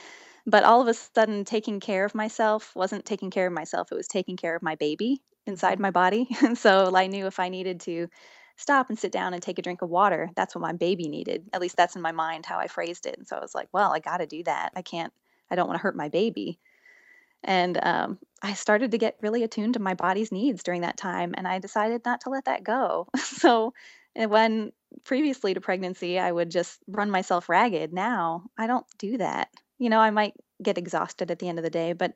but 0.46 0.64
all 0.64 0.80
of 0.80 0.88
a 0.88 0.94
sudden, 0.94 1.44
taking 1.44 1.80
care 1.80 2.04
of 2.04 2.14
myself 2.14 2.74
wasn't 2.76 3.04
taking 3.04 3.30
care 3.30 3.46
of 3.46 3.52
myself. 3.52 3.90
It 3.90 3.96
was 3.96 4.08
taking 4.08 4.36
care 4.36 4.54
of 4.54 4.62
my 4.62 4.76
baby 4.76 5.22
inside 5.46 5.80
my 5.80 5.90
body. 5.90 6.28
And 6.42 6.56
so 6.56 6.94
I 6.94 7.06
knew 7.08 7.26
if 7.26 7.40
I 7.40 7.48
needed 7.48 7.80
to 7.80 8.08
stop 8.56 8.88
and 8.88 8.98
sit 8.98 9.12
down 9.12 9.34
and 9.34 9.42
take 9.42 9.58
a 9.58 9.62
drink 9.62 9.82
of 9.82 9.90
water, 9.90 10.30
that's 10.36 10.54
what 10.54 10.62
my 10.62 10.72
baby 10.72 11.08
needed. 11.08 11.48
At 11.52 11.60
least 11.60 11.76
that's 11.76 11.96
in 11.96 12.02
my 12.02 12.12
mind 12.12 12.46
how 12.46 12.58
I 12.58 12.68
phrased 12.68 13.06
it. 13.06 13.16
And 13.18 13.26
so 13.26 13.36
I 13.36 13.40
was 13.40 13.54
like, 13.54 13.68
well, 13.72 13.92
I 13.92 13.98
got 13.98 14.18
to 14.18 14.26
do 14.26 14.42
that. 14.44 14.72
I 14.74 14.82
can't. 14.82 15.12
I 15.50 15.56
don't 15.56 15.68
want 15.68 15.78
to 15.78 15.82
hurt 15.82 15.96
my 15.96 16.08
baby. 16.08 16.58
And 17.44 17.78
um, 17.82 18.18
I 18.42 18.54
started 18.54 18.90
to 18.92 18.98
get 18.98 19.18
really 19.20 19.44
attuned 19.44 19.74
to 19.74 19.80
my 19.80 19.94
body's 19.94 20.32
needs 20.32 20.62
during 20.62 20.80
that 20.80 20.96
time, 20.96 21.34
and 21.36 21.46
I 21.46 21.60
decided 21.60 22.04
not 22.04 22.22
to 22.22 22.30
let 22.30 22.46
that 22.46 22.64
go. 22.64 23.06
so, 23.16 23.72
when 24.14 24.72
previously 25.04 25.54
to 25.54 25.60
pregnancy, 25.60 26.18
I 26.18 26.32
would 26.32 26.50
just 26.50 26.80
run 26.88 27.10
myself 27.10 27.48
ragged. 27.48 27.92
Now 27.92 28.44
I 28.58 28.66
don't 28.66 28.86
do 28.98 29.18
that. 29.18 29.48
You 29.78 29.90
know, 29.90 30.00
I 30.00 30.10
might 30.10 30.34
get 30.62 30.78
exhausted 30.78 31.30
at 31.30 31.38
the 31.38 31.48
end 31.48 31.58
of 31.58 31.64
the 31.64 31.70
day, 31.70 31.92
but 31.92 32.14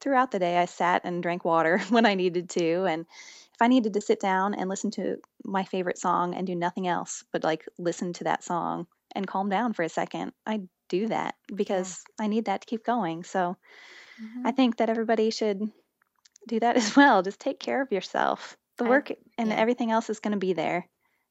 throughout 0.00 0.30
the 0.30 0.38
day, 0.38 0.58
I 0.58 0.64
sat 0.64 1.02
and 1.04 1.22
drank 1.22 1.44
water 1.44 1.78
when 1.90 2.06
I 2.06 2.14
needed 2.14 2.50
to. 2.50 2.84
And 2.84 3.06
if 3.10 3.60
I 3.60 3.68
needed 3.68 3.94
to 3.94 4.00
sit 4.00 4.20
down 4.20 4.54
and 4.54 4.68
listen 4.68 4.90
to 4.92 5.16
my 5.44 5.64
favorite 5.64 5.98
song 5.98 6.34
and 6.34 6.46
do 6.46 6.54
nothing 6.54 6.86
else 6.86 7.24
but 7.32 7.44
like 7.44 7.66
listen 7.78 8.12
to 8.14 8.24
that 8.24 8.42
song 8.44 8.86
and 9.14 9.26
calm 9.26 9.48
down 9.48 9.72
for 9.72 9.82
a 9.82 9.88
second, 9.88 10.32
I 10.46 10.60
do 10.88 11.08
that 11.08 11.36
because 11.54 12.04
I 12.18 12.26
need 12.28 12.46
that 12.46 12.62
to 12.62 12.66
keep 12.66 12.84
going. 12.84 13.24
So, 13.24 13.56
Mhm. 14.18 14.44
I 14.44 14.52
think 14.52 14.76
that 14.78 14.90
everybody 14.90 15.30
should 15.30 15.60
do 16.48 16.60
that 16.60 16.76
as 16.78 16.96
well. 16.96 17.22
Just 17.22 17.40
take 17.40 17.60
care 17.60 17.82
of 17.82 17.92
yourself. 17.92 18.56
The 18.78 18.84
I- 18.84 18.90
work 18.90 19.10
and 19.38 19.52
yeah. 19.52 19.54
everything 19.54 19.90
else 19.92 20.10
is 20.10 20.20
going 20.20 20.32
to 20.32 20.38
be 20.38 20.54
there 20.54 20.88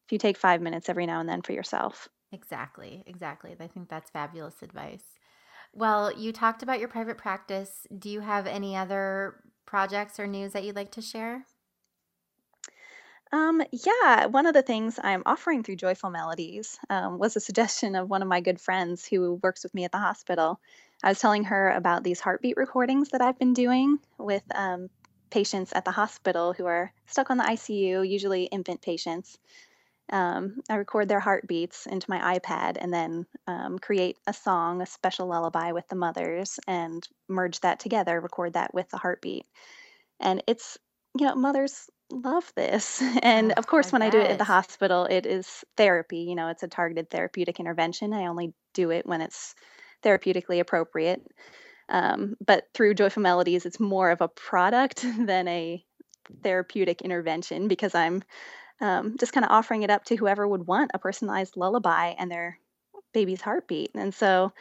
if 0.07 0.11
you 0.11 0.17
take 0.19 0.37
five 0.37 0.61
minutes 0.61 0.89
every 0.89 1.05
now 1.07 1.19
and 1.19 1.29
then 1.29 1.41
for 1.43 1.53
yourself. 1.53 2.09
Exactly, 2.31 3.03
exactly. 3.07 3.55
I 3.59 3.67
think 3.67 3.89
that's 3.89 4.09
fabulous 4.11 4.61
advice. 4.63 5.18
Well, 5.73 6.17
you 6.17 6.33
talked 6.33 6.63
about 6.63 6.79
your 6.79 6.89
private 6.89 7.17
practice. 7.17 7.85
Do 7.97 8.09
you 8.09 8.21
have 8.21 8.47
any 8.47 8.75
other 8.75 9.43
projects 9.65 10.19
or 10.19 10.27
news 10.27 10.53
that 10.53 10.63
you'd 10.63 10.75
like 10.75 10.91
to 10.93 11.01
share? 11.01 11.45
Um, 13.31 13.61
yeah, 13.71 14.25
one 14.25 14.47
of 14.47 14.55
the 14.55 14.63
things 14.63 14.99
I'm 15.01 15.21
offering 15.25 15.61
through 15.61 15.75
Joyful 15.75 16.09
Melodies 16.09 16.79
um, 16.89 17.19
was 17.19 17.35
a 17.35 17.39
suggestion 17.39 17.95
of 17.95 18.09
one 18.09 18.23
of 18.23 18.27
my 18.27 18.41
good 18.41 18.59
friends 18.59 19.05
who 19.05 19.35
works 19.43 19.61
with 19.61 19.75
me 19.75 19.83
at 19.83 19.91
the 19.91 19.99
hospital. 19.99 20.59
I 21.03 21.09
was 21.09 21.19
telling 21.19 21.43
her 21.45 21.69
about 21.71 22.03
these 22.03 22.19
heartbeat 22.19 22.57
recordings 22.57 23.09
that 23.09 23.21
I've 23.21 23.37
been 23.37 23.53
doing 23.53 23.99
with 24.17 24.43
um, 24.55 24.89
patients 25.29 25.71
at 25.73 25.85
the 25.85 25.91
hospital 25.91 26.53
who 26.53 26.65
are 26.65 26.91
stuck 27.05 27.29
on 27.29 27.37
the 27.37 27.43
ICU, 27.43 28.07
usually 28.09 28.45
infant 28.45 28.81
patients. 28.81 29.37
Um, 30.11 30.61
I 30.69 30.75
record 30.75 31.07
their 31.07 31.19
heartbeats 31.19 31.85
into 31.85 32.09
my 32.09 32.39
iPad 32.39 32.77
and 32.79 32.93
then 32.93 33.25
um, 33.47 33.79
create 33.79 34.17
a 34.27 34.33
song, 34.33 34.81
a 34.81 34.85
special 34.85 35.27
lullaby 35.27 35.71
with 35.71 35.87
the 35.87 35.95
mothers, 35.95 36.59
and 36.67 37.07
merge 37.27 37.59
that 37.61 37.79
together, 37.79 38.19
record 38.19 38.53
that 38.53 38.73
with 38.73 38.89
the 38.89 38.97
heartbeat. 38.97 39.45
And 40.19 40.43
it's, 40.47 40.77
you 41.17 41.25
know, 41.27 41.35
mothers 41.35 41.89
love 42.11 42.51
this. 42.55 43.01
And 43.21 43.51
Oh, 43.51 43.55
of 43.57 43.67
course, 43.67 43.87
I 43.87 43.91
when 43.91 44.01
I 44.01 44.09
do 44.09 44.19
it 44.19 44.31
at 44.31 44.37
the 44.37 44.43
hospital, 44.43 45.05
it 45.05 45.25
is 45.25 45.63
therapy. 45.77 46.19
You 46.19 46.35
know, 46.35 46.47
it's 46.49 46.63
a 46.63 46.67
targeted 46.67 47.09
therapeutic 47.09 47.59
intervention. 47.59 48.13
I 48.13 48.27
only 48.27 48.53
do 48.73 48.91
it 48.91 49.05
when 49.05 49.21
it's 49.21 49.55
therapeutically 50.03 50.59
appropriate. 50.59 51.21
Um, 51.89 52.35
but 52.45 52.65
through 52.73 52.93
Joyful 52.93 53.23
Melodies, 53.23 53.65
it's 53.65 53.79
more 53.79 54.11
of 54.11 54.21
a 54.21 54.27
product 54.27 55.01
than 55.19 55.47
a 55.47 55.83
therapeutic 56.43 57.01
intervention 57.01 57.67
because 57.67 57.95
I'm 57.95 58.23
um, 58.81 59.15
just 59.19 59.33
kind 59.33 59.45
of 59.45 59.51
offering 59.51 59.83
it 59.83 59.89
up 59.89 60.05
to 60.05 60.15
whoever 60.15 60.47
would 60.47 60.67
want 60.67 60.91
a 60.93 60.99
personalized 60.99 61.57
lullaby 61.57 62.15
and 62.17 62.31
their 62.31 62.59
baby's 63.13 63.41
heartbeat. 63.41 63.91
And 63.95 64.13
so 64.13 64.53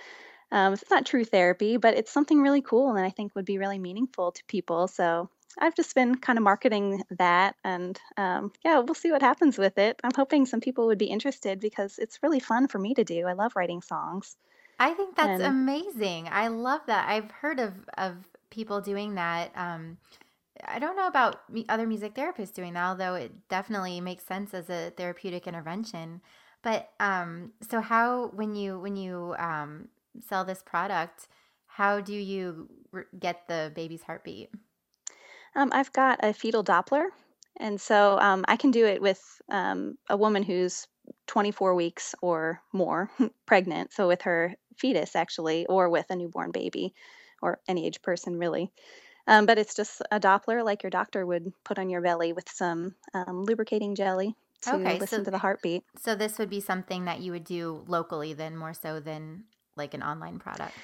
um, 0.50 0.72
it's 0.72 0.90
not 0.90 1.06
true 1.06 1.24
therapy, 1.24 1.76
but 1.76 1.94
it's 1.94 2.10
something 2.10 2.40
really 2.40 2.62
cool 2.62 2.94
and 2.94 3.04
I 3.04 3.10
think 3.10 3.34
would 3.34 3.44
be 3.44 3.58
really 3.58 3.78
meaningful 3.78 4.32
to 4.32 4.42
people. 4.46 4.88
So 4.88 5.28
I've 5.58 5.74
just 5.74 5.94
been 5.94 6.14
kind 6.16 6.38
of 6.38 6.42
marketing 6.42 7.02
that 7.18 7.56
and 7.64 7.98
um, 8.16 8.52
yeah, 8.64 8.78
we'll 8.78 8.94
see 8.94 9.10
what 9.10 9.22
happens 9.22 9.58
with 9.58 9.76
it. 9.78 10.00
I'm 10.02 10.14
hoping 10.16 10.46
some 10.46 10.60
people 10.60 10.86
would 10.86 10.98
be 10.98 11.06
interested 11.06 11.60
because 11.60 11.98
it's 11.98 12.22
really 12.22 12.40
fun 12.40 12.68
for 12.68 12.78
me 12.78 12.94
to 12.94 13.04
do. 13.04 13.26
I 13.26 13.32
love 13.34 13.52
writing 13.56 13.82
songs. 13.82 14.36
I 14.78 14.94
think 14.94 15.16
that's 15.16 15.42
And- 15.42 15.42
amazing. 15.42 16.28
I 16.30 16.48
love 16.48 16.80
that. 16.86 17.08
I've 17.08 17.30
heard 17.30 17.60
of 17.60 17.72
of 17.98 18.14
people 18.50 18.80
doing 18.80 19.16
that. 19.16 19.50
Um, 19.56 19.98
I 20.64 20.78
don't 20.78 20.96
know 20.96 21.06
about 21.06 21.40
other 21.68 21.86
music 21.86 22.14
therapists 22.14 22.52
doing 22.52 22.74
that, 22.74 22.84
although 22.84 23.14
it 23.14 23.48
definitely 23.48 24.00
makes 24.00 24.24
sense 24.24 24.54
as 24.54 24.68
a 24.70 24.92
therapeutic 24.96 25.46
intervention. 25.46 26.20
But 26.62 26.90
um, 27.00 27.52
so 27.68 27.80
how 27.80 28.28
when 28.28 28.54
you 28.54 28.78
when 28.78 28.96
you 28.96 29.34
um, 29.38 29.88
sell 30.20 30.44
this 30.44 30.62
product, 30.62 31.28
how 31.66 32.00
do 32.00 32.14
you 32.14 32.68
r- 32.92 33.06
get 33.18 33.46
the 33.48 33.72
baby's 33.74 34.02
heartbeat? 34.02 34.50
Um, 35.54 35.70
I've 35.72 35.92
got 35.92 36.20
a 36.22 36.32
fetal 36.32 36.64
Doppler, 36.64 37.06
and 37.58 37.80
so 37.80 38.18
um, 38.18 38.44
I 38.48 38.56
can 38.56 38.70
do 38.70 38.84
it 38.86 39.00
with 39.00 39.22
um, 39.48 39.96
a 40.08 40.16
woman 40.16 40.42
who's 40.42 40.86
24 41.26 41.74
weeks 41.74 42.14
or 42.20 42.60
more 42.72 43.10
pregnant, 43.46 43.92
so 43.92 44.08
with 44.08 44.22
her 44.22 44.54
fetus 44.76 45.14
actually, 45.14 45.66
or 45.66 45.88
with 45.88 46.06
a 46.10 46.16
newborn 46.16 46.50
baby, 46.50 46.94
or 47.42 47.60
any 47.68 47.86
age 47.86 48.02
person 48.02 48.38
really. 48.38 48.72
Um, 49.28 49.46
but 49.46 49.58
it's 49.58 49.74
just 49.74 50.00
a 50.10 50.18
Doppler 50.18 50.64
like 50.64 50.82
your 50.82 50.90
doctor 50.90 51.24
would 51.24 51.52
put 51.64 51.78
on 51.78 51.90
your 51.90 52.00
belly 52.00 52.32
with 52.32 52.48
some 52.48 52.94
um, 53.14 53.44
lubricating 53.44 53.94
jelly 53.94 54.34
to 54.62 54.74
Okay, 54.76 54.98
listen 54.98 55.20
so- 55.20 55.24
to 55.26 55.30
the 55.30 55.38
heartbeat. 55.38 55.84
So 56.00 56.14
this 56.14 56.38
would 56.38 56.50
be 56.50 56.60
something 56.60 57.04
that 57.04 57.20
you 57.20 57.32
would 57.32 57.44
do 57.44 57.84
locally, 57.86 58.32
then 58.32 58.56
more 58.56 58.74
so 58.74 58.98
than 59.00 59.44
like 59.76 59.94
an 59.94 60.02
online 60.02 60.38
product. 60.38 60.76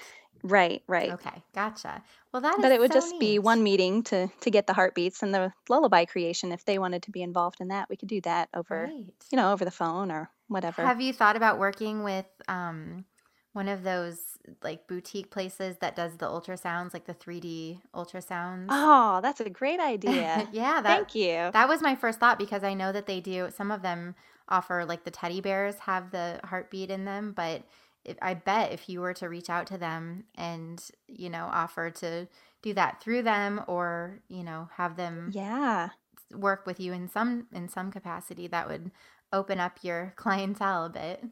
Right, 0.42 0.82
right. 0.86 1.10
Okay, 1.12 1.42
gotcha. 1.54 2.02
Well, 2.32 2.42
that 2.42 2.56
is 2.56 2.62
But 2.62 2.72
it 2.72 2.78
would 2.80 2.92
so 2.92 2.98
just 3.00 3.18
be 3.18 3.38
one 3.38 3.62
meeting 3.62 4.02
to 4.04 4.28
to 4.42 4.50
get 4.50 4.66
the 4.66 4.74
heartbeats 4.74 5.22
and 5.22 5.32
the 5.34 5.52
lullaby 5.70 6.04
creation. 6.04 6.52
If 6.52 6.66
they 6.66 6.78
wanted 6.78 7.04
to 7.04 7.10
be 7.10 7.22
involved 7.22 7.62
in 7.62 7.68
that, 7.68 7.88
we 7.88 7.96
could 7.96 8.10
do 8.10 8.20
that 8.22 8.50
over, 8.52 8.90
Right. 8.92 9.06
you 9.32 9.36
know, 9.36 9.52
over 9.52 9.64
the 9.64 9.70
phone 9.70 10.10
or 10.12 10.30
whatever. 10.48 10.82
Have 10.84 11.00
you 11.00 11.14
thought 11.14 11.36
about 11.36 11.58
working 11.58 12.02
with 12.02 12.26
um, 12.46 13.06
one 13.54 13.68
of 13.68 13.84
those 13.84 14.18
like 14.62 14.86
boutique 14.88 15.30
places 15.30 15.78
that 15.78 15.96
does 15.96 16.18
the 16.18 16.26
ultrasounds, 16.26 16.94
like 16.94 17.06
the 17.06 17.14
3D 17.14 17.80
ultrasounds? 17.94 18.76
Oh, 18.76 19.20
that's 19.22 19.40
a 19.40 19.48
great 19.50 19.80
idea. 19.80 20.48
yeah, 20.52 20.80
that 20.82 21.06
Thank 21.06 21.14
you. 21.14 21.52
that 21.52 21.68
was 21.68 21.82
my 21.82 21.94
first 21.94 22.18
thought 22.20 22.38
because 22.38 22.64
I 22.64 22.74
know 22.74 22.92
that 22.92 23.06
they 23.06 23.20
do. 23.20 23.48
Some 23.50 23.70
of 23.70 23.82
them 23.82 24.14
offer 24.48 24.84
like 24.84 25.04
the 25.04 25.10
teddy 25.10 25.40
bears 25.40 25.78
have 25.80 26.10
the 26.10 26.40
heartbeat 26.44 26.90
in 26.90 27.04
them, 27.04 27.32
but 27.32 27.62
if, 28.04 28.16
I 28.20 28.34
bet 28.34 28.72
if 28.72 28.88
you 28.88 29.00
were 29.00 29.14
to 29.14 29.28
reach 29.28 29.48
out 29.48 29.66
to 29.68 29.78
them 29.78 30.24
and 30.36 30.82
you 31.08 31.30
know 31.30 31.48
offer 31.50 31.90
to 31.90 32.28
do 32.62 32.74
that 32.74 33.00
through 33.02 33.22
them 33.22 33.62
or 33.66 34.20
you 34.28 34.42
know 34.44 34.68
have 34.76 34.96
them 34.96 35.34
Yeah. 35.34 35.90
work 36.34 36.66
with 36.66 36.80
you 36.80 36.92
in 36.92 37.08
some 37.08 37.46
in 37.52 37.68
some 37.68 37.90
capacity, 37.92 38.46
that 38.48 38.68
would 38.68 38.90
open 39.32 39.60
up 39.60 39.78
your 39.82 40.12
clientele 40.16 40.86
a 40.86 40.90
bit. 40.90 41.24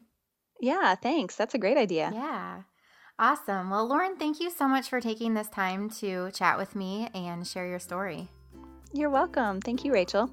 Yeah, 0.63 0.95
thanks. 0.95 1.35
That's 1.35 1.53
a 1.53 1.57
great 1.57 1.75
idea. 1.75 2.09
Yeah. 2.13 2.61
Awesome. 3.19 3.69
Well, 3.69 3.85
Lauren, 3.85 4.15
thank 4.15 4.39
you 4.39 4.49
so 4.49 4.65
much 4.65 4.87
for 4.87 5.01
taking 5.01 5.33
this 5.33 5.49
time 5.49 5.89
to 5.99 6.31
chat 6.31 6.57
with 6.57 6.73
me 6.73 7.09
and 7.13 7.45
share 7.45 7.67
your 7.67 7.79
story. 7.79 8.29
You're 8.93 9.09
welcome. 9.09 9.59
Thank 9.59 9.83
you, 9.83 9.91
Rachel. 9.91 10.31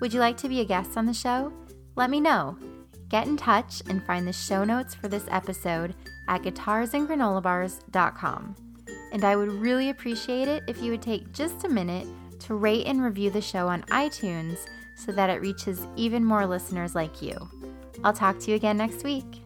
Would 0.00 0.14
you 0.14 0.20
like 0.20 0.36
to 0.36 0.48
be 0.48 0.60
a 0.60 0.64
guest 0.64 0.96
on 0.96 1.06
the 1.06 1.14
show? 1.14 1.52
Let 1.96 2.10
me 2.10 2.20
know. 2.20 2.56
Get 3.08 3.26
in 3.26 3.36
touch 3.36 3.82
and 3.88 4.04
find 4.04 4.26
the 4.26 4.32
show 4.32 4.64
notes 4.64 4.94
for 4.94 5.08
this 5.08 5.26
episode 5.30 5.94
at 6.28 6.42
guitarsandgranolabars.com. 6.42 8.56
And 9.12 9.24
I 9.24 9.36
would 9.36 9.52
really 9.52 9.90
appreciate 9.90 10.48
it 10.48 10.64
if 10.66 10.82
you 10.82 10.90
would 10.90 11.02
take 11.02 11.32
just 11.32 11.64
a 11.64 11.68
minute 11.68 12.06
to 12.40 12.54
rate 12.54 12.86
and 12.86 13.02
review 13.02 13.30
the 13.30 13.40
show 13.40 13.68
on 13.68 13.82
iTunes 13.84 14.58
so 14.96 15.12
that 15.12 15.30
it 15.30 15.40
reaches 15.40 15.86
even 15.96 16.24
more 16.24 16.46
listeners 16.46 16.94
like 16.94 17.22
you. 17.22 17.36
I'll 18.04 18.12
talk 18.12 18.38
to 18.40 18.50
you 18.50 18.56
again 18.56 18.76
next 18.76 19.04
week. 19.04 19.45